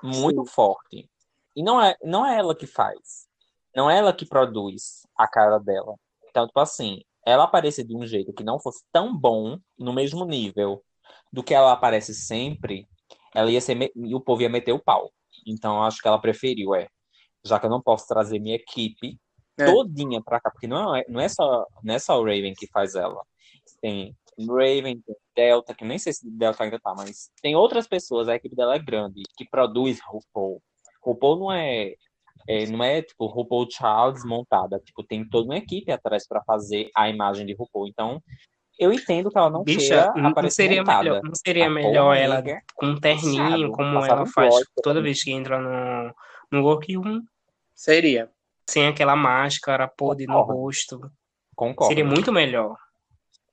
muito 0.03 0.45
forte. 0.45 1.09
E 1.55 1.63
não 1.63 1.81
é, 1.81 1.97
não 2.03 2.23
é 2.23 2.37
ela 2.37 2.53
que 2.55 2.67
faz. 2.67 3.27
Não 3.75 3.89
é 3.89 3.97
ela 3.97 4.13
que 4.13 4.23
produz 4.25 5.01
a 5.17 5.27
cara 5.27 5.57
dela. 5.57 5.95
Então, 6.29 6.45
tipo 6.45 6.59
assim, 6.59 7.01
ela 7.25 7.45
aparecer 7.45 7.83
de 7.83 7.95
um 7.95 8.05
jeito 8.05 8.31
que 8.33 8.43
não 8.43 8.59
fosse 8.59 8.83
tão 8.91 9.17
bom, 9.17 9.57
no 9.79 9.91
mesmo 9.91 10.25
nível 10.25 10.83
do 11.31 11.43
que 11.43 11.55
ela 11.55 11.71
aparece 11.71 12.13
sempre, 12.13 12.87
ela 13.33 13.49
ia 13.49 13.59
ser. 13.59 13.73
me- 13.73 13.91
E 13.95 14.13
o 14.13 14.21
povo 14.21 14.43
ia 14.43 14.49
meter 14.49 14.73
o 14.73 14.79
pau. 14.83 15.11
Então, 15.47 15.77
eu 15.77 15.83
acho 15.83 15.99
que 16.01 16.07
ela 16.07 16.21
preferiu, 16.21 16.75
é. 16.75 16.87
Já 17.43 17.59
que 17.59 17.65
eu 17.65 17.69
não 17.69 17.81
posso 17.81 18.07
trazer 18.07 18.37
minha 18.39 18.55
equipe 18.55 19.19
É. 19.59 19.65
todinha 19.65 20.21
pra 20.23 20.39
cá, 20.39 20.51
porque 20.51 20.67
não 20.67 20.95
é, 20.95 21.03
não 21.07 21.19
é 21.19 21.27
só, 21.27 21.65
não 21.83 21.95
é 21.95 21.99
só 21.99 22.19
o 22.19 22.23
Raven 22.23 22.53
que 22.53 22.67
faz 22.67 22.93
ela. 22.93 23.21
Tem 23.81 24.15
Raven, 24.47 25.01
tem 25.01 25.15
Delta, 25.35 25.73
que 25.73 25.85
nem 25.85 25.97
sei 25.97 26.13
se 26.13 26.29
Delta 26.29 26.63
ainda 26.63 26.79
tá, 26.79 26.93
mas 26.95 27.31
tem 27.41 27.55
outras 27.55 27.87
pessoas, 27.87 28.27
a 28.27 28.35
equipe 28.35 28.55
dela 28.55 28.75
é 28.75 28.79
grande, 28.79 29.23
que 29.37 29.47
produz 29.49 29.99
RuPaul. 30.05 30.61
RuPaul 31.01 31.39
não 31.39 31.51
é, 31.51 31.93
é, 32.47 32.65
não 32.67 32.83
é 32.83 33.01
tipo 33.01 33.25
RuPaul 33.25 33.67
Charles 33.69 34.23
montada, 34.25 34.79
tipo, 34.79 35.03
tem 35.03 35.27
toda 35.27 35.45
uma 35.45 35.57
equipe 35.57 35.91
atrás 35.91 36.27
pra 36.27 36.43
fazer 36.43 36.89
a 36.95 37.09
imagem 37.09 37.45
de 37.45 37.53
RuPaul. 37.53 37.87
Então, 37.87 38.21
eu 38.79 38.91
entendo 38.91 39.29
que 39.29 39.37
ela 39.37 39.49
não 39.49 39.63
Bicha, 39.63 40.11
queira 40.11 40.13
não, 40.15 40.49
seria 40.49 40.81
montada. 40.81 41.03
melhor, 41.03 41.21
não 41.23 41.35
seria 41.35 41.67
A 41.67 41.69
melhor 41.69 42.13
ela 42.15 42.35
nega, 42.35 42.61
com 42.75 42.87
um 42.87 42.99
terninho, 42.99 43.71
como 43.71 44.03
ela 44.05 44.25
faz 44.25 44.53
toda 44.81 44.95
pelo 44.95 45.03
vez 45.03 45.23
que 45.23 45.31
entra 45.31 45.59
no, 45.59 46.13
no 46.51 46.65
workroom, 46.65 47.21
Seria. 47.75 48.29
sem 48.67 48.87
aquela 48.87 49.15
máscara 49.15 49.87
podre 49.87 50.25
no 50.25 50.41
rosto? 50.41 50.99
Concordo. 51.55 51.89
Seria 51.93 52.05
muito 52.05 52.31
melhor. 52.31 52.75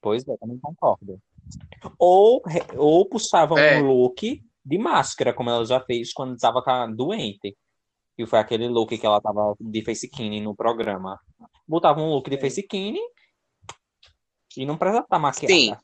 Pois 0.01 0.27
é, 0.27 0.37
também 0.39 0.59
concordo. 0.59 1.21
Ou, 1.99 2.43
ou 2.77 3.07
puxava 3.09 3.59
É. 3.61 3.81
um 3.81 3.87
look 3.87 4.43
de 4.65 4.79
máscara, 4.79 5.33
como 5.33 5.51
ela 5.51 5.65
já 5.65 5.81
fez 5.81 6.13
quando 6.13 6.35
estava 6.35 6.63
doente. 6.87 7.57
E 8.19 8.27
foi 8.27 8.39
aquele 8.39 8.69
look 8.69 8.97
que 8.99 9.07
ela 9.07 9.21
tava 9.21 9.55
de 9.59 9.83
facekine 9.85 10.41
no 10.41 10.55
programa. 10.55 11.19
Botava 11.67 12.01
um 12.01 12.11
look 12.11 12.29
de 12.29 12.39
facekine 12.39 13.01
e 14.57 14.67
não 14.67 14.77
precisava 14.77 15.05
estar 15.05 15.19
maquiada. 15.19 15.55
Sim. 15.55 15.75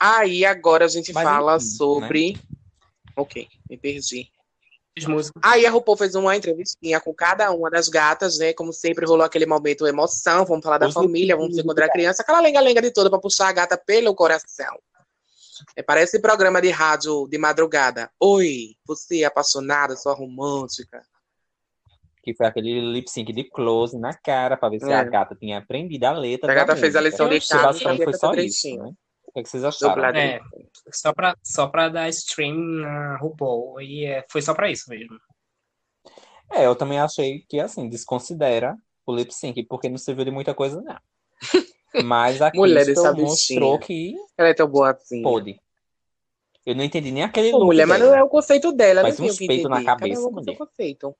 Aí 0.00 0.44
agora 0.44 0.84
a 0.84 0.88
gente 0.88 1.12
Mas 1.12 1.24
fala 1.24 1.56
enfim, 1.56 1.64
né? 1.64 1.70
sobre. 1.76 2.40
Ok, 3.16 3.48
me 3.68 3.76
perdi. 3.76 4.30
Aí 5.42 5.66
a 5.66 5.70
RuPaul 5.70 5.96
fez 5.96 6.14
uma 6.14 6.36
entrevistinha 6.36 7.00
com 7.00 7.14
cada 7.14 7.50
uma 7.52 7.70
das 7.70 7.88
gatas, 7.88 8.38
né? 8.38 8.52
Como 8.52 8.72
sempre 8.72 9.06
rolou 9.06 9.24
aquele 9.24 9.46
momento 9.46 9.86
emoção, 9.86 10.44
vamos 10.44 10.64
falar 10.64 10.78
da 10.78 10.88
Os 10.88 10.94
família, 10.94 11.36
vamos 11.36 11.56
encontrar 11.58 11.86
a 11.86 11.90
criança, 11.90 12.22
aquela 12.22 12.40
lenga-lenga 12.40 12.82
de 12.82 12.90
toda 12.92 13.10
pra 13.10 13.18
puxar 13.18 13.48
a 13.48 13.52
gata 13.52 13.76
pelo 13.76 14.14
coração. 14.14 14.78
É, 15.76 15.82
parece 15.82 16.20
programa 16.20 16.60
de 16.60 16.70
rádio 16.70 17.26
de 17.28 17.38
madrugada. 17.38 18.10
Oi, 18.20 18.76
você 18.86 19.22
é 19.22 19.24
apaixonada, 19.24 19.96
sua 19.96 20.14
romântica. 20.14 21.02
Que 22.22 22.34
foi 22.34 22.46
aquele 22.46 22.80
lip 22.92 23.10
sync 23.10 23.32
de 23.32 23.44
close 23.44 23.98
na 23.98 24.12
cara, 24.12 24.56
pra 24.56 24.68
ver 24.68 24.80
se 24.80 24.90
É. 24.90 24.94
a 24.94 25.02
gata 25.02 25.34
tinha 25.34 25.58
aprendido 25.58 26.04
a 26.04 26.12
letra. 26.12 26.52
A 26.52 26.54
gata 26.54 26.76
fez 26.76 26.94
a 26.94 27.00
música. 27.00 27.24
lição 27.24 27.28
de 27.28 27.36
Acho 27.36 27.46
que 27.46 27.52
casa 27.52 27.66
basicamente 27.66 28.04
foi 28.04 28.12
cantar 28.12 28.34
só 28.34 28.34
isso, 28.34 28.76
né? 28.76 28.92
O 29.28 29.32
que, 29.32 29.40
é 29.40 29.42
que 29.42 29.48
vocês 29.48 29.62
acharam? 29.62 30.04
É, 30.16 30.40
só 30.90 31.12
pra, 31.12 31.36
só 31.42 31.66
pra 31.66 31.88
dar 31.88 32.08
stream 32.08 32.56
na 32.56 33.16
RuPaul. 33.18 33.80
E 33.80 34.06
é, 34.06 34.24
foi 34.28 34.40
só 34.40 34.54
pra 34.54 34.70
isso 34.70 34.88
mesmo. 34.88 35.18
É, 36.50 36.64
eu 36.64 36.74
também 36.74 36.98
achei 36.98 37.44
que, 37.46 37.60
assim, 37.60 37.88
desconsidera 37.88 38.74
o 39.06 39.14
lip 39.14 39.32
sync, 39.32 39.62
porque 39.64 39.88
não 39.88 39.98
serviu 39.98 40.24
de 40.24 40.30
muita 40.30 40.54
coisa, 40.54 40.80
não. 40.80 40.98
Mas 42.04 42.40
a 42.40 42.50
Mulher 42.54 42.84
Crystal 42.84 43.14
mostrou 43.14 43.78
que 43.78 44.14
Ela 44.36 44.48
é 44.48 44.54
tão 44.54 44.68
boazinha. 44.68 45.22
pode. 45.22 45.60
Eu 46.64 46.74
não 46.74 46.84
entendi 46.84 47.10
nem 47.10 47.22
aquele 47.22 47.50
Pô, 47.50 47.58
look 47.58 47.66
mulher, 47.68 47.86
mas 47.86 47.98
não 47.98 48.14
é 48.14 48.22
o 48.22 48.28
conceito 48.28 48.70
dela, 48.72 49.00
Faz 49.00 49.18
não 49.18 49.24
tem 49.24 49.30
uns 49.30 49.36
o 49.36 49.38
que 49.38 49.46
peitos 49.46 49.70
na. 49.70 49.76
Cada 49.76 49.98
cabeça, 49.98 50.28
um 50.28 50.42
seu 50.42 50.54
conceito. 50.54 51.16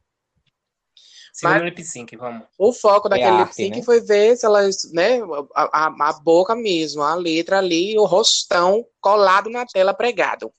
Segundo 1.38 1.54
Mas- 1.54 1.64
lip 1.66 1.84
sync, 1.84 2.16
vamos. 2.16 2.48
O 2.58 2.72
foco 2.72 3.08
daquele 3.08 3.28
arte, 3.28 3.44
lip 3.44 3.54
sync 3.54 3.76
né? 3.76 3.84
foi 3.84 4.00
ver 4.00 4.36
se 4.36 4.44
elas, 4.44 4.90
né, 4.92 5.20
a, 5.54 5.86
a, 5.86 6.08
a 6.08 6.12
boca 6.14 6.56
mesmo, 6.56 7.00
a 7.00 7.14
letra 7.14 7.58
ali, 7.58 7.96
o 7.96 8.04
rostão 8.06 8.84
colado 9.00 9.48
na 9.48 9.64
tela 9.64 9.94
pregado. 9.94 10.52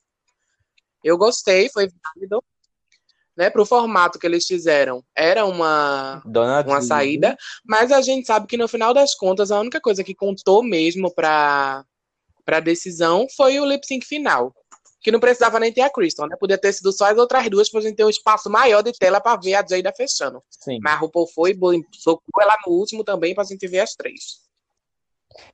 Eu 1.04 1.18
gostei, 1.18 1.68
foi 1.68 1.90
válido, 1.90 2.42
né, 3.36 3.50
pro 3.50 3.66
formato 3.66 4.18
que 4.18 4.26
eles 4.26 4.46
fizeram. 4.46 5.04
Era 5.14 5.46
uma, 5.46 6.22
Dona 6.26 6.62
uma 6.66 6.82
saída, 6.82 7.36
mas 7.66 7.92
a 7.92 8.00
gente 8.00 8.26
sabe 8.26 8.48
que 8.48 8.56
no 8.56 8.70
final 8.70 8.94
das 8.94 9.14
contas, 9.14 9.52
a 9.52 9.60
única 9.60 9.82
coisa 9.82 10.02
que 10.02 10.16
contou 10.16 10.64
mesmo 10.64 11.14
pra, 11.14 11.84
pra 12.46 12.62
decisão 12.62 13.28
foi 13.36 13.60
o 13.60 13.66
lip 13.66 13.86
sync 13.86 14.06
final. 14.06 14.56
Que 15.02 15.12
não 15.12 15.20
precisava 15.20 15.60
nem 15.60 15.72
ter 15.72 15.82
a 15.82 15.90
Crystal, 15.90 16.28
né? 16.28 16.36
Podia 16.40 16.58
ter 16.58 16.74
sido 16.74 16.92
só 16.92 17.06
as 17.06 17.18
outras 17.18 17.50
duas 17.50 17.70
pra 17.70 17.80
gente 17.82 17.96
ter 17.96 18.04
um 18.04 18.10
espaço 18.10 18.50
maior 18.50 18.82
de 18.82 18.92
tela 18.92 19.22
pra 19.22 19.38
ver 19.38 19.54
a 19.56 19.66
Jada 19.66 19.94
fechando. 19.96 20.44
Sim. 20.50 20.80
Mas 20.82 20.94
a 20.94 20.98
RuPaul 20.98 21.28
foi, 21.28 21.58
socou 21.94 22.42
ela 22.42 22.58
no 22.68 22.74
último 22.74 23.04
também 23.04 23.34
pra 23.34 23.44
gente 23.46 23.66
ver 23.68 23.80
as 23.80 23.96
três. 23.96 24.48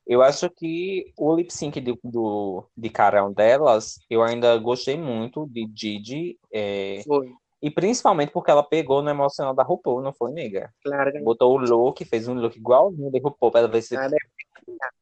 Eu 0.08 0.22
acho 0.22 0.50
que 0.50 1.12
o 1.18 1.36
lip 1.36 1.52
sync 1.54 1.80
do, 1.82 2.00
do, 2.04 2.64
de 2.76 2.89
carão 2.89 3.32
delas, 3.32 4.00
eu 4.10 4.24
ainda 4.24 4.58
gostei 4.58 4.98
muito 4.98 5.46
de 5.48 5.68
Didi. 5.68 6.39
é, 6.52 7.04
Foi, 7.06 7.30
e 7.62 7.70
principalmente 7.72 8.32
porque 8.32 8.52
ela 8.52 8.64
pegou 8.64 9.02
no 9.02 9.10
emocional 9.10 9.54
da 9.54 9.64
RuPaul, 9.64 10.02
não 10.02 10.14
foi, 10.14 10.32
nega? 10.32 10.72
claro. 10.84 11.12
Botou 11.24 11.54
o 11.54 11.58
look, 11.58 12.04
fez 12.06 12.28
um 12.28 12.36
look 12.36 12.56
igualzinho 12.56 13.12
de 13.12 13.20
RuPaul, 13.20 13.52
pra 13.52 13.62
ela 13.62 13.70
ver 13.70 13.82
se 13.82 13.96
Nada. 13.96 14.16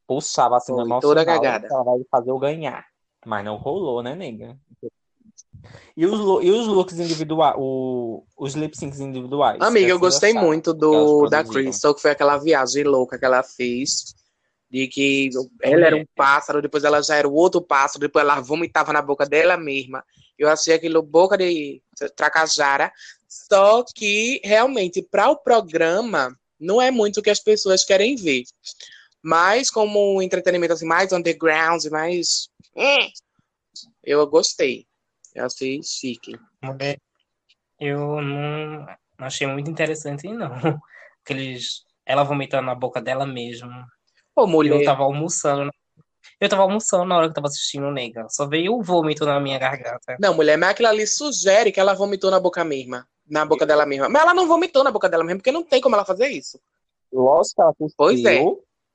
puxava 0.07 0.57
assim 0.57 0.71
no 0.71 0.79
Foi 0.79 0.85
emocional. 0.87 1.01
toda 1.01 1.25
cagada. 1.25 1.67
Ela 1.69 1.83
vai 1.83 1.99
fazer 2.09 2.31
eu 2.31 2.39
ganhar. 2.39 2.85
Mas 3.25 3.45
não 3.45 3.57
rolou, 3.57 4.01
né, 4.01 4.15
nega? 4.15 4.57
E 5.95 6.05
os, 6.05 6.43
e 6.43 6.51
os 6.51 6.67
looks 6.67 6.99
individuais, 6.99 7.55
o, 7.57 8.23
os 8.37 8.53
lip 8.53 8.77
syncs 8.77 8.99
individuais? 8.99 9.61
Amiga, 9.61 9.87
eu 9.87 9.95
é 9.95 9.99
que 9.99 10.05
vocês 10.05 10.33
gostei 10.33 10.33
muito 10.33 10.73
do 10.73 11.27
da? 11.27 11.43
Crystal, 11.43 11.93
que 11.93 12.01
foi 12.01 12.11
aquela 12.11 12.37
viagem 12.37 12.83
louca 12.83 13.17
que 13.17 13.25
ela 13.25 13.43
fez. 13.43 14.15
De 14.69 14.87
que 14.87 15.29
ela 15.61 15.85
era 15.85 15.95
um 15.95 16.05
pássaro, 16.15 16.59
depois 16.59 16.83
ela 16.83 16.99
já 17.03 17.15
era 17.15 17.27
o 17.27 17.33
outro 17.33 17.61
pássaro, 17.61 17.99
depois 17.99 18.25
ela 18.25 18.41
vomitava 18.41 18.91
na 18.91 19.03
boca 19.03 19.23
dela 19.23 19.55
mesma. 19.55 20.03
Eu 20.37 20.49
achei 20.49 20.73
aquilo 20.73 21.03
boca 21.03 21.37
de 21.37 21.79
tracajara. 22.15 22.91
Só 23.27 23.83
que, 23.83 24.41
realmente, 24.43 25.01
para 25.01 25.29
o 25.29 25.37
programa, 25.37 26.35
não 26.59 26.81
é 26.81 26.89
muito 26.89 27.19
o 27.19 27.23
que 27.23 27.29
as 27.29 27.39
pessoas 27.39 27.85
querem 27.85 28.15
ver. 28.15 28.43
Mas, 29.21 29.69
como 29.69 30.17
um 30.17 30.21
entretenimento 30.21 30.73
assim, 30.73 30.85
mais 30.85 31.11
underground, 31.11 31.85
mais. 31.85 32.49
Hum, 32.75 33.09
Eu 34.03 34.25
gostei. 34.27 34.85
Eu 35.33 35.45
achei 35.45 35.81
chique. 35.83 36.37
Mulher, 36.61 36.99
eu 37.79 38.21
não 38.21 38.85
não 39.17 39.27
achei 39.27 39.47
muito 39.47 39.69
interessante, 39.69 40.27
não. 40.27 40.51
Aqueles, 41.23 41.83
ela 42.05 42.23
vomitando 42.23 42.65
na 42.65 42.75
boca 42.75 43.01
dela 43.01 43.25
mesma. 43.25 43.87
Ô, 44.35 44.41
Eu 44.41 44.47
mulher. 44.47 44.83
tava 44.85 45.03
almoçando. 45.03 45.71
Eu 46.39 46.49
tava 46.49 46.63
almoçando 46.63 47.05
na 47.05 47.15
hora 47.17 47.25
que 47.27 47.31
eu 47.31 47.35
tava 47.35 47.47
assistindo, 47.47 47.89
nega. 47.91 48.27
Só 48.29 48.45
veio 48.47 48.73
o 48.75 48.81
vômito 48.83 49.25
na 49.25 49.39
minha 49.39 49.57
garganta. 49.57 50.17
Não, 50.19 50.33
mulher, 50.33 50.57
mas 50.57 50.69
aquilo 50.69 50.89
ali 50.89 51.05
sugere 51.07 51.71
que 51.71 51.79
ela 51.79 51.93
vomitou 51.93 52.29
na 52.31 52.39
boca 52.39 52.63
mesma. 52.63 53.07
Na 53.29 53.45
boca 53.45 53.65
dela 53.65 53.85
mesma. 53.85 54.09
Mas 54.09 54.21
ela 54.21 54.33
não 54.33 54.47
vomitou 54.47 54.83
na 54.83 54.91
boca 54.91 55.07
dela 55.09 55.23
mesma, 55.23 55.37
porque 55.39 55.51
não 55.51 55.63
tem 55.63 55.79
como 55.79 55.95
ela 55.95 56.03
fazer 56.05 56.27
isso. 56.27 56.59
Lógico 57.11 57.55
que 57.55 57.61
ela 57.61 57.73
cuspiu 57.75 57.95
Pois 57.97 58.25
é. 58.25 58.41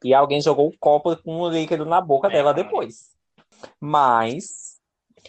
e 0.04 0.12
alguém 0.12 0.40
jogou 0.40 0.68
um 0.68 0.76
copo 0.78 1.16
com 1.22 1.40
o 1.40 1.48
líquido 1.48 1.86
na 1.86 2.00
boca 2.00 2.28
dela 2.28 2.52
depois. 2.52 3.16
Mas 3.80 4.78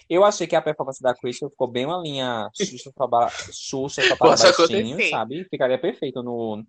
eu 0.09 0.23
achei 0.23 0.47
que 0.47 0.55
a 0.55 0.61
performance 0.61 1.01
da 1.01 1.13
Crystal 1.15 1.49
ficou 1.49 1.67
bem 1.67 1.85
uma 1.85 1.97
linha 1.97 2.49
Xuxa 2.55 2.91
só 2.95 3.07
para 3.07 3.29
Xuxa 3.29 4.01
só 4.07 4.15
para 4.15 4.35
baixinho, 4.35 4.49
acontecer. 4.95 5.09
sabe? 5.09 5.45
Ficaria 5.49 5.79
perfeito 5.79 6.21
no, 6.23 6.63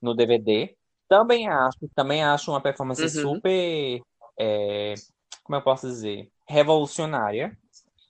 no 0.00 0.14
DVD. 0.14 0.76
Também 1.08 1.48
acho, 1.48 1.78
também 1.94 2.24
acho 2.24 2.50
uma 2.50 2.60
performance 2.60 3.02
Uhum. 3.02 3.08
super, 3.08 4.00
é, 4.38 4.94
como 5.44 5.56
eu 5.56 5.62
posso 5.62 5.86
dizer, 5.86 6.28
revolucionária 6.48 7.56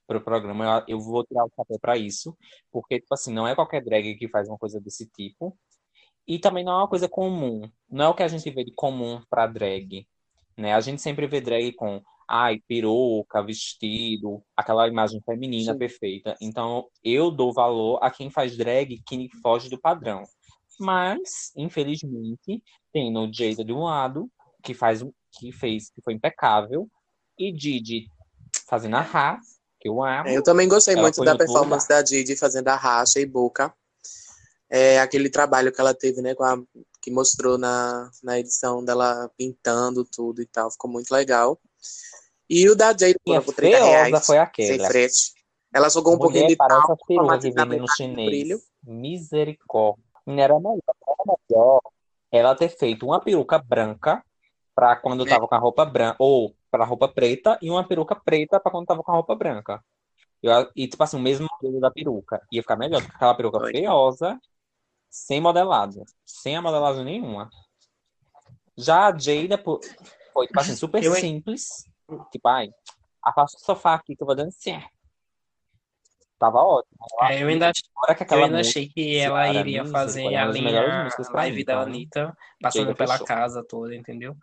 pro 0.07 0.21
programa. 0.21 0.65
Eu, 0.89 0.97
eu 0.97 1.01
vou 1.01 1.25
tirar 1.25 1.45
o 1.45 1.51
chapéu 1.55 1.79
para 1.81 1.97
isso, 1.97 2.37
porque 2.73 3.01
tipo 3.01 3.13
assim, 3.13 3.33
não 3.33 3.47
é 3.47 3.55
qualquer 3.55 3.83
drag 3.85 4.15
que 4.17 4.29
faz 4.29 4.49
uma 4.49 4.57
coisa 4.59 4.81
desse 4.81 5.07
tipo. 5.11 5.57
E 6.27 6.39
também 6.41 6.65
não 6.65 6.73
é 6.73 6.77
uma 6.79 6.89
coisa 6.89 7.09
comum. 7.09 7.71
Não 7.89 8.07
é 8.07 8.09
o 8.09 8.15
que 8.15 8.23
a 8.23 8.29
gente 8.29 8.51
vê 8.51 8.65
de 8.65 8.73
comum 8.73 9.23
pra 9.31 9.47
drag. 9.47 10.07
Né? 10.57 10.75
A 10.75 10.81
gente 10.81 11.01
sempre 11.01 11.27
vê 11.27 11.41
drag 11.41 11.73
com 11.75 12.03
ai, 12.29 12.61
peruca, 12.67 13.43
vestido, 13.43 14.43
aquela 14.57 14.89
imagem 14.89 15.21
feminina 15.25 15.73
Sim. 15.73 15.79
perfeita. 15.79 16.37
Então, 16.41 16.87
eu 17.05 17.31
dou 17.31 17.53
valor 17.53 17.99
a 18.03 18.11
quem 18.11 18.31
faz 18.31 18.57
drag 18.57 19.01
que 19.07 19.29
foge 19.43 19.69
do 19.69 19.79
padrão. 19.81 20.23
Mas, 20.79 21.53
infelizmente, 21.57 22.63
tem 22.93 23.11
no 23.13 23.33
Jada 23.33 23.65
de 23.65 23.73
um 23.73 23.85
lado, 23.85 24.31
que 24.63 24.75
faz 24.75 25.03
que 25.39 25.53
fez, 25.53 25.91
que 25.91 26.03
foi 26.03 26.15
impecável, 26.15 26.89
e 27.39 27.53
Didi 27.53 28.11
fazendo 28.69 28.97
a 28.97 29.01
Ra, 29.01 29.39
que 29.81 29.89
eu 29.89 30.03
amo. 30.03 30.29
É, 30.29 30.37
Eu 30.37 30.43
também 30.43 30.69
gostei 30.69 30.97
muito 30.97 31.23
da 31.23 31.37
performance 31.37 31.89
da 31.89 32.03
Didi 32.03 32.37
fazendo 32.37 32.69
a 32.69 32.77
racha 32.77 33.21
e 33.21 33.27
boca. 33.27 33.73
É, 34.69 34.99
aquele 34.99 35.31
trabalho 35.31 35.73
que 35.73 35.81
ela 35.81 35.95
teve, 35.95 36.21
né, 36.21 36.35
a- 36.41 36.59
que 37.01 37.11
mostrou 37.11 37.57
na, 37.57 38.11
na 38.23 38.39
edição 38.39 38.85
dela 38.85 39.31
pintando 39.37 40.05
tudo 40.05 40.43
e 40.43 40.47
tal. 40.47 40.71
Ficou 40.71 40.91
muito 40.91 41.11
legal. 41.13 41.61
E 42.49 42.69
o 42.71 42.77
da 42.77 42.87
Jade 42.93 43.17
Minha 43.27 43.43
por 43.43 43.55
30 43.55 43.77
feiosa 43.77 43.91
reais, 43.91 44.27
foi 44.27 44.37
sem 44.37 44.39
aquela. 44.39 44.89
frete. 44.89 45.33
Ela 45.75 45.89
jogou 45.91 46.15
um 46.15 46.19
pouquinho 46.19 46.43
Mulher, 46.45 46.53
de 46.53 46.57
parece 46.57 46.87
talco 46.87 47.15
matizar 47.27 47.65
vendem 47.65 47.81
no 47.81 47.89
chinês. 47.95 48.29
brilho. 48.29 48.61
Misericórdia. 48.85 50.03
Era 50.27 50.55
melhor, 50.59 50.79
era 50.87 51.37
melhor 51.51 51.81
ela 52.33 52.55
ter 52.55 52.69
feito 52.69 53.07
uma 53.07 53.21
peruca 53.21 53.59
branca 53.59 54.25
pra 54.75 54.95
quando 54.97 55.27
É. 55.27 55.29
tava 55.31 55.47
com 55.49 55.55
a 55.55 55.59
roupa 55.59 55.85
branca, 55.85 56.17
ou 56.19 56.55
pra 56.71 56.85
roupa 56.85 57.09
preta, 57.09 57.59
e 57.63 57.71
uma 57.71 57.87
peruca 57.87 58.15
preta 58.15 58.61
pra 58.61 58.71
quando 58.71 58.87
tava 58.87 59.03
com 59.03 59.11
a 59.11 59.15
roupa 59.15 59.35
branca. 59.35 59.83
Eu- 60.43 60.71
e, 60.77 60.87
tipo 60.87 61.03
assim, 61.03 61.17
o 61.17 61.21
mesmo 61.21 61.49
modelo 61.51 61.81
da 61.81 61.91
peruca. 61.91 62.41
Ia 62.53 62.63
ficar 62.63 62.77
melhor 62.77 63.01
do 63.01 63.09
que 63.09 63.15
aquela 63.17 63.35
peruca 63.35 63.59
Foi. 63.59 63.73
feiosa, 63.73 64.39
sem 65.09 65.41
modelado. 65.41 66.05
Sem 66.25 66.57
a 66.57 66.63
modelagem 66.63 67.05
nenhuma. 67.05 67.49
Já 68.77 69.07
a 69.07 69.19
Jada 69.19 69.57
foi, 70.37 70.47
tipo 70.47 70.61
assim, 70.61 70.77
super 70.77 71.03
Eu- 71.03 71.15
simples. 71.15 71.85
Tipo, 72.31 72.49
ai, 72.49 72.69
afasta 73.23 73.57
o 73.57 73.61
sofá 73.65 73.95
aqui 73.95 74.15
que 74.15 74.23
eu 74.23 74.27
vou 74.27 74.37
dançar. 74.37 74.87
Tava 76.39 76.59
ótimo. 76.59 76.95
É, 77.23 77.43
eu 77.43 77.49
ainda, 77.49 77.73
Agora 77.97 78.15
que 78.15 78.35
eu 78.35 78.45
ainda 78.45 78.61
achei 78.61 78.87
que 78.89 79.17
ela 79.17 79.49
iria 79.49 79.83
Misericórdia, 79.83 79.93
fazer 79.93 80.21
a 80.37 80.45
linha 80.47 81.05
live 81.33 81.57
mim, 81.57 81.65
da 81.65 81.73
então. 81.73 81.83
Anitta, 81.83 82.37
passando 82.61 82.95
pela 82.95 83.13
fechou. 83.15 83.27
casa 83.27 83.65
toda, 83.67 83.95
entendeu? 83.97 84.37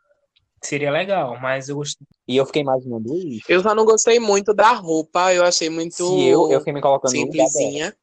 Seria 0.64 0.90
legal, 0.90 1.40
mas 1.40 1.70
eu 1.70 1.76
gostei. 1.76 2.08
E 2.28 2.36
eu 2.36 2.46
fiquei 2.48 2.64
imaginando 2.64 3.16
isso. 3.16 3.46
Eu 3.48 3.62
só 3.62 3.76
não 3.76 3.86
gostei 3.86 4.20
muito 4.20 4.54
da 4.56 4.72
roupa. 4.72 5.32
Eu 5.32 5.46
achei 5.46 5.70
muito 5.70 5.94
Se 5.94 6.26
eu, 6.28 6.50
eu 6.50 6.60
fiquei 6.60 6.74
me 6.74 6.82
colocando 6.82 7.12
simplesinha 7.12 7.96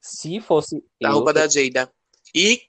Se 0.00 0.40
fosse 0.40 0.82
da 1.00 1.10
eu, 1.10 1.12
roupa 1.12 1.32
da 1.32 1.46
Jada. 1.46 1.88
E 2.34 2.62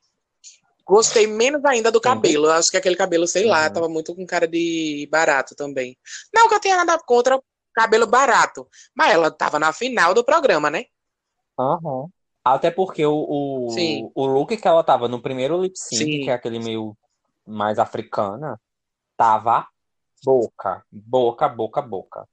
gostei 0.88 1.28
menos 1.28 1.64
ainda 1.66 1.92
do 1.92 2.00
cabelo. 2.02 2.46
Eu 2.48 2.52
acho 2.54 2.72
que 2.72 2.78
aquele 2.78 2.96
cabelo, 2.96 3.28
sei 3.28 3.46
lá, 3.46 3.68
Uhum. 3.68 3.74
tava 3.74 3.90
muito 3.90 4.16
com 4.16 4.26
cara 4.26 4.48
de 4.48 5.08
barato 5.12 5.56
também. 5.56 5.98
Não 6.34 6.48
que 6.48 6.56
eu 6.56 6.60
tenha 6.60 6.78
nada 6.78 6.98
contra 7.06 7.40
cabelo 7.74 8.08
barato, 8.08 8.68
mas 8.96 9.12
ela 9.14 9.30
tava 9.30 9.60
na 9.60 9.72
final 9.72 10.14
do 10.14 10.24
programa, 10.24 10.70
né? 10.70 10.86
Aham. 11.60 12.08
Até 12.44 12.72
porque 12.72 13.06
o, 13.06 13.14
o, 13.14 13.70
Sim. 13.72 14.10
o 14.16 14.26
look 14.26 14.56
que 14.56 14.68
ela 14.68 14.84
tava 14.84 15.08
no 15.08 15.22
primeiro 15.22 15.62
lip 15.62 15.78
sync, 15.78 16.04
Sim. 16.04 16.22
que 16.24 16.30
é 16.30 16.34
aquele 16.34 16.60
meio 16.60 16.98
mais 17.46 17.78
africana, 17.78 18.60
tava 19.18 19.68
boca, 20.24 20.84
boca, 20.92 21.50
boca, 21.50 21.82
boca. 21.82 22.28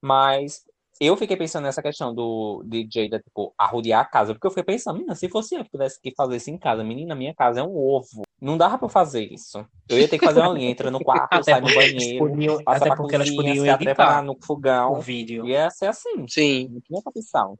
Mas 0.00 0.64
eu 1.00 1.16
fiquei 1.16 1.34
pensando 1.34 1.64
nessa 1.64 1.80
questão 1.80 2.14
do 2.14 2.62
de 2.66 2.86
Jada, 2.92 3.18
tipo, 3.18 3.54
arrodear 3.56 4.02
a 4.02 4.04
casa, 4.04 4.34
porque 4.34 4.46
eu 4.46 4.50
fiquei 4.50 4.64
pensando, 4.64 4.96
menina, 4.96 5.14
se 5.14 5.30
fosse 5.30 5.54
eu 5.54 5.64
que 5.64 5.70
tivesse 5.70 5.98
que 5.98 6.12
fazer 6.14 6.36
isso 6.36 6.50
em 6.50 6.58
casa, 6.58 6.84
menina, 6.84 7.14
minha 7.14 7.34
casa 7.34 7.60
é 7.60 7.62
um 7.62 7.74
ovo. 7.74 8.22
Não 8.38 8.58
dava 8.58 8.76
pra 8.76 8.84
eu 8.84 8.90
fazer 8.90 9.24
isso. 9.24 9.64
Eu 9.88 9.98
ia 9.98 10.06
ter 10.06 10.18
que 10.18 10.26
fazer 10.26 10.40
uma 10.40 10.52
linha, 10.52 10.70
entra 10.70 10.90
no 10.90 11.00
quarto, 11.02 11.32
Até 11.32 11.52
sai 11.52 11.60
no 11.62 11.70
elas 11.70 11.92
banheiro, 11.92 12.18
podiam, 12.18 12.62
passa 12.62 12.76
até 12.76 12.86
pra 12.86 12.96
porque 12.96 13.14
elas 13.14 13.30
cozinha, 13.30 13.48
podiam 13.48 13.64
se 13.64 13.70
atrepa 13.70 14.02
editar 14.02 14.22
no 14.22 14.32
o 14.32 14.46
fogão. 14.46 15.00
vídeo. 15.00 15.46
Ia 15.46 15.70
ser 15.70 15.86
assim. 15.86 16.26
Sim. 16.28 16.68
Não 16.70 16.80
tinha 16.82 17.00
opção. 17.02 17.58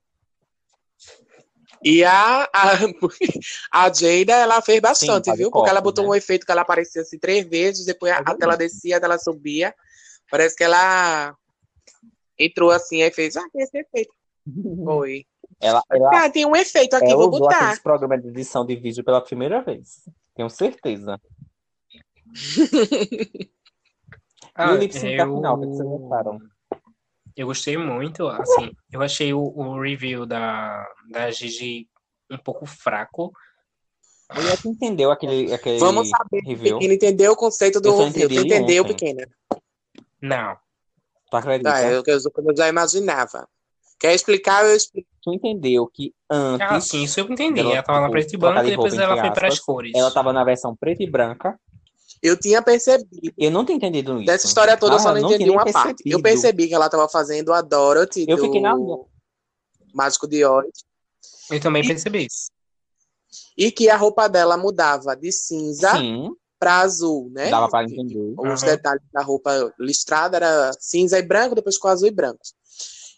E 1.83 2.05
a, 2.05 2.45
a, 2.45 2.49
a 3.73 3.93
Jada, 3.93 4.35
ela 4.35 4.61
fez 4.61 4.81
bastante, 4.81 5.27
faz 5.27 5.39
viu? 5.39 5.51
Porque 5.51 5.71
ela 5.71 5.81
botou 5.81 6.05
né? 6.05 6.11
um 6.11 6.15
efeito 6.15 6.45
que 6.45 6.53
ela 6.53 6.61
aparecia 6.61 7.01
assim 7.01 7.19
três 7.19 7.47
vezes, 7.47 7.87
depois 7.87 8.13
a, 8.13 8.19
a 8.19 8.35
tela 8.35 8.55
descia, 8.55 8.99
a 8.99 9.01
tela 9.01 9.19
subia. 9.19 9.75
Parece 10.31 10.55
que 10.55 10.63
ela 10.63 11.35
entrou 12.47 12.71
assim, 12.71 13.03
aí 13.03 13.11
fez, 13.13 13.37
ah, 13.37 13.45
tem 13.53 13.63
esse 13.63 13.79
efeito. 13.79 14.13
Foi. 14.85 15.25
Ela, 15.61 15.83
ela, 15.91 16.11
Ah, 16.25 16.31
tem 16.31 16.47
um 16.47 16.57
efeito 16.57 16.95
aqui, 16.95 17.07
ela 17.07 17.17
vou 17.17 17.29
usou 17.29 17.41
botar. 17.41 17.57
aqueles 17.59 17.79
programas 17.81 18.23
de 18.23 18.29
edição 18.29 18.65
de 18.65 18.75
vídeo 18.77 19.05
pela 19.05 19.21
primeira 19.21 19.61
vez. 19.63 20.09
Tenho 20.35 20.49
certeza. 20.49 21.21
e 23.43 23.51
Ah, 24.55 24.73
o 24.73 24.77
lip 24.77 24.93
sync 24.95 25.17
da 25.17 25.25
eu... 25.25 25.35
final, 25.37 25.57
o 25.57 25.61
que 25.61 25.67
vocês 25.67 25.89
acharam? 26.07 26.39
Eu 27.37 27.47
gostei 27.47 27.77
muito, 27.77 28.27
assim, 28.27 28.73
eu 28.93 29.01
achei 29.03 29.33
o, 29.33 29.41
o 29.41 29.81
review 29.81 30.27
da, 30.27 30.87
da 31.11 31.31
Gigi 31.31 31.89
um 32.31 32.37
pouco 32.39 32.67
fraco. 32.67 33.33
Mulher, 34.35 34.57
tu 34.61 34.69
entendeu 34.69 35.11
aquele, 35.11 35.53
aquele 35.53 35.79
Vamos 35.79 36.09
saber 36.09 36.41
review? 36.45 36.79
pequena 36.79 36.95
entendeu 36.95 37.33
o 37.33 37.37
conceito 37.37 37.81
do 37.81 37.89
Eu 37.89 37.99
review. 37.99 38.29
Tu 38.29 38.35
entendeu, 38.35 38.83
ontem. 38.85 38.95
pequena? 38.95 39.29
Não, 40.21 40.57
Tu 41.31 41.37
acredita? 41.37 41.71
Tá, 41.71 41.83
eu, 41.91 42.03
eu, 42.07 42.19
eu 42.49 42.57
já 42.57 42.69
imaginava. 42.69 43.49
Quer 43.99 44.15
explicar? 44.15 44.65
Eu 44.65 44.75
explico. 44.75 45.09
Tu 45.23 45.33
entendeu 45.33 45.87
que 45.87 46.15
antes 46.31 46.67
ah, 46.69 46.81
sim, 46.81 47.05
isso 47.05 47.21
eu 47.21 47.27
entendi. 47.31 47.55
dela, 47.63 47.75
Ela 47.75 47.83
tava 47.83 48.01
na 48.01 48.11
preto 48.11 48.33
e 48.35 48.37
branco 48.39 48.67
e 48.67 48.71
depois 48.71 48.95
ela 48.95 49.21
foi 49.21 49.31
para 49.33 49.49
as 49.49 49.59
cores. 49.61 49.93
ela 49.95 50.11
tava 50.11 50.33
na 50.33 50.43
versão 50.43 50.75
preta 50.75 51.03
e 51.03 51.11
branca. 51.11 51.61
Eu 52.23 52.39
tinha 52.39 52.61
percebido. 52.63 53.33
Eu 53.37 53.51
não 53.51 53.65
tinha 53.65 53.77
entendido 53.77 54.17
isso. 54.17 54.27
Dessa 54.27 54.47
história 54.47 54.77
toda, 54.77 54.95
eu 54.97 54.99
só 54.99 55.11
Ah, 55.11 55.15
não 55.15 55.21
não 55.23 55.29
entendi 55.33 55.51
uma 55.51 55.65
nem 55.65 55.73
parte. 55.73 56.03
Eu 56.05 56.21
percebido. 56.21 56.23
percebi 56.23 56.69
que 56.69 56.75
ela 56.75 56.89
tava 56.89 57.09
fazendo 57.09 57.53
a 57.53 57.61
Dorothy 57.61 58.25
Eu 58.29 58.37
do 58.37 58.43
fiquei 58.45 58.61
na- 58.61 58.75
Mágico 59.95 60.27
de 60.27 60.45
Oz. 60.45 60.67
Eu 61.51 61.61
também 61.61 61.87
percebi 61.87 62.27
isso. 62.27 62.51
E 63.57 63.71
que 63.71 63.89
a 63.91 63.97
roupa 63.97 64.29
dela 64.29 64.57
mudava 64.57 65.15
de 65.15 65.31
cinza 65.31 65.93
Sim, 65.97 66.31
pra 66.61 66.81
azul, 66.81 67.31
né? 67.33 67.51
dava 67.51 67.69
pra 67.69 67.83
entender. 67.83 68.35
Os 68.39 68.63
Aham. 68.63 68.71
detalhes 68.71 69.03
da 69.13 69.23
roupa 69.23 69.75
listrada 69.81 70.37
era 70.37 70.71
cinza 70.79 71.19
e 71.19 71.23
branco, 71.23 71.55
depois 71.57 71.75
ficou 71.75 71.91
azul 71.91 72.07
e 72.07 72.13
branco. 72.13 72.39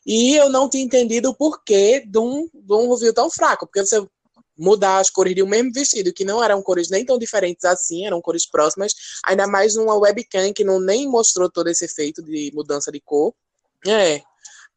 E 0.06 0.34
eu 0.36 0.48
não 0.48 0.68
tinha 0.68 0.82
entendido 0.82 1.30
o 1.30 1.34
porquê 1.34 2.04
de 2.06 2.18
um, 2.18 2.48
de 2.54 2.72
um 2.72 2.92
review 2.92 3.12
tão 3.12 3.28
fraco, 3.28 3.66
porque 3.66 3.84
você 3.84 4.04
mudar 4.56 4.98
as 4.98 5.10
cores 5.10 5.34
de 5.34 5.42
um 5.42 5.46
mesmo 5.48 5.72
vestido, 5.72 6.12
que 6.12 6.24
não 6.24 6.42
eram 6.42 6.62
cores 6.62 6.88
nem 6.88 7.04
tão 7.04 7.18
diferentes 7.18 7.64
assim, 7.64 8.06
eram 8.06 8.20
cores 8.20 8.46
próximas, 8.46 8.92
ainda 9.24 9.46
mais 9.46 9.74
numa 9.74 9.96
webcam 9.96 10.52
que 10.52 10.62
não 10.64 10.78
nem 10.80 11.08
mostrou 11.08 11.50
todo 11.50 11.68
esse 11.68 11.84
efeito 11.84 12.22
de 12.22 12.50
mudança 12.54 12.92
de 12.92 13.00
cor. 13.00 13.34
É. 13.86 14.22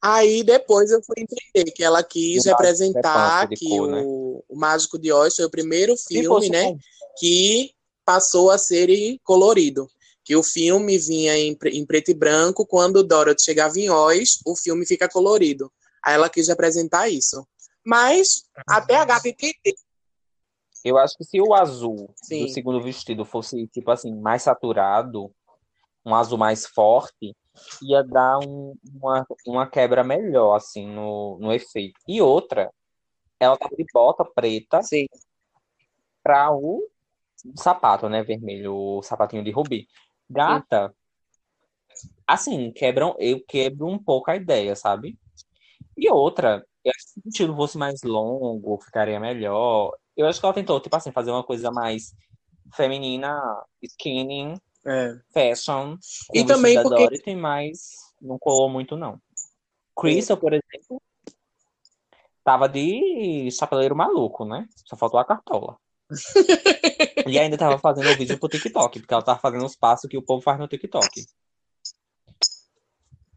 Aí 0.02 0.44
depois 0.44 0.92
eu 0.92 1.02
fui 1.04 1.16
entender 1.18 1.72
que 1.72 1.84
ela 1.84 2.04
quis 2.04 2.46
representar 2.46 3.48
que 3.50 3.70
cor, 3.78 3.88
né? 3.90 4.02
o, 4.04 4.44
o 4.50 4.56
Mágico 4.56 4.98
de 4.98 5.12
Oz 5.12 5.36
foi 5.36 5.46
o 5.46 5.50
primeiro 5.50 5.96
filme, 5.98 6.50
né, 6.50 6.64
com- 6.72 6.78
que 7.18 7.72
passou 8.06 8.52
a 8.52 8.58
ser 8.58 8.90
colorido. 9.24 9.88
Que 10.24 10.36
o 10.36 10.42
filme 10.44 10.98
vinha 10.98 11.38
em, 11.38 11.58
em 11.66 11.86
preto 11.86 12.10
e 12.10 12.14
branco, 12.14 12.66
quando 12.66 12.98
o 12.98 13.04
Dorothy 13.04 13.44
chegava 13.44 13.80
em 13.80 13.90
Oz, 13.90 14.40
o 14.46 14.56
filme 14.56 14.86
fica 14.86 15.08
colorido. 15.08 15.72
Aí 16.04 16.16
ela 16.16 16.30
quis 16.30 16.48
representar 16.48 17.10
isso. 17.10 17.46
Mas 17.86 18.46
até 18.68 18.96
a 18.96 19.06
gata 19.06 19.30
entender. 19.30 19.76
Eu 20.84 20.98
acho 20.98 21.18
que 21.18 21.24
se 21.24 21.42
o 21.42 21.54
azul 21.54 22.12
Sim. 22.24 22.46
do 22.46 22.50
segundo 22.50 22.82
vestido 22.82 23.26
fosse, 23.26 23.68
tipo 23.68 23.90
assim, 23.92 24.14
mais 24.16 24.44
saturado, 24.44 25.32
um 26.06 26.14
azul 26.14 26.38
mais 26.38 26.66
forte, 26.66 27.36
ia 27.82 28.04
dar 28.04 28.40
um- 28.40 28.76
uma, 28.94 29.26
uma 29.48 29.68
quebra 29.70 30.04
melhor, 30.04 30.56
assim, 30.56 30.88
no, 30.88 31.38
no 31.40 31.54
efeito. 31.54 32.00
E 32.08 32.22
outra, 32.22 32.72
ela 33.40 33.58
tava 33.58 33.76
de 33.76 33.86
bota 33.94 34.24
preta 34.26 34.82
Sim. 34.84 35.08
para 36.24 36.52
o 36.52 36.88
sapato, 37.56 38.08
né, 38.10 38.24
vermelho, 38.24 38.74
o 38.74 39.02
sapatinho 39.04 39.44
de 39.44 39.52
rubi. 39.52 39.88
Gata, 40.30 40.94
assim, 42.26 42.72
quebram, 42.72 43.16
eu 43.20 43.44
quebro 43.46 43.88
um 43.88 43.98
pouco 44.02 44.32
a 44.32 44.36
ideia, 44.36 44.76
sabe? 44.76 45.18
E 45.98 46.10
outra, 46.10 46.66
eu 46.84 46.92
acho 46.92 47.06
que 47.06 47.12
se 47.12 47.20
o 47.20 47.24
vestido 47.26 47.56
fosse 47.56 47.78
mais 47.78 48.02
longo, 48.04 48.80
ficaria 48.82 49.20
melhor. 49.20 49.96
Eu 50.18 50.28
acho 50.28 50.40
que 50.40 50.46
ela 50.46 50.54
tentou, 50.56 50.80
tipo 50.80 50.96
assim, 50.96 51.12
fazer 51.12 51.32
uma 51.32 51.44
coisa 51.44 51.72
mais 51.72 52.14
feminina, 52.74 53.34
skinny, 53.82 54.56
É. 54.86 55.20
fashion, 55.34 55.98
E 56.34 56.46
também 56.46 56.82
porque- 56.82 56.96
Dorothy, 56.98 57.36
mas 57.36 57.96
não 58.22 58.38
colou 58.40 58.70
muito, 58.70 58.96
não. 58.98 59.20
Crystal, 59.96 60.38
por 60.38 60.52
exemplo, 60.54 61.02
tava 62.44 62.68
de 62.68 63.50
chapeleiro 63.52 63.96
maluco, 63.96 64.44
né? 64.46 64.68
Só 64.86 64.96
faltou 64.98 65.20
a 65.20 65.26
cartola. 65.26 65.78
E 67.28 67.40
ainda 67.40 67.58
tava 67.58 67.80
fazendo 67.80 68.12
o 68.12 68.16
vídeo 68.16 68.40
pro 68.40 68.50
TikTok, 68.50 69.00
porque 69.00 69.14
ela 69.14 69.24
tava 69.24 69.40
fazendo 69.40 69.66
os 69.66 69.76
passos 69.76 70.10
que 70.10 70.18
o 70.18 70.22
povo 70.22 70.42
faz 70.42 70.60
no 70.60 70.68
TikTok. 70.68 71.26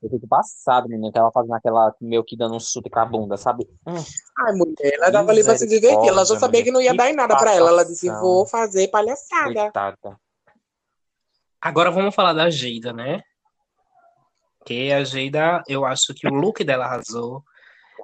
Eu 0.03 0.11
fico 0.11 0.29
passado, 0.29 0.89
menina, 0.89 1.11
que 1.11 1.19
ela 1.19 1.33
fazendo 1.33 1.55
aquela 1.55 1.93
meio 2.01 2.23
que 2.23 2.37
dando 2.37 2.55
um 2.55 2.61
chute 2.61 2.89
com 2.89 3.01
a 3.01 3.05
bunda, 3.05 3.37
sabe? 3.37 3.69
Hum, 3.87 3.97
Ai, 4.39 4.53
mulher, 4.53 4.95
ela 4.95 5.11
tava 5.11 5.33
ali 5.33 5.43
pra 5.43 5.57
se 5.57 5.67
divertir. 5.67 6.09
Ela 6.09 6.25
já 6.25 6.39
sabia 6.39 6.63
que 6.63 6.71
não 6.71 6.81
ia 6.81 6.93
mulher. 6.93 7.05
dar 7.05 7.11
em 7.11 7.17
nada 7.17 7.37
pra 7.37 7.55
ela. 7.55 7.71
Ela 7.71 7.85
disse: 7.85 8.09
vou 8.21 8.47
fazer 8.47 8.89
palhaçada. 8.89 9.53
coitada. 9.53 10.21
Agora 11.61 11.91
vamos 11.91 12.15
falar 12.15 12.33
da 12.33 12.49
Geida, 12.49 12.93
né? 12.93 13.23
Que 14.65 14.93
a 14.93 15.03
Geida, 15.03 15.63
eu 15.67 15.85
acho 15.85 16.15
que 16.15 16.29
o 16.29 16.35
look 16.35 16.63
dela 16.63 16.85
arrasou. 16.85 17.43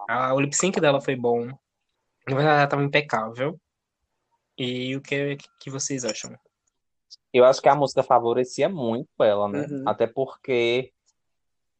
A, 0.08 0.34
o 0.34 0.40
lip 0.40 0.54
sync 0.56 0.80
dela 0.80 1.00
foi 1.00 1.14
bom. 1.14 1.46
Na 2.26 2.34
verdade, 2.34 2.58
ela 2.58 2.66
tava 2.66 2.82
impecável. 2.82 3.56
E 4.56 4.96
o 4.96 5.00
que, 5.00 5.36
que 5.60 5.70
vocês 5.70 6.04
acham? 6.04 6.36
Eu 7.32 7.44
acho 7.44 7.60
que 7.60 7.68
a 7.68 7.74
música 7.74 8.02
favorecia 8.02 8.68
muito 8.68 9.08
ela, 9.20 9.48
né? 9.48 9.66
Uhum. 9.66 9.82
Até 9.86 10.06
porque 10.06 10.92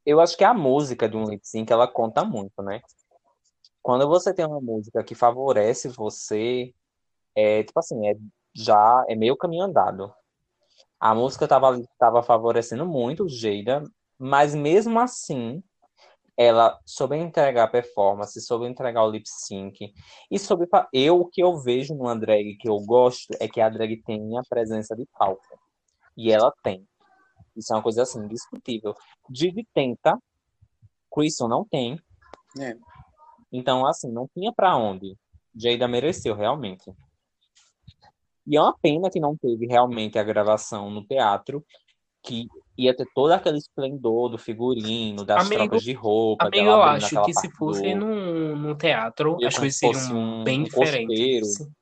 eu 0.05 0.21
acho 0.21 0.37
que 0.37 0.45
a 0.45 0.53
música 0.53 1.09
de 1.09 1.17
um 1.17 1.25
lip 1.25 1.47
sync 1.47 1.73
ela 1.73 1.87
conta 1.87 2.25
muito, 2.25 2.63
né? 2.63 2.83
Quando 3.83 4.09
você 4.09 4.35
tem 4.35 4.45
uma 4.45 4.61
música 4.61 5.03
que 5.05 5.15
favorece 5.15 5.89
você, 5.89 6.75
é 7.35 7.63
tipo 7.63 7.79
assim, 7.79 8.09
é 8.09 8.17
já 8.55 9.05
é 9.09 9.15
meio 9.15 9.37
caminho 9.37 9.65
andado. 9.65 10.13
A 10.99 11.15
música 11.15 11.47
tava, 11.47 11.83
tava 11.99 12.23
favorecendo 12.23 12.87
muito 12.87 13.25
o 13.25 13.29
Geida, 13.29 13.83
mas 14.19 14.55
mesmo 14.55 14.99
assim, 14.99 15.63
ela 16.37 16.79
soube 16.85 17.17
entregar 17.17 17.65
a 17.65 17.69
performance, 17.69 18.41
soube 18.41 18.67
entregar 18.67 19.05
o 19.05 19.11
lip 19.11 19.25
sync. 19.27 19.93
E 20.31 20.39
fa- 20.39 20.89
eu, 20.93 21.21
o 21.21 21.27
que 21.27 21.43
eu 21.43 21.57
vejo 21.59 21.95
numa 21.95 22.17
drag 22.17 22.57
que 22.57 22.69
eu 22.69 22.79
gosto 22.81 23.35
é 23.41 23.49
que 23.49 23.61
a 23.61 23.69
drag 23.69 24.03
tem 24.03 24.37
a 24.37 24.43
presença 24.49 24.97
de 24.97 25.07
palco. 25.19 25.59
E 26.17 26.33
ela 26.33 26.53
tem. 26.63 26.87
Isso 27.57 27.73
é 27.73 27.77
uma 27.77 27.83
coisa 27.83 28.03
assim, 28.03 28.19
indiscutível. 28.21 28.95
Didi 29.29 29.67
tenta, 29.73 30.19
Christian 31.13 31.49
não 31.49 31.65
tem. 31.65 32.01
É. 32.59 32.77
Então, 33.53 33.87
assim, 33.87 34.11
não 34.11 34.29
tinha 34.35 34.53
pra 34.53 34.77
onde. 34.77 35.17
Jada 35.55 35.87
mereceu, 35.87 36.35
realmente. 36.35 36.93
E 38.47 38.57
é 38.57 38.61
uma 38.61 38.77
pena 38.77 39.09
que 39.09 39.21
não 39.21 39.37
teve 39.37 39.67
realmente 39.67 40.19
a 40.19 40.23
gravação 40.25 40.91
no 40.91 41.07
teatro, 41.07 41.65
que 42.25 42.49
ia 42.77 42.97
ter 42.97 43.07
todo 43.15 43.31
aquele 43.33 43.59
esplendor 43.59 44.29
do 44.31 44.39
figurino, 44.39 45.25
das 45.25 45.47
Amigo- 45.47 45.55
trocas 45.61 45.83
de 45.83 45.93
roupa, 45.93 46.47
Amigo, 46.47 46.65
eu 46.67 46.83
acho 46.83 47.23
que 47.23 47.33
se 47.35 47.49
fosse 47.53 47.95
do- 47.95 48.01
num, 48.01 48.57
num 48.57 48.75
teatro, 48.77 49.37
Eu 49.41 49.49
as 49.49 49.55
coisas 49.57 49.77
seriam 49.77 50.17
um- 50.17 50.45
bem 50.45 50.63
um 50.63 50.65
diferentes. 50.65 51.55
Sim. 51.55 51.73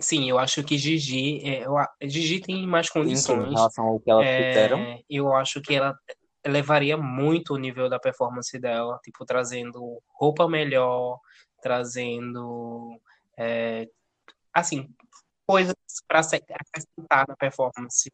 Sim, 0.00 0.30
eu 0.30 0.38
acho 0.38 0.62
que 0.62 0.78
Gigi, 0.78 1.40
é, 1.44 1.66
eu 1.66 1.74
Gigi 2.08 2.40
tem 2.40 2.64
mais 2.66 2.86
Enfim, 2.88 3.00
em 3.00 3.02
condições. 3.02 3.50
relação 3.52 3.84
ao 3.88 3.98
que 4.00 4.08
elas 4.10 4.26
É, 4.28 4.36
fizeram. 4.36 5.02
eu 5.10 5.32
acho 5.34 5.60
que 5.60 5.74
ela 5.74 5.98
elevaria 6.44 6.96
muito 6.96 7.52
o 7.54 7.58
nível 7.58 7.88
da 7.90 7.98
performance 7.98 8.56
dela, 8.60 8.98
tipo, 9.02 9.26
trazendo 9.26 10.00
roupa 10.14 10.48
melhor, 10.48 11.18
trazendo, 11.60 12.96
é, 13.36 13.88
assim, 14.54 14.88
coisas 15.44 15.74
para 16.06 16.20
acrescentar 16.20 17.26
na 17.26 17.36
performance. 17.36 18.08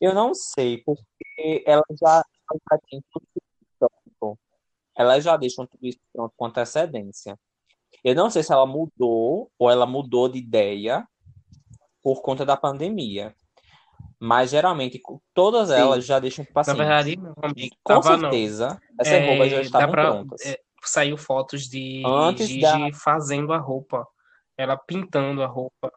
Eu 0.00 0.14
não 0.14 0.34
sei, 0.34 0.78
porque 0.84 1.64
ela 1.66 1.82
já, 2.00 2.24
ela 2.50 2.60
já 2.70 2.78
tem 2.88 3.02
tudo 3.10 3.26
isso 3.34 3.90
pronto. 4.18 4.38
Ela 4.96 5.20
já 5.20 5.36
deixa 5.36 5.66
tudo 5.66 5.86
isso 5.86 5.98
pronto 6.12 6.32
com 6.36 6.46
antecedência. 6.46 7.38
Eu 8.02 8.14
não 8.14 8.30
sei 8.30 8.42
se 8.42 8.52
ela 8.52 8.66
mudou 8.66 9.50
ou 9.58 9.70
ela 9.70 9.86
mudou 9.86 10.28
de 10.28 10.38
ideia 10.38 11.06
por 12.02 12.20
conta 12.22 12.44
da 12.44 12.56
pandemia. 12.56 13.34
Mas 14.18 14.50
geralmente 14.50 15.00
todas 15.34 15.68
Sim. 15.68 15.74
elas 15.74 16.04
já 16.04 16.18
deixam 16.18 16.44
tipo 16.44 16.60
Na 16.66 16.74
verdade, 16.74 17.16
não, 17.16 17.34
amigo, 17.42 17.76
com 17.82 17.94
tava 18.00 18.16
não. 18.16 18.30
certeza 18.30 18.80
essas 18.98 19.12
É, 19.20 19.26
roupas 19.26 19.50
já 19.50 19.60
estavam 19.60 19.90
pra- 19.90 20.10
prontas. 20.10 20.40
é, 20.46 20.60
saiu 20.84 21.16
fotos 21.16 21.68
de 21.68 22.02
Antes 22.06 22.48
Gigi 22.48 22.60
da- 22.60 22.92
fazendo 22.92 23.52
a 23.52 23.58
roupa, 23.58 24.06
ela 24.56 24.76
pintando 24.76 25.42
a 25.42 25.46
roupa, 25.46 25.92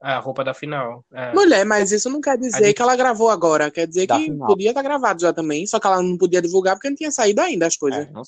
a 0.00 0.18
roupa 0.18 0.44
da 0.44 0.52
final. 0.54 1.04
É. 1.12 1.32
Mulher, 1.32 1.64
mas 1.64 1.90
isso 1.90 2.08
não 2.10 2.20
quer 2.20 2.36
dizer 2.38 2.58
gente- 2.66 2.74
que 2.76 2.82
ela 2.82 2.94
gravou 2.96 3.30
agora. 3.30 3.70
Quer 3.70 3.86
dizer 3.86 4.06
Da 4.06 4.18
que 4.18 4.24
final. 4.24 4.46
podia 4.46 4.70
estar 4.70 4.82
gravado 4.82 5.20
já 5.22 5.32
também, 5.32 5.66
só 5.66 5.80
que 5.80 5.86
ela 5.86 6.02
não 6.02 6.16
podia 6.18 6.42
divulgar 6.42 6.76
porque 6.76 6.88
não 6.90 6.96
tinha 6.96 7.10
saído 7.10 7.40
ainda 7.40 7.66
as 7.66 7.76
coisas. 7.76 8.06
É, 8.06 8.10
não. 8.12 8.22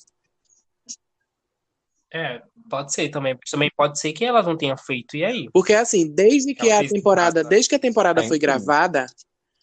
É, 2.11 2.41
pode 2.69 2.91
ser 2.91 3.09
também, 3.09 3.37
também 3.51 3.69
pode 3.77 3.99
ser 3.99 4.11
que 4.13 4.25
ela 4.25 4.41
não 4.41 4.57
tenha 4.57 4.75
feito, 4.75 5.15
e 5.15 5.23
aí? 5.23 5.47
Porque 5.53 5.73
assim, 5.73 6.07
desde 6.11 6.55
que 6.55 6.67
Ela 6.69 6.83
a 6.83 6.87
temporada, 6.89 7.43
desde 7.43 7.69
que 7.69 7.75
a 7.75 7.79
temporada 7.79 8.23
É, 8.23 8.27
foi 8.27 8.39
gravada, 8.39 9.05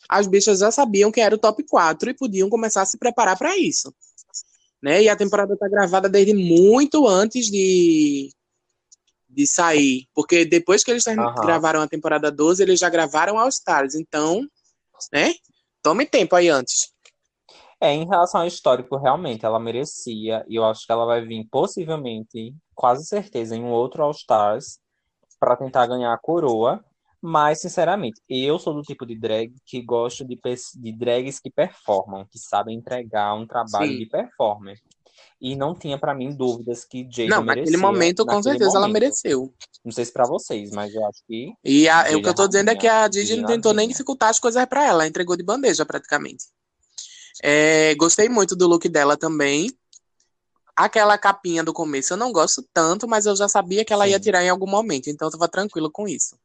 as 0.09 0.29
bichas 0.29 0.61
já 0.61 0.71
sabiam 0.71 1.11
que 1.11 1.21
era 1.21 1.35
o 1.35 1.39
top 1.39 1.65
4 1.65 2.09
e 2.11 2.15
podiam 2.15 2.49
começar 2.49 2.83
a 2.83 2.87
se 2.87 2.97
preparar 2.99 3.37
para 3.37 3.57
isso. 3.57 3.93
Né? 4.81 5.03
E 5.03 5.09
a 5.09 5.17
temporada 5.17 5.57
tá 5.57 5.69
gravada 5.69 6.09
desde 6.09 6.35
muito 6.35 7.09
antes 7.09 7.47
de 7.47 8.31
de 9.37 9.47
sair, 9.47 10.09
porque 10.15 10.47
depois 10.47 10.83
que 10.83 10.91
eles 10.91 11.07
Aham. 11.07 11.35
gravaram 11.43 11.83
a 11.83 11.87
temporada 11.87 12.33
12, 12.33 12.63
eles 12.63 12.81
já 12.81 12.89
gravaram 12.89 13.39
All 13.39 13.49
Stars, 13.49 13.95
então, 13.95 14.49
né? 15.13 15.35
Tome 15.83 16.07
tempo 16.07 16.35
aí 16.35 16.49
antes. 16.49 16.91
É, 17.79 17.93
em 17.93 18.07
relação 18.07 18.41
ao 18.41 18.47
histórico, 18.47 18.97
realmente, 18.97 19.45
ela 19.45 19.61
merecia. 19.61 20.43
E 20.49 20.57
eu 20.57 20.65
acho 20.65 20.87
que 20.87 20.91
ela 20.91 21.05
vai 21.05 21.23
vir, 21.23 21.47
possivelmente, 21.51 22.55
quase 22.75 23.05
certeza, 23.05 23.55
em 23.55 23.63
um 23.63 23.71
outro 23.71 24.03
All 24.03 24.13
Stars 24.13 24.79
para 25.39 25.55
tentar 25.55 25.87
ganhar 25.87 26.15
a 26.15 26.19
coroa. 26.19 26.83
Mas, 27.21 27.61
sinceramente, 27.61 28.21
eu 28.29 28.59
sou 28.59 28.73
do 28.73 28.83
tipo 28.83 29.05
de 29.05 29.19
drag 29.19 29.55
que 29.67 29.83
gosto 29.83 30.25
de, 30.25 30.39
de 30.77 30.93
drags 30.93 31.39
que 31.39 31.51
performam, 31.51 32.25
que 32.25 32.39
sabem 32.39 32.79
entregar 32.79 33.35
um 33.35 33.47
trabalho 33.47 33.93
Sim. 33.93 33.99
de 33.99 34.07
performer. 34.07 34.79
E 35.41 35.55
não 35.55 35.75
tinha 35.75 35.99
pra 35.99 36.15
mim 36.15 36.35
dúvidas 36.35 36.85
que 36.85 37.07
Jada 37.11 37.29
Não, 37.37 37.45
naquele 37.45 37.77
momento, 37.77 38.25
com 38.25 38.37
naquele 38.37 38.43
certeza, 38.55 38.71
ela 38.71 38.81
momento. 38.89 38.93
mereceu. 38.93 39.55
Não 39.85 39.93
sei 39.93 40.05
se 40.05 40.13
pra 40.13 40.27
vocês, 40.27 40.71
mas 40.71 40.95
eu 40.95 41.05
acho 41.07 41.21
que 41.27 41.53
E 41.63 41.89
a- 41.89 42.07
o 42.17 42.23
que 42.23 42.29
eu 42.29 42.35
tô 42.35 42.47
dizendo 42.49 42.71
é 42.71 42.77
que 42.77 42.87
a 42.89 43.11
Gigi 43.11 43.37
não 43.37 43.47
tentou 43.47 43.73
nem 43.75 43.87
dificultar 43.87 44.31
as 44.31 44.41
coisas 44.41 44.65
pra 44.67 44.83
ela, 44.85 44.93
ela 45.03 45.07
entregou 45.07 45.37
de 45.37 45.43
bandeja 45.43 45.85
praticamente. 45.85 46.47
É, 47.43 47.95
gostei 47.97 48.29
muito 48.29 48.57
do 48.57 48.67
look 48.67 48.89
dela 48.89 49.17
também. 49.17 49.71
Aquela 50.75 51.17
capinha 51.19 51.63
do 51.63 51.73
começo 51.73 52.13
eu 52.13 52.17
não 52.17 52.33
gosto 52.33 52.63
tanto, 52.73 53.07
mas 53.07 53.27
eu 53.27 53.37
já 53.37 53.49
sabia 53.49 53.85
que 53.85 53.93
ela 53.93 54.09
ia 54.09 54.17
Sim. 54.17 54.23
tirar 54.23 54.43
em 54.43 54.49
algum 54.49 54.67
momento, 54.69 55.09
então 55.09 55.29
eu 55.29 55.33
tava 55.33 55.49
tranquilo 55.49 55.91
com 55.91 56.09
isso. 56.09 56.37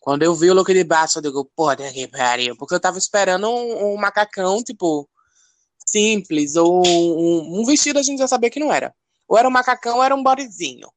Quando 0.00 0.22
eu 0.22 0.34
vi 0.34 0.50
o 0.50 0.54
look 0.54 0.72
de 0.72 0.84
baixo, 0.84 1.18
eu 1.18 1.22
digo, 1.22 1.50
puta 1.56 1.90
que 1.92 2.06
pariu, 2.08 2.56
porque 2.56 2.74
eu 2.74 2.80
tava 2.80 2.98
esperando 2.98 3.48
um, 3.48 3.94
um 3.94 3.96
macacão, 3.96 4.62
tipo, 4.62 5.08
simples, 5.94 6.56
ou 6.56 6.84
um, 6.84 7.60
um 7.60 7.64
vestido 7.64 8.00
a 8.00 8.02
gente 8.02 8.18
já 8.18 8.26
sabia 8.26 8.50
que 8.50 8.58
não 8.58 8.72
era. 8.72 8.92
Ou 9.28 9.38
era 9.38 9.46
um 9.46 9.50
macacão, 9.50 9.98
ou 9.98 10.02
era 10.02 10.14
um 10.14 10.22
bodyzinho. 10.22 10.88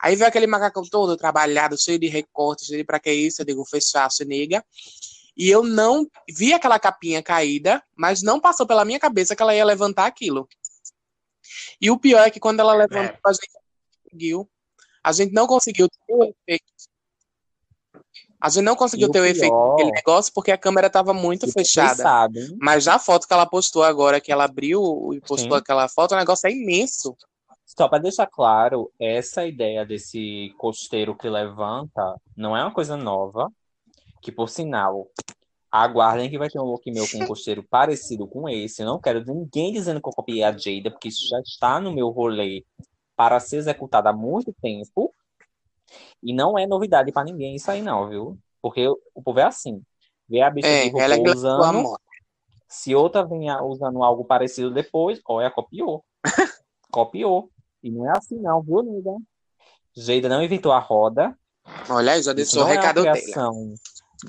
Aí 0.00 0.16
veio 0.16 0.28
aquele 0.28 0.46
macacão 0.46 0.82
todo 0.90 1.16
trabalhado, 1.16 1.78
cheio 1.78 1.98
de 1.98 2.08
recortes, 2.08 2.66
cheio 2.66 2.78
de 2.78 2.84
pra 2.84 2.98
que 2.98 3.12
isso, 3.12 3.42
eu 3.42 3.46
digo, 3.46 3.64
fechaço, 3.66 4.24
nega. 4.24 4.64
E 5.36 5.50
eu 5.50 5.62
não 5.62 6.06
vi 6.30 6.54
aquela 6.54 6.78
capinha 6.78 7.22
caída, 7.22 7.82
mas 7.94 8.22
não 8.22 8.40
passou 8.40 8.66
pela 8.66 8.84
minha 8.84 8.98
cabeça 8.98 9.36
que 9.36 9.42
ela 9.42 9.54
ia 9.54 9.64
levantar 9.64 10.06
aquilo. 10.06 10.48
E 11.78 11.90
o 11.90 11.98
pior 11.98 12.26
é 12.26 12.30
que 12.30 12.40
quando 12.40 12.60
ela 12.60 12.74
levantou, 12.74 13.18
a 13.24 13.32
gente 13.32 13.50
não 13.52 13.62
conseguiu. 14.02 14.50
A 15.04 15.12
gente 15.12 15.32
não 15.32 15.46
conseguiu 15.46 15.88
ter 15.88 16.14
o 16.14 16.24
efeito. 16.24 16.64
A 18.40 18.48
gente 18.48 18.64
não 18.64 18.76
conseguiu 18.76 19.08
E 19.08 19.12
ter 19.12 19.20
o 19.20 19.24
efeito 19.24 19.70
daquele 19.70 19.92
negócio 19.92 20.32
porque 20.34 20.52
a 20.52 20.58
câmera 20.58 20.88
estava 20.88 21.14
muito 21.14 21.50
fechada. 21.50 22.02
sabem, 22.02 22.56
Mas 22.60 22.84
já 22.84 22.94
a 22.94 22.98
foto 22.98 23.26
que 23.26 23.32
ela 23.32 23.46
postou 23.46 23.82
agora, 23.82 24.20
que 24.20 24.30
ela 24.30 24.44
abriu 24.44 25.12
e 25.12 25.20
postou 25.20 25.52
Sim. 25.52 25.58
aquela 25.58 25.88
foto, 25.88 26.12
o 26.12 26.18
negócio 26.18 26.46
é 26.46 26.52
imenso. 26.52 27.16
Só 27.64 27.88
para 27.88 28.02
deixar 28.02 28.26
claro, 28.26 28.90
essa 29.00 29.46
ideia 29.46 29.84
desse 29.84 30.54
costeiro 30.58 31.16
que 31.16 31.28
levanta 31.28 32.14
não 32.36 32.56
é 32.56 32.62
uma 32.62 32.72
coisa 32.72 32.96
nova, 32.96 33.50
que 34.22 34.30
por 34.30 34.48
sinal, 34.48 35.08
aguardem 35.70 36.30
que 36.30 36.38
vai 36.38 36.48
ter 36.48 36.58
um 36.58 36.64
look 36.64 36.90
meu 36.90 37.06
com 37.08 37.18
um 37.18 37.26
costeiro 37.26 37.62
parecido 37.62 38.26
com 38.26 38.48
esse. 38.48 38.82
Eu 38.82 38.86
não 38.86 39.00
quero 39.00 39.24
ninguém 39.24 39.72
dizendo 39.72 40.00
que 40.00 40.08
eu 40.08 40.12
copiei 40.12 40.42
a 40.42 40.52
Jada, 40.52 40.90
porque 40.90 41.08
isso 41.08 41.28
já 41.28 41.40
está 41.40 41.80
no 41.80 41.92
meu 41.92 42.08
rolê 42.08 42.64
para 43.16 43.40
ser 43.40 43.56
executado 43.56 44.08
há 44.08 44.12
muito 44.12 44.54
tempo. 44.60 45.12
E 46.22 46.34
não 46.34 46.58
é 46.58 46.66
novidade 46.66 47.12
para 47.12 47.24
ninguém 47.24 47.54
isso 47.54 47.70
aí 47.70 47.82
não, 47.82 48.08
viu? 48.08 48.38
Porque 48.60 48.86
o 48.88 49.22
povo 49.22 49.38
é 49.38 49.44
assim. 49.44 49.82
Vê 50.28 50.40
a 50.40 50.50
bicha 50.50 50.68
É, 50.68 50.88
de 50.88 51.00
ela 51.00 51.14
é 51.14 51.30
usando, 51.30 51.96
se 52.68 52.94
outra 52.94 53.24
vem 53.24 53.48
usando 53.62 54.02
algo 54.02 54.24
parecido 54.24 54.72
depois, 54.72 55.20
olha, 55.26 55.50
copiou. 55.50 56.04
copiou. 56.90 57.50
E 57.82 57.90
não 57.90 58.06
é 58.08 58.16
assim 58.16 58.40
não, 58.40 58.62
viu, 58.62 58.82
nega? 58.82 59.16
Jada 59.96 60.28
não 60.28 60.42
inventou 60.42 60.72
a 60.72 60.78
roda. 60.78 61.36
Olha 61.88 62.12
aí, 62.12 62.22
já 62.22 62.32
deixou 62.32 62.64
o 62.64 62.68
é 62.68 62.74
recado 62.74 63.02
dela. 63.02 63.16
criação 63.16 63.74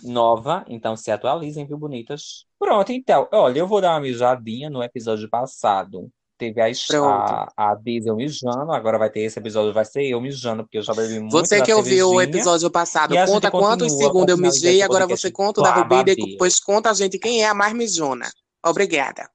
nova, 0.03 0.66
então 0.68 0.95
se 0.95 1.10
atualizem, 1.12 1.66
viu, 1.66 1.78
bonitas? 1.78 2.45
Pronto, 2.60 2.91
então, 2.91 3.28
olha, 3.32 3.60
eu 3.60 3.68
vou 3.68 3.82
dar 3.82 3.93
uma 3.93 4.01
mijadinha 4.01 4.70
no 4.70 4.84
episódio 4.84 5.30
passado. 5.30 6.12
Teve 6.38 6.61
a, 6.61 6.67
a, 6.67 7.71
a 7.71 7.75
Diesel 7.75 8.15
mijando, 8.15 8.71
agora 8.71 8.99
vai 8.99 9.09
ter 9.09 9.21
esse 9.21 9.39
episódio, 9.39 9.73
vai 9.73 9.83
ser 9.83 10.03
eu 10.03 10.21
mijando, 10.21 10.63
porque 10.63 10.77
eu 10.77 10.83
já 10.83 10.93
bebi 10.93 11.19
muito 11.19 11.31
Você 11.31 11.61
que 11.63 11.73
ouviu 11.73 12.11
o 12.11 12.21
episódio 12.21 12.69
passado, 12.69 13.15
E 13.15 13.25
conta 13.25 13.49
quantos 13.49 13.91
segundos 13.97 14.29
eu 14.29 14.38
mijei, 14.38 14.83
agora 14.83 15.07
você 15.07 15.31
conta 15.31 15.61
o 15.61 15.63
da 15.63 15.73
com 15.73 15.79
a 15.79 15.83
Rubida 15.83 16.11
e 16.11 16.15
depois 16.15 16.59
conta 16.59 16.91
a 16.91 16.93
gente 16.93 17.17
quem 17.17 17.41
é 17.41 17.47
a 17.47 17.55
mais 17.55 17.73
mijona. 17.73 18.29
Obrigada. 18.63 19.27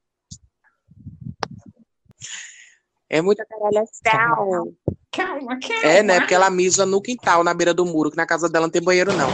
É 3.09 3.21
muita 3.21 3.45
caralhação. 3.45 4.73
Calma, 5.11 5.59
calma. 5.59 5.83
É, 5.83 6.01
né? 6.01 6.19
Porque 6.19 6.33
ela 6.33 6.49
mija 6.49 6.85
no 6.85 7.01
quintal, 7.01 7.43
na 7.43 7.53
beira 7.53 7.73
do 7.73 7.85
muro, 7.85 8.09
que 8.09 8.17
na 8.17 8.25
casa 8.25 8.49
dela 8.49 8.65
não 8.65 8.71
tem 8.71 8.81
banheiro, 8.81 9.11
não. 9.13 9.29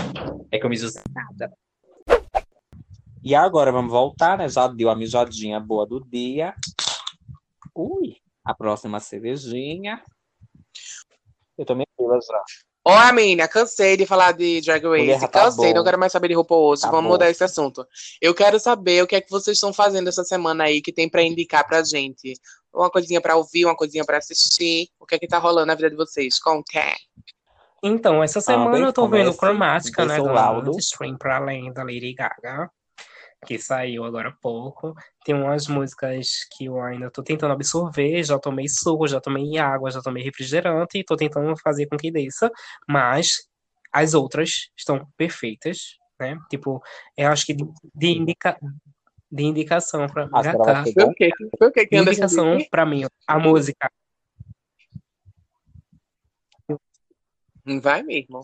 É 0.51 0.57
que 0.57 0.65
eu 0.65 0.70
mijo 0.70 0.89
nada. 1.13 1.53
E 3.24 3.36
agora 3.36 3.72
vamos 3.72 3.91
voltar, 3.91 4.38
né? 4.38 4.49
Já 4.49 4.67
deu 4.67 4.89
a 4.89 4.95
mijadinha 4.95 5.59
boa 5.59 5.86
do 5.86 6.03
dia. 6.03 6.53
A 8.50 8.54
próxima 8.56 9.00
cervejinha. 9.00 10.02
Eu 11.56 11.64
tomei 11.64 11.86
duas 11.95 12.26
já. 12.26 12.43
Ó, 12.84 12.91
a 12.97 13.12
menina, 13.12 13.47
cansei 13.47 13.95
de 13.95 14.08
falar 14.08 14.32
de 14.32 14.60
Drag 14.62 14.84
Race. 14.88 15.22
tá 15.22 15.28
cansei, 15.28 15.70
bom. 15.70 15.76
não 15.78 15.84
quero 15.84 16.00
mais 16.00 16.12
saber 16.12 16.30
de 16.30 16.34
roupa 16.34 16.56
hoje. 16.56 16.82
Tá 16.82 16.89
Vamos 16.89 17.04
bom. 17.06 17.10
mudar 17.12 17.30
esse 17.30 17.43
assunto. 17.43 17.86
Eu 18.20 18.34
quero 18.34 18.60
saber 18.60 19.04
o 19.04 19.08
que 19.08 19.16
é 19.16 19.22
que 19.22 19.30
vocês 19.30 19.58
estão 19.58 19.72
fazendo 19.72 20.08
essa 20.08 20.24
semana 20.24 20.64
aí 20.64 20.82
que 20.82 20.91
tem 20.91 21.08
pra 21.08 21.22
indicar 21.22 21.64
pra 21.68 21.84
gente. 21.84 22.34
Uma 22.74 22.89
coisinha 22.89 23.22
pra 23.22 23.36
ouvir, 23.36 23.66
uma 23.66 23.76
coisinha 23.76 24.04
pra 24.04 24.18
assistir. 24.18 24.89
O 25.00 25.06
que 25.06 25.14
é 25.14 25.20
que 25.20 25.28
tá 25.28 25.38
rolando 25.38 25.68
na 25.68 25.76
vida 25.76 25.91
de 25.91 25.95
vocês? 25.95 26.39
Conta. 26.39 26.95
Então, 27.84 28.24
essa 28.24 28.41
semana 28.41 28.72
bem, 28.72 28.82
eu 28.82 28.91
tô 28.91 29.08
vendo 29.08 29.32
comece, 29.36 29.91
Cromática, 29.91 30.06
né? 30.06 30.18
Do 30.18 30.24
laudo. 30.24 30.72
Stream 30.80 31.16
pra 31.20 31.38
além 31.38 31.72
da 31.72 31.84
Lady 31.84 32.16
Gaga, 32.16 32.72
que 33.46 33.58
saiu 33.58 34.04
agora 34.04 34.30
há 34.30 34.36
pouco. 34.42 34.94
Tem 35.24 35.36
umas 35.36 35.68
músicas 35.68 36.28
que 36.56 36.66
eu 36.66 36.82
ainda 36.82 37.10
tô 37.10 37.24
tentando 37.24 37.54
absorver, 37.54 38.24
já 38.24 38.38
tomei 38.38 38.68
suco, 38.68 39.08
já 39.08 39.20
tomei 39.20 39.58
água, 39.58 39.92
já 39.92 40.02
tomei 40.02 40.24
refrigerante 40.24 41.00
e 41.00 41.04
tô 41.04 41.16
tentando 41.16 41.56
fazer 41.58 41.88
com 41.88 41.98
que 41.98 42.12
desça, 42.12 42.52
mas 42.88 43.48
as 43.92 44.14
outras 44.14 44.70
estão 44.78 45.08
perfeitas, 45.18 45.98
né? 46.20 46.38
Tipo, 46.50 46.82
eu 47.18 47.30
acho 47.30 47.46
que 47.46 47.54
de, 47.54 47.66
de, 47.96 48.10
indica, 48.10 48.58
de 49.32 49.44
indicação 49.44 50.08
pra 50.08 50.28
Ah, 50.32 50.44
ser 50.44 50.94
Foi 50.94 51.06
o? 51.06 51.14
Foi 51.58 51.72
que 51.72 51.88
de 51.88 51.98
indicação 51.98 52.58
pra 52.70 52.86
mim, 52.86 53.06
a 53.28 53.40
música 53.40 53.90
Vai 57.82 58.02
mesmo. 58.02 58.42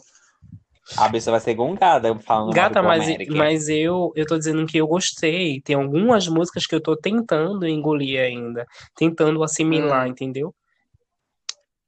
A 0.97 1.07
bicha 1.09 1.31
vai 1.31 1.39
ser 1.39 1.55
gongada 1.55 2.13
falando 2.19 2.53
Gata, 2.53 2.83
mas, 2.83 3.05
mas 3.29 3.67
eu, 3.69 4.11
eu 4.15 4.25
tô 4.25 4.37
dizendo 4.37 4.65
que 4.67 4.77
eu 4.77 4.87
gostei. 4.87 5.59
Tem 5.61 5.75
algumas 5.75 6.27
músicas 6.27 6.67
que 6.67 6.75
eu 6.75 6.81
tô 6.81 6.95
tentando 6.95 7.67
engolir 7.67 8.19
ainda. 8.21 8.67
Tentando 8.95 9.43
assimilar, 9.43 10.05
Hum. 10.05 10.09
entendeu? 10.11 10.53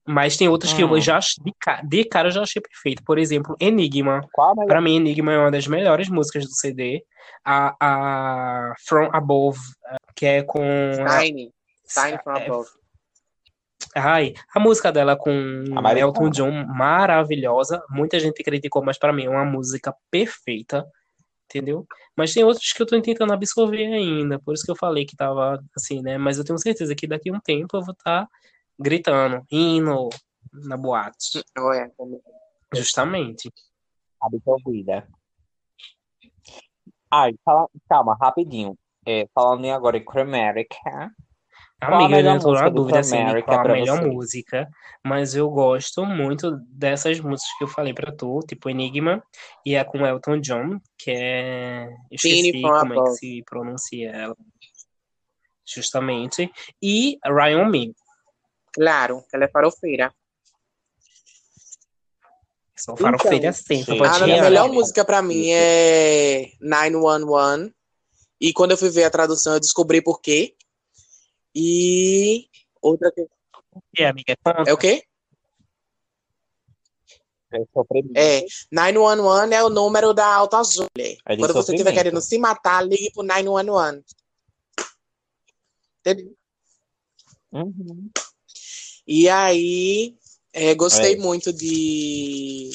Mas 0.09 0.37
tem 0.37 0.47
outras 0.47 0.71
que 0.73 0.83
Hum. 0.83 0.95
eu 0.95 1.01
já 1.01 1.17
ach- 1.17 1.35
de, 1.43 1.51
ca- 1.59 1.81
de 1.83 2.05
cara 2.05 2.29
eu 2.29 2.31
já 2.31 2.41
achei 2.41 2.61
perfeito. 2.61 3.03
Por 3.03 3.19
exemplo, 3.19 3.55
Enigma. 3.59 4.21
Qual 4.31 4.51
a 4.51 4.55
melhor? 4.55 4.67
Pra 4.67 4.81
mim, 4.81 4.95
Enigma 4.95 5.33
é 5.33 5.37
uma 5.37 5.51
das 5.51 5.67
melhores 5.67 6.07
músicas 6.09 6.45
do 6.45 6.51
CD. 6.55 7.03
A, 7.45 7.75
a 7.79 8.73
From 8.87 9.09
Above, 9.13 9.59
que 10.15 10.25
é 10.25 10.43
com. 10.43 10.61
a- 11.05 11.19
Tiny. 11.19 11.51
Tiny 11.93 12.17
from 12.23 12.35
é, 12.37 12.45
above. 12.47 12.69
Ai, 13.97 14.33
a 14.53 14.59
música 14.59 14.91
dela 14.91 15.15
com. 15.15 15.31
Elton 15.97 16.29
John, 16.29 16.65
maravilhosa. 16.67 17.83
Muita 17.89 18.19
gente 18.19 18.43
criticou, 18.43 18.83
mas 18.83 18.97
pra 18.97 19.11
mim 19.11 19.25
é 19.25 19.29
uma 19.29 19.45
música 19.45 19.95
perfeita, 20.11 20.85
entendeu? 21.45 21.85
Mas 22.15 22.33
tem 22.33 22.43
outros 22.43 22.71
que 22.71 22.81
eu 22.81 22.85
tô 22.85 23.01
tentando 23.01 23.33
absorver 23.33 23.85
ainda, 23.85 24.39
por 24.39 24.53
isso 24.53 24.63
que 24.63 24.71
eu 24.71 24.75
falei 24.75 25.05
que 25.05 25.15
tava 25.15 25.59
assim, 25.75 26.01
né? 26.01 26.17
Mas 26.17 26.37
eu 26.37 26.43
tenho 26.45 26.59
certeza 26.59 26.93
que 26.95 27.07
daqui 27.07 27.29
a 27.29 27.33
um 27.33 27.39
tempo 27.39 27.75
eu 27.77 27.81
vou 27.81 27.93
estar 27.93 28.27
gritando, 28.79 29.43
hino 29.51 30.09
na 30.53 30.77
boate, 30.77 31.43
Olha, 31.57 31.91
justamente. 32.73 33.51
Absolvida. 34.21 35.07
Ai, 37.11 37.33
fala- 37.43 37.67
calma, 37.89 38.17
rapidinho. 38.19 38.77
É, 39.05 39.27
falando 39.33 39.65
agora 39.69 39.97
em 39.97 40.03
Chromatica. 40.03 41.11
Amiga, 41.79 42.19
eu 42.19 42.31
ainda 42.31 42.39
tô 42.39 42.53
na 42.53 42.69
dúvida 42.69 42.99
assim, 42.99 43.23
de 43.23 43.43
qual 43.43 43.59
a 43.59 43.63
melhor 43.63 43.99
vocês? 43.99 44.13
música, 44.13 44.69
mas 45.05 45.35
eu 45.35 45.47
gosto 45.49 46.03
muito 46.05 46.51
dessas 46.71 47.19
músicas 47.19 47.57
que 47.57 47.63
eu 47.63 47.67
falei 47.67 47.93
pra 47.93 48.11
tu, 48.11 48.39
tipo 48.47 48.67
Enigma, 48.67 49.23
e 49.63 49.77
a 49.77 49.85
com 49.85 50.05
Elton 50.05 50.39
John, 50.39 50.79
que 50.97 51.11
é. 51.11 51.85
Eu 52.09 52.15
esqueci 52.15 52.61
como 52.61 52.93
é 52.93 53.03
que 53.03 53.11
se 53.11 53.43
pronuncia 53.45 54.09
ela. 54.09 54.35
Justamente. 55.63 56.51
E 56.81 57.19
Ryan 57.23 57.69
Me. 57.69 57.93
Claro, 58.73 59.23
ela 59.31 59.45
é 59.45 59.47
farofeira. 59.47 60.11
Sou 62.75 62.97
farofeira 62.97 63.51
sempre, 63.53 63.93
gente. 63.93 63.97
pode 63.97 64.23
A 64.23 64.27
melhor 64.27 64.71
música 64.71 65.05
pra 65.05 65.21
mim 65.21 65.51
é 65.51 66.51
911. 66.59 67.71
E 68.39 68.53
quando 68.53 68.71
eu 68.71 68.77
fui 68.77 68.89
ver 68.89 69.03
a 69.03 69.09
tradução, 69.09 69.53
eu 69.53 69.59
descobri 69.59 70.01
por 70.01 70.21
quê. 70.21 70.55
E 71.59 72.47
outra 72.79 73.11
que 73.11 73.25
E, 73.97 74.03
amiga, 74.05 74.37
conta. 74.43 74.69
é 74.69 74.73
o 74.73 74.77
quê? 74.77 75.03
É 77.51 77.63
sofrimento. 77.73 78.15
É, 78.15 78.45
911 78.71 79.53
é 79.55 79.63
o 79.63 79.69
número 79.69 80.13
da 80.13 80.27
Alta 80.27 80.57
Azul. 80.59 80.85
É 80.95 81.35
de 81.35 81.41
Quando 81.41 81.53
você 81.53 81.71
estiver 81.73 81.93
querendo 81.93 82.21
se 82.21 82.37
matar, 82.37 82.85
ligue 82.85 83.11
pro 83.11 83.23
911. 83.23 84.03
Entendeu? 85.99 86.35
Uhum. 87.51 88.09
E 89.07 89.27
aí, 89.29 90.15
é, 90.53 90.75
gostei 90.75 91.13
É. 91.13 91.17
muito 91.17 91.51
de. 91.53 92.69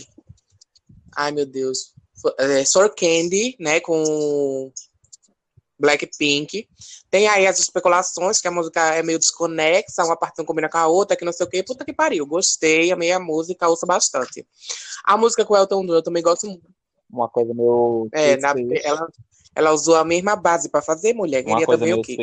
Ai, 1.14 1.30
meu 1.30 1.46
Deus. 1.46 1.94
É, 2.38 2.64
Sor 2.64 2.94
Candy, 2.94 3.54
né? 3.60 3.78
Com 3.80 4.72
Blackpink. 5.82 6.66
Tem 7.10 7.26
aí 7.28 7.46
as 7.46 7.58
especulações 7.58 8.40
que 8.40 8.46
a 8.48 8.50
música 8.50 8.94
é 8.94 9.02
meio 9.02 9.18
desconexa, 9.18 10.04
uma 10.04 10.16
parte 10.16 10.38
não 10.38 10.44
combina 10.46 10.68
com 10.68 10.78
a 10.78 10.86
outra, 10.86 11.16
que 11.16 11.24
não 11.24 11.32
sei 11.32 11.44
o 11.44 11.48
quê. 11.50 11.62
Puta 11.62 11.84
que 11.84 11.92
pariu. 11.92 12.24
Gostei, 12.24 12.92
amei 12.92 13.10
a 13.12 13.18
música, 13.20 13.68
ouço 13.68 13.84
bastante. 13.84 14.46
A 15.04 15.16
música 15.18 15.44
com 15.44 15.54
o 15.54 15.56
Elton 15.56 15.84
John 15.84 15.94
eu 15.94 16.02
também 16.02 16.22
gosto 16.22 16.46
muito. 16.46 16.62
Uma 17.10 17.28
coisa 17.28 17.52
meio. 17.52 18.08
É, 18.12 18.36
na- 18.38 18.54
ela, 18.84 19.08
ela 19.54 19.72
usou 19.72 19.96
a 19.96 20.04
mesma 20.04 20.34
base 20.34 20.70
pra 20.70 20.80
fazer, 20.80 21.12
mulher. 21.12 21.42
Queria 21.42 21.66
também 21.78 21.92
o 21.92 21.96
quê? 22.02 22.16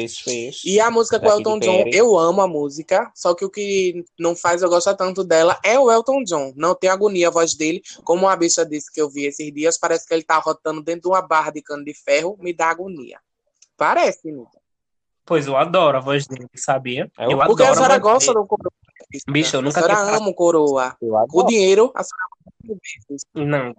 E 0.66 0.80
a 0.80 0.90
música 0.90 1.20
com 1.20 1.28
o 1.28 1.30
Elton 1.38 1.60
John, 1.60 1.84
eu 1.96 2.18
amo 2.18 2.42
a 2.42 2.48
música, 2.48 3.12
só 3.14 3.36
que 3.36 3.46
o 3.46 3.52
que 3.52 4.04
não 4.20 4.36
faz 4.36 4.64
eu 4.64 4.70
gostar 4.70 4.96
tanto 4.96 5.24
dela 5.24 5.60
é 5.64 5.78
o 5.78 5.92
Elton 5.92 6.24
John. 6.24 6.52
Não 6.56 6.74
tem 6.74 6.90
agonia 6.90 7.28
a 7.28 7.32
voz 7.32 7.54
dele, 7.54 7.84
como 8.04 8.26
uma 8.26 8.36
bicha 8.36 8.66
disse 8.66 8.92
que 8.92 9.00
eu 9.00 9.08
vi 9.08 9.26
esses 9.26 9.54
dias, 9.54 9.78
parece 9.78 10.08
que 10.08 10.14
ele 10.16 10.24
tá 10.24 10.40
rotando 10.40 10.82
dentro 10.82 11.02
de 11.04 11.08
uma 11.10 11.22
barra 11.22 11.52
de 11.52 11.62
cano 11.62 11.86
de 11.86 11.94
ferro, 11.94 12.36
me 12.40 12.52
dá 12.52 12.70
agonia. 12.72 13.20
Parece, 13.80 14.30
Nita. 14.30 14.60
Pois 15.26 15.48
eu 15.48 15.56
adoro 15.56 15.98
a 15.98 16.02
voz 16.02 16.28
dele, 16.28 16.46
sabia? 16.56 17.10
É 17.18 17.26
o- 17.28 17.32
Eu 17.32 17.38
Porque 17.46 17.64
a 17.64 17.68
adoro 17.68 17.76
senhora 17.78 17.94
a 17.96 18.00
voz 18.00 18.14
gosta 18.14 18.34
dele. 18.34 18.44
do 18.44 18.48
coroa. 18.48 18.72
Bicho, 19.30 19.56
eu 19.56 19.62
nunca 19.62 19.80
A 19.80 19.84
senhora 19.84 20.18
ama 20.18 20.28
o 20.28 20.34
coroa. 20.34 20.98
Eu 21.02 21.14
O 21.34 21.44
dinheiro, 21.44 21.94
a 21.96 22.04
senhora. 22.04 22.80
Não. 23.34 23.74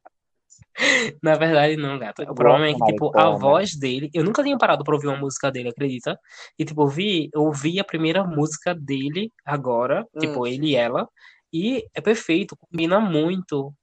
Na 1.22 1.34
verdade, 1.36 1.76
não, 1.76 1.98
gata. 1.98 2.22
O 2.22 2.34
problema 2.34 2.68
é 2.68 2.74
que, 2.74 2.82
tipo, 2.84 3.14
a 3.18 3.28
voz 3.30 3.76
dele. 3.78 4.10
Eu 4.14 4.24
nunca 4.24 4.42
tinha 4.42 4.56
parado 4.56 4.82
pra 4.84 4.94
ouvir 4.94 5.08
uma 5.08 5.18
música 5.18 5.50
dele, 5.52 5.68
acredita? 5.68 6.18
E, 6.58 6.64
tipo, 6.64 6.82
eu 6.82 6.88
vi, 6.88 7.28
eu 7.34 7.42
ouvi 7.42 7.78
a 7.78 7.84
primeira 7.84 8.24
música 8.24 8.74
dele 8.74 9.30
agora, 9.44 10.06
Hum. 10.14 10.20
tipo, 10.20 10.46
ele 10.46 10.68
e 10.70 10.76
ela. 10.76 11.06
E 11.52 11.84
é 11.92 12.00
perfeito, 12.00 12.56
combina 12.56 12.98
muito. 13.00 13.74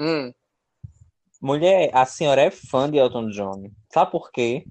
Hum. 0.00 0.32
Mulher, 1.42 1.90
a 1.92 2.06
senhora 2.06 2.40
é 2.40 2.50
fã 2.52 2.88
de 2.88 2.98
Elton 2.98 3.28
John. 3.30 3.64
Sabe 3.92 4.12
por 4.12 4.30
quê? 4.30 4.64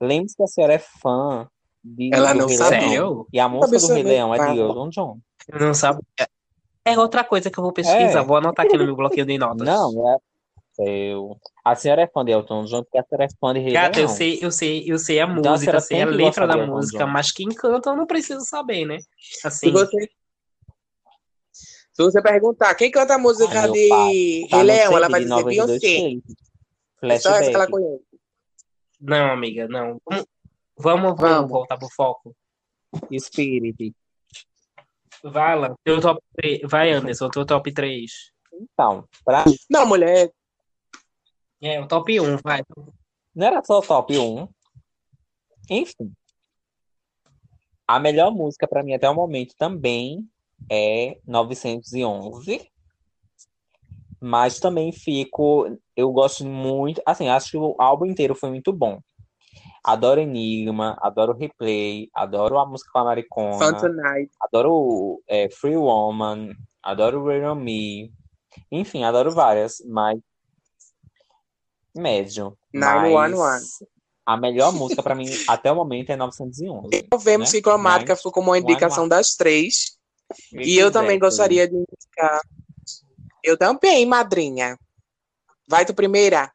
Lembre-se 0.00 0.36
que 0.36 0.42
a 0.44 0.46
senhora 0.46 0.74
é 0.74 0.78
fã 0.78 1.48
de 1.82 2.10
Ela 2.14 2.32
do 2.32 2.38
não 2.38 2.46
Rei 2.46 2.56
sabe. 2.56 2.88
Leão. 2.88 3.26
E 3.32 3.40
a 3.40 3.48
música 3.48 3.66
do 3.78 3.86
Rei 3.88 4.02
saber. 4.02 4.02
Leão 4.04 4.32
é 4.32 4.52
de. 4.52 4.60
Elton 4.60 4.88
John. 4.90 5.18
Não 5.60 5.74
sabe? 5.74 6.00
É 6.84 6.96
outra 6.96 7.24
coisa 7.24 7.50
que 7.50 7.58
eu 7.58 7.62
vou 7.64 7.72
pesquisar. 7.72 8.20
É. 8.20 8.24
Vou 8.24 8.36
anotar 8.36 8.64
aqui 8.66 8.76
no 8.78 8.84
meu 8.84 8.94
bloquinho 8.94 9.26
de 9.26 9.36
notas. 9.36 9.66
Não, 9.66 10.14
é. 10.14 10.16
Eu... 10.78 11.36
A 11.64 11.74
senhora 11.74 12.02
é 12.02 12.06
fã 12.06 12.24
de 12.24 12.32
Elton 12.32 12.64
John 12.64 12.82
porque 12.84 12.98
a 12.98 13.04
senhora 13.04 13.24
é 13.24 13.28
fã 13.40 13.52
de 13.52 13.60
Rei 13.60 13.72
Gata, 13.72 13.98
eu 13.98 14.06
Leão. 14.06 14.16
sei, 14.16 14.38
eu 14.40 14.50
sei, 14.52 14.84
eu 14.86 14.98
sei 14.98 15.20
a 15.20 15.24
Então 15.24 15.34
a 15.34 15.50
música, 15.52 15.58
senhora 15.58 15.80
sei 15.80 16.02
a 16.02 16.06
letra 16.06 16.46
da 16.46 16.66
música, 16.66 17.06
mas 17.06 17.30
quem 17.32 17.48
canta 17.48 17.90
eu 17.90 17.96
não 17.96 18.06
preciso 18.06 18.40
saber, 18.44 18.86
né? 18.86 18.98
Se 19.18 19.46
Assim, 19.46 19.70
você, 19.70 20.08
se 22.10 22.12
você 22.18 22.22
perguntar 22.22 22.74
quem 22.74 22.90
canta 22.90 23.14
a 23.14 23.18
música 23.18 23.60
Ai, 23.60 23.68
meu 23.68 23.72
de 23.72 24.48
Tá 24.50 24.62
Leão, 24.62 24.96
ela 24.96 25.08
vai 25.08 25.20
dizer 25.20 25.30
92 25.34 25.80
Beyoncé. 25.80 26.22
É 27.02 27.18
só 27.18 27.30
essa 27.34 27.50
que 27.50 27.56
ela 27.56 27.68
conhece. 27.70 28.04
não, 29.00 29.32
amiga, 29.32 29.66
não. 29.68 30.00
Vamos, 30.08 30.26
vamos, 30.78 31.02
vamos 31.16 31.20
Vamos. 31.20 31.50
voltar 31.50 31.76
pro 31.76 31.88
foco. 31.90 32.34
Spirit. 33.18 33.94
Vai, 35.24 35.52
Alan. 35.52 35.74
Teu 35.84 36.00
top 36.00 36.20
3. 36.36 36.60
Vai, 36.64 36.92
Anderson, 36.92 37.28
teu 37.30 37.44
top 37.46 37.72
3. 37.72 38.10
Então, 38.54 39.08
pra... 39.24 39.44
Não, 39.70 39.86
mulher, 39.86 40.30
É, 41.60 41.80
o 41.80 41.86
top 41.88 42.20
1, 42.20 42.36
vai. 42.42 42.62
não 43.34 43.46
era 43.46 43.62
só 43.64 43.78
o 43.78 43.82
top 43.82 44.16
1. 44.18 44.48
Enfim. 45.70 46.12
A 47.86 47.98
melhor 47.98 48.30
música 48.32 48.66
pra 48.68 48.82
mim 48.82 48.94
até 48.94 49.08
o 49.08 49.14
momento 49.14 49.54
também 49.56 50.28
é 50.70 51.18
911. 51.26 52.68
Mas 54.20 54.60
também 54.60 54.92
fico. 54.92 55.76
Eu 55.96 56.12
gosto 56.12 56.44
muito. 56.44 57.02
Assim, 57.04 57.28
acho 57.28 57.50
que 57.50 57.56
o 57.56 57.74
álbum 57.78 58.06
inteiro 58.06 58.34
foi 58.34 58.50
muito 58.50 58.72
bom. 58.72 59.00
Adoro 59.84 60.20
Enigma, 60.20 60.96
adoro 61.00 61.36
Replay, 61.36 62.08
adoro 62.14 62.56
a 62.58 62.64
música 62.64 62.90
com 62.92 63.00
a 63.00 63.04
Maricona, 63.04 63.78
adoro 64.40 65.20
é, 65.26 65.50
Free 65.50 65.76
Woman, 65.76 66.52
adoro 66.80 67.24
Rain 67.26 67.44
on 67.44 67.56
Me. 67.56 68.12
Enfim, 68.70 69.02
adoro 69.02 69.32
várias, 69.32 69.82
mas 69.88 70.20
médio. 71.94 72.56
911. 72.72 73.36
Mas 73.36 73.78
a 74.24 74.36
melhor 74.36 74.72
música 74.72 75.02
pra 75.02 75.14
mim 75.14 75.26
até 75.48 75.70
o 75.70 75.74
momento 75.74 76.10
é 76.10 76.16
911. 76.16 76.88
Então 76.92 77.18
vemos 77.18 77.52
né? 77.52 77.58
que 77.58 77.62
Cromática 77.62 78.16
foi 78.16 78.30
como 78.32 78.50
uma 78.50 78.58
indicação 78.58 79.08
das 79.08 79.34
três. 79.34 79.98
E 80.52 80.76
eu 80.78 80.90
também 80.90 81.16
Exactly. 81.16 81.18
gostaria 81.18 81.68
de 81.68 81.74
indicar. 81.74 82.40
Eu 83.42 83.56
também, 83.56 84.06
madrinha. 84.06 84.76
Vai 85.68 85.84
tu 85.84 85.94
primeira? 85.94 86.52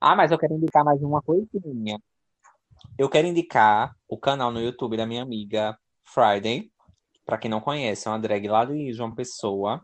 Ah, 0.00 0.16
mas 0.16 0.30
eu 0.30 0.38
quero 0.38 0.54
indicar 0.54 0.84
mais 0.84 1.02
uma 1.02 1.20
coisinha. 1.20 1.98
Eu 2.98 3.08
quero 3.08 3.26
indicar 3.26 3.94
o 4.08 4.16
canal 4.18 4.50
no 4.50 4.60
YouTube 4.60 4.96
da 4.96 5.06
minha 5.06 5.22
amiga 5.22 5.78
Friday. 6.04 6.70
Pra 7.26 7.38
quem 7.38 7.50
não 7.50 7.60
conhece, 7.60 8.08
é 8.08 8.10
uma 8.10 8.18
drag 8.18 8.48
lá 8.48 8.64
de 8.64 8.92
João 8.92 9.14
Pessoa. 9.14 9.82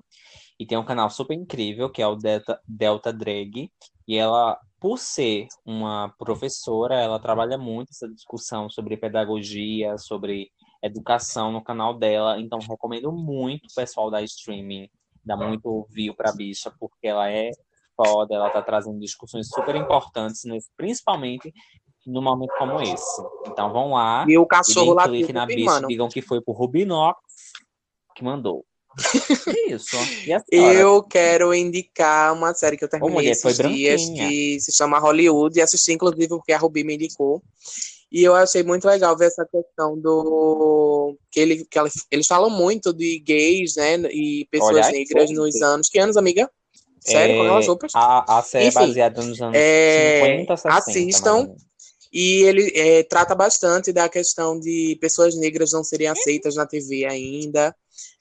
E 0.58 0.66
tem 0.66 0.78
um 0.78 0.84
canal 0.84 1.10
super 1.10 1.34
incrível, 1.34 1.90
que 1.90 2.00
é 2.00 2.06
o 2.06 2.16
Delta, 2.16 2.60
Delta 2.66 3.12
Drag. 3.12 3.70
E 4.08 4.16
ela, 4.16 4.58
por 4.80 4.98
ser 4.98 5.46
uma 5.64 6.14
professora, 6.18 6.94
ela 6.94 7.20
trabalha 7.20 7.58
muito 7.58 7.90
essa 7.90 8.08
discussão 8.08 8.70
sobre 8.70 8.96
pedagogia, 8.96 9.98
sobre 9.98 10.50
educação 10.82 11.52
no 11.52 11.62
canal 11.62 11.94
dela. 11.98 12.38
Então, 12.40 12.58
recomendo 12.58 13.10
muito 13.12 13.64
o 13.70 13.74
pessoal 13.74 14.10
da 14.10 14.22
streaming. 14.22 14.88
Dá 15.24 15.36
muito 15.36 15.86
view 15.90 16.14
pra 16.14 16.32
bicha, 16.32 16.72
porque 16.78 17.06
ela 17.08 17.28
é 17.30 17.50
foda, 17.96 18.34
ela 18.34 18.50
tá 18.50 18.62
trazendo 18.62 18.98
discussões 19.00 19.48
super 19.48 19.74
importantes, 19.74 20.44
nesse- 20.44 20.68
principalmente 20.76 21.52
num 22.06 22.22
momento 22.22 22.52
como 22.58 22.80
esse. 22.80 23.22
Então 23.48 23.72
vão 23.72 23.92
lá 23.94 24.24
E 24.28 24.38
o 24.38 24.46
cachorro 24.46 24.92
lá 24.94 25.08
clique 25.08 25.32
na 25.32 25.44
bicha 25.46 25.56
confirmando. 25.64 25.88
digam 25.88 26.08
que 26.08 26.22
foi 26.22 26.40
pro 26.40 26.52
Rubinox 26.54 27.18
que 28.14 28.22
mandou. 28.22 28.64
É 29.48 29.72
Isso. 29.72 29.96
E? 30.52 30.56
Eu 30.86 31.02
quero 31.02 31.52
indicar 31.52 32.32
uma 32.32 32.54
série 32.54 32.76
que 32.76 32.84
eu 32.84 32.88
terminei 32.88 33.12
mulher, 33.14 33.34
foi 33.36 33.50
esses 33.50 33.68
dias, 33.68 34.00
que 34.08 34.60
se 34.60 34.72
chama 34.72 34.98
Hollywood, 34.98 35.58
e 35.58 35.62
assisti 35.62 35.92
inclusive 35.92 36.28
porque 36.28 36.52
a 36.52 36.58
Ruby 36.58 36.84
me 36.84 36.94
indicou. 36.94 37.42
E 38.10 38.22
eu 38.22 38.34
achei 38.34 38.62
muito 38.62 38.86
legal 38.86 39.16
ver 39.16 39.26
essa 39.26 39.44
questão 39.44 39.98
do. 39.98 41.16
que, 41.30 41.40
ele, 41.40 41.64
que 41.64 41.78
ela- 41.78 41.90
eles 42.10 42.26
falam 42.26 42.48
muito 42.50 42.92
de 42.92 43.18
gays, 43.18 43.74
né? 43.76 43.96
E 44.12 44.46
pessoas 44.50 44.86
Olha, 44.86 44.90
negras 44.92 45.26
foi. 45.26 45.34
nos 45.36 45.60
anos. 45.62 45.88
Que 45.88 45.98
anos, 45.98 46.16
amiga? 46.16 46.48
Sério, 47.00 47.34
É, 47.34 47.36
com 47.36 47.42
aquelas 47.44 47.66
roupas? 47.66 47.92
A, 47.94 48.38
a 48.38 48.42
série 48.42 48.64
é 48.64 48.68
Enfim, 48.68 48.78
baseada 48.78 49.22
nos 49.22 49.40
anos 49.40 49.56
é, 49.56 50.20
50, 50.20 50.56
60. 50.56 50.76
assistam. 50.78 51.54
E 52.12 52.42
ele 52.44 52.72
é, 52.74 53.02
trata 53.02 53.34
bastante 53.34 53.92
da 53.92 54.08
questão 54.08 54.58
de 54.58 54.96
pessoas 55.00 55.36
negras 55.36 55.72
não 55.72 55.84
serem 55.84 56.06
aceitas 56.08 56.54
na 56.54 56.64
TV 56.66 57.04
ainda. 57.04 57.74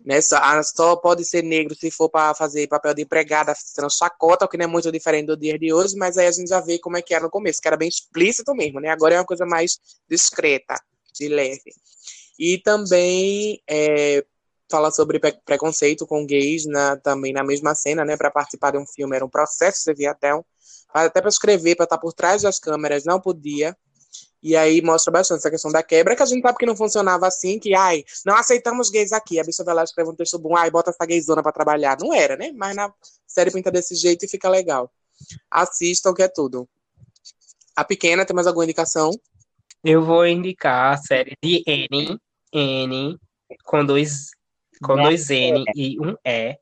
Né? 0.03 0.21
Só, 0.21 0.37
ah, 0.37 0.61
só 0.63 0.95
pode 0.95 1.25
ser 1.25 1.43
negro 1.43 1.75
se 1.75 1.89
for 1.91 2.09
para 2.09 2.33
fazer 2.33 2.67
papel 2.67 2.93
de 2.93 3.01
empregada, 3.03 3.53
sendo 3.55 3.89
chacota, 3.89 4.45
o 4.45 4.47
que 4.47 4.57
não 4.57 4.65
é 4.65 4.67
muito 4.67 4.91
diferente 4.91 5.27
do 5.27 5.37
dia 5.37 5.57
de 5.57 5.73
hoje, 5.73 5.95
mas 5.95 6.17
aí 6.17 6.27
a 6.27 6.31
gente 6.31 6.47
já 6.47 6.61
vê 6.61 6.79
como 6.79 6.97
é 6.97 7.01
que 7.01 7.13
era 7.13 7.23
no 7.23 7.29
começo, 7.29 7.61
que 7.61 7.67
era 7.67 7.77
bem 7.77 7.89
explícito 7.89 8.53
mesmo, 8.53 8.79
né? 8.79 8.89
Agora 8.89 9.15
é 9.15 9.19
uma 9.19 9.25
coisa 9.25 9.45
mais 9.45 9.79
discreta, 10.09 10.75
de 11.13 11.27
leve. 11.27 11.73
E 12.37 12.57
também 12.59 13.61
é, 13.67 14.23
fala 14.69 14.91
sobre 14.91 15.19
pre- 15.19 15.39
preconceito 15.45 16.05
com 16.05 16.25
gays 16.25 16.65
na, 16.65 16.97
também 16.97 17.33
na 17.33 17.43
mesma 17.43 17.73
cena, 17.75 18.03
né? 18.03 18.17
Para 18.17 18.31
participar 18.31 18.71
de 18.71 18.77
um 18.77 18.85
filme 18.85 19.15
era 19.15 19.25
um 19.25 19.29
processo, 19.29 19.81
você 19.81 19.93
via 19.93 20.11
até 20.11 20.35
um, 20.35 20.43
até 20.93 21.21
para 21.21 21.29
escrever, 21.29 21.75
para 21.75 21.85
estar 21.85 21.97
por 21.97 22.13
trás 22.13 22.41
das 22.41 22.59
câmeras, 22.59 23.03
não 23.05 23.19
podia. 23.19 23.75
E 24.45 24.55
aí 24.55 24.79
mostra 24.79 25.11
bastante 25.11 25.39
essa 25.39 25.49
questão 25.49 25.71
da 25.71 25.81
quebra, 25.81 26.15
que 26.15 26.21
a 26.21 26.25
gente 26.27 26.43
sabe 26.43 26.59
que 26.59 26.67
não 26.67 26.75
funcionava 26.75 27.25
assim, 27.25 27.57
que, 27.57 27.73
ai, 27.73 28.05
não 28.23 28.35
aceitamos 28.35 28.91
gays 28.91 29.11
aqui. 29.11 29.39
A 29.39 29.43
bicha 29.43 29.63
vai 29.63 29.73
lá 29.73 29.83
escreve 29.83 30.11
um 30.11 30.15
texto 30.15 30.37
bom, 30.37 30.55
ai, 30.55 30.69
bota 30.69 30.91
essa 30.91 31.03
gayzona 31.03 31.41
pra 31.41 31.51
trabalhar. 31.51 31.97
Não 31.99 32.13
era, 32.13 32.37
né? 32.37 32.51
Mas 32.55 32.75
na 32.75 32.93
série 33.25 33.49
pinta 33.49 33.71
desse 33.71 33.95
jeito 33.95 34.23
e 34.23 34.27
fica 34.27 34.47
legal. 34.47 34.93
Assistam, 35.49 36.13
que 36.13 36.21
é 36.21 36.27
tudo. 36.27 36.69
A 37.75 37.83
pequena, 37.83 38.23
tem 38.23 38.35
mais 38.35 38.45
alguma 38.45 38.65
indicação? 38.65 39.09
Eu 39.83 40.05
vou 40.05 40.27
indicar 40.27 40.93
a 40.93 40.97
série 40.97 41.35
de 41.43 41.63
N, 41.65 42.19
N, 42.53 43.17
com 43.63 43.83
dois, 43.83 44.29
com 44.79 44.95
dois 44.95 45.27
N 45.31 45.65
e 45.75 45.99
um 45.99 46.15
E, 46.23 46.55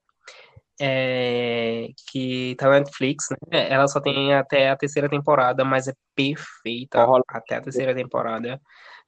é, 0.80 1.88
que 2.09 2.55
tá 2.57 2.67
na 2.69 2.80
Netflix, 2.80 3.28
né? 3.51 3.69
Ela 3.71 3.88
só 3.88 3.99
tem 4.01 4.34
até 4.34 4.69
a 4.69 4.78
terceira 4.78 5.09
temporada, 5.09 5.63
mas 5.65 5.88
é 5.88 5.93
perfeita 6.15 7.05
até 7.30 7.55
a 7.55 7.61
terceira 7.61 7.95
temporada. 7.95 8.59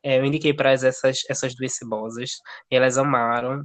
É, 0.03 0.19
eu 0.19 0.25
indiquei 0.25 0.53
para 0.53 0.71
essas, 0.73 1.21
essas 1.29 1.55
duas 1.55 1.75
cebosas, 1.75 2.31
e 2.71 2.75
elas 2.75 2.97
amaram. 2.97 3.63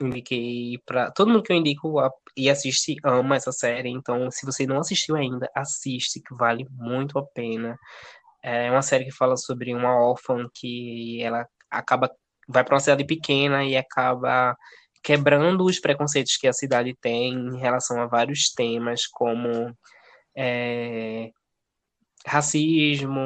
Indiquei 0.00 0.78
para 0.86 1.10
todo 1.12 1.28
mundo 1.30 1.42
que 1.42 1.52
eu 1.52 1.56
indico 1.56 1.98
a- 2.00 2.10
e 2.36 2.48
assiste 2.50 2.94
ama 3.04 3.36
essa 3.36 3.50
série, 3.52 3.90
então 3.90 4.30
se 4.30 4.46
você 4.46 4.64
não 4.66 4.78
assistiu 4.80 5.16
ainda, 5.16 5.50
assiste, 5.54 6.20
que 6.22 6.34
vale 6.36 6.66
muito 6.72 7.18
a 7.18 7.26
pena. 7.34 7.76
É 8.42 8.70
uma 8.70 8.82
série 8.82 9.04
que 9.06 9.12
fala 9.12 9.36
sobre 9.36 9.74
uma 9.74 9.94
órfã 9.96 10.46
que 10.54 11.22
ela 11.22 11.46
acaba 11.70 12.10
vai 12.48 12.64
para 12.64 12.74
uma 12.74 12.80
cidade 12.80 13.04
pequena 13.04 13.64
e 13.64 13.76
acaba 13.76 14.56
quebrando 15.08 15.64
os 15.64 15.80
preconceitos 15.80 16.36
que 16.36 16.46
a 16.46 16.52
cidade 16.52 16.94
tem 17.00 17.32
em 17.32 17.56
relação 17.56 17.98
a 17.98 18.06
vários 18.06 18.52
temas, 18.52 19.06
como 19.06 19.74
é, 20.36 21.30
racismo, 22.26 23.18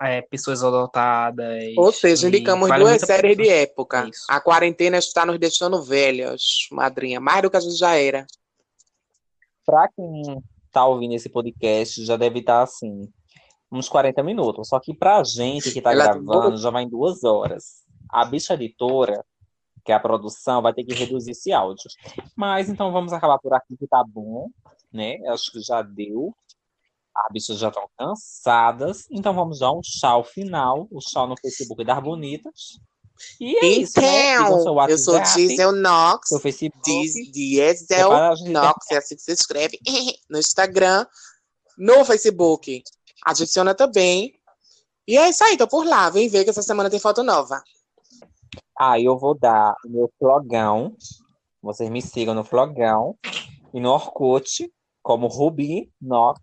é, 0.00 0.22
pessoas 0.22 0.64
adotadas. 0.64 1.74
Ou 1.76 1.92
seja, 1.92 2.26
indicamos 2.26 2.70
vale 2.70 2.84
duas 2.84 3.02
a 3.02 3.06
séries 3.06 3.36
de 3.36 3.50
época. 3.50 4.08
Isso. 4.08 4.24
A 4.30 4.40
quarentena 4.40 4.96
está 4.96 5.26
nos 5.26 5.38
deixando 5.38 5.82
velhos, 5.82 6.66
madrinha. 6.72 7.20
Mais 7.20 7.42
do 7.42 7.50
que 7.50 7.56
a 7.58 7.60
gente 7.60 7.76
já 7.76 7.94
era. 7.96 8.26
Pra 9.66 9.88
quem 9.88 10.42
tá 10.72 10.86
ouvindo 10.86 11.12
esse 11.12 11.28
podcast, 11.28 12.02
já 12.02 12.16
deve 12.16 12.38
estar 12.38 12.62
assim, 12.62 13.12
uns 13.70 13.90
40 13.90 14.22
minutos. 14.22 14.68
Só 14.68 14.80
que 14.80 14.94
pra 14.94 15.22
gente 15.22 15.70
que 15.70 15.82
tá 15.82 15.92
Ela- 15.92 16.14
gravando, 16.14 16.56
já 16.56 16.70
vai 16.70 16.84
em 16.84 16.88
duas 16.88 17.24
horas. 17.24 17.82
A 18.08 18.24
bicha 18.24 18.54
editora, 18.54 19.22
que 19.84 19.92
a 19.92 20.00
produção, 20.00 20.62
vai 20.62 20.72
ter 20.74 20.84
que 20.84 20.94
reduzir 20.94 21.32
esse 21.32 21.52
áudio. 21.52 21.88
Mas 22.36 22.68
então 22.68 22.92
vamos 22.92 23.12
acabar 23.12 23.38
por 23.38 23.52
aqui 23.54 23.76
que 23.76 23.86
tá 23.86 24.02
bom, 24.06 24.48
né? 24.92 25.16
Acho 25.28 25.52
que 25.52 25.60
já 25.60 25.82
deu. 25.82 26.34
As 27.14 27.32
bichas 27.32 27.58
já 27.58 27.68
estão 27.68 27.88
cansadas. 27.98 29.06
Então 29.10 29.34
vamos 29.34 29.58
dar 29.58 29.72
um 29.72 29.80
tchau 29.80 30.22
final. 30.24 30.86
O 30.90 30.98
tchau 31.00 31.26
no 31.26 31.34
Facebook 31.40 31.84
das 31.84 32.02
bonitas. 32.02 32.78
E 33.38 33.56
é 33.58 33.66
isso, 33.66 34.00
né? 34.00 34.36
Seu 34.36 34.42
Então, 34.44 34.88
eu 34.88 34.98
sou 34.98 35.14
WhatsApp, 35.14 35.46
Diesel 35.48 35.72
Nox. 35.72 36.28
seu 36.28 36.40
Facebook. 36.40 36.82
Diz- 36.84 37.32
Diesel 37.32 38.08
Para 38.08 38.30
a 38.30 38.34
gente 38.34 38.50
Nox, 38.50 38.86
é 38.90 38.96
assim 38.96 39.16
que 39.16 39.22
se 39.22 39.32
escreve. 39.32 39.78
No 40.30 40.38
Instagram, 40.38 41.04
no 41.76 42.04
Facebook. 42.04 42.82
Adiciona 43.24 43.74
também. 43.74 44.32
E 45.06 45.18
é 45.18 45.28
isso 45.28 45.42
aí, 45.44 45.56
tô 45.56 45.66
por 45.66 45.84
lá. 45.84 46.08
Vem 46.08 46.28
ver 46.28 46.44
que 46.44 46.50
essa 46.50 46.62
semana 46.62 46.88
tem 46.88 47.00
foto 47.00 47.22
nova. 47.22 47.62
Ah, 48.82 48.98
eu 48.98 49.18
vou 49.18 49.38
dar 49.38 49.74
o 49.84 49.90
meu 49.90 50.10
flogão. 50.18 50.96
Vocês 51.60 51.90
me 51.90 52.00
sigam 52.00 52.34
no 52.34 52.42
flogão 52.42 53.14
e 53.74 53.78
no 53.78 53.90
Orkut, 53.90 54.72
como 55.02 55.26
Ruby 55.26 55.92
Nox. 56.00 56.40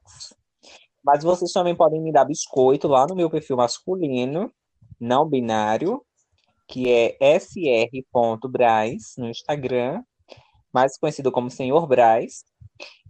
Mas 1.04 1.24
vocês 1.24 1.52
também 1.52 1.76
podem 1.76 2.00
me 2.00 2.12
dar 2.12 2.26
biscoito 2.26 2.88
lá 2.88 3.08
no 3.08 3.16
meu 3.16 3.28
perfil 3.28 3.58
masculino, 3.58 4.52
não 5.00 5.28
binário, 5.28 6.00
que 6.68 6.92
é 6.92 7.40
sr.braz 7.40 9.16
no 9.18 9.28
Instagram, 9.30 10.04
mais 10.72 10.96
conhecido 10.96 11.32
como 11.32 11.50
Senhor 11.50 11.88
Braz. 11.88 12.44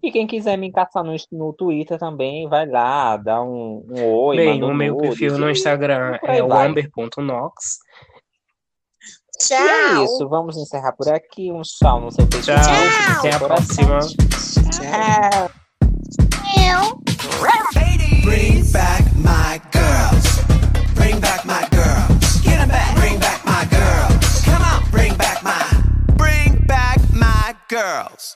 E 0.02 0.10
quem 0.10 0.26
quiser 0.26 0.58
me 0.58 0.72
caçar 0.72 1.04
no, 1.04 1.14
no 1.34 1.52
Twitter 1.52 2.00
também, 2.00 2.48
vai 2.48 2.66
lá, 2.66 3.18
dá 3.18 3.44
um, 3.44 3.86
um 3.90 4.06
oi, 4.06 4.38
Bem, 4.38 4.64
o 4.64 4.74
meu 4.74 4.94
nude, 4.94 5.10
perfil 5.10 5.38
no 5.38 5.50
Instagram 5.50 6.18
aí 6.24 6.38
é 6.38 6.44
o 6.44 6.48
vai. 6.48 6.72
Tchau. 9.40 9.58
E 9.58 10.00
é 10.00 10.04
isso, 10.04 10.28
vamos 10.28 10.58
encerrar 10.58 10.94
por 10.94 11.08
aqui. 11.10 11.52
Um 11.52 11.62
tchau 11.62 12.02
no 12.02 12.12
seu 12.12 12.26
peito. 12.28 12.46
Tchau. 12.46 12.56
tchau. 12.56 13.20
Até 13.20 13.36
a 13.36 13.40
próxima. 13.40 14.00
Tchau. 14.00 15.52
Bring 18.24 18.72
back 18.74 19.16
my 19.16 19.62
girls. 19.72 20.44
Bring 20.96 21.20
back 21.22 21.46
my 21.46 21.66
girls. 21.72 22.42
Get 22.42 22.58
them 22.58 22.68
back. 22.68 22.96
Bring 22.98 23.18
back 23.20 23.46
my 23.46 23.66
girls. 23.66 24.44
Come 24.44 24.62
on. 24.62 24.84
Bring 24.92 25.16
back 25.16 25.42
my. 25.44 25.64
Bring 26.18 26.66
back 26.68 27.00
my 27.14 27.56
girls. 27.70 28.36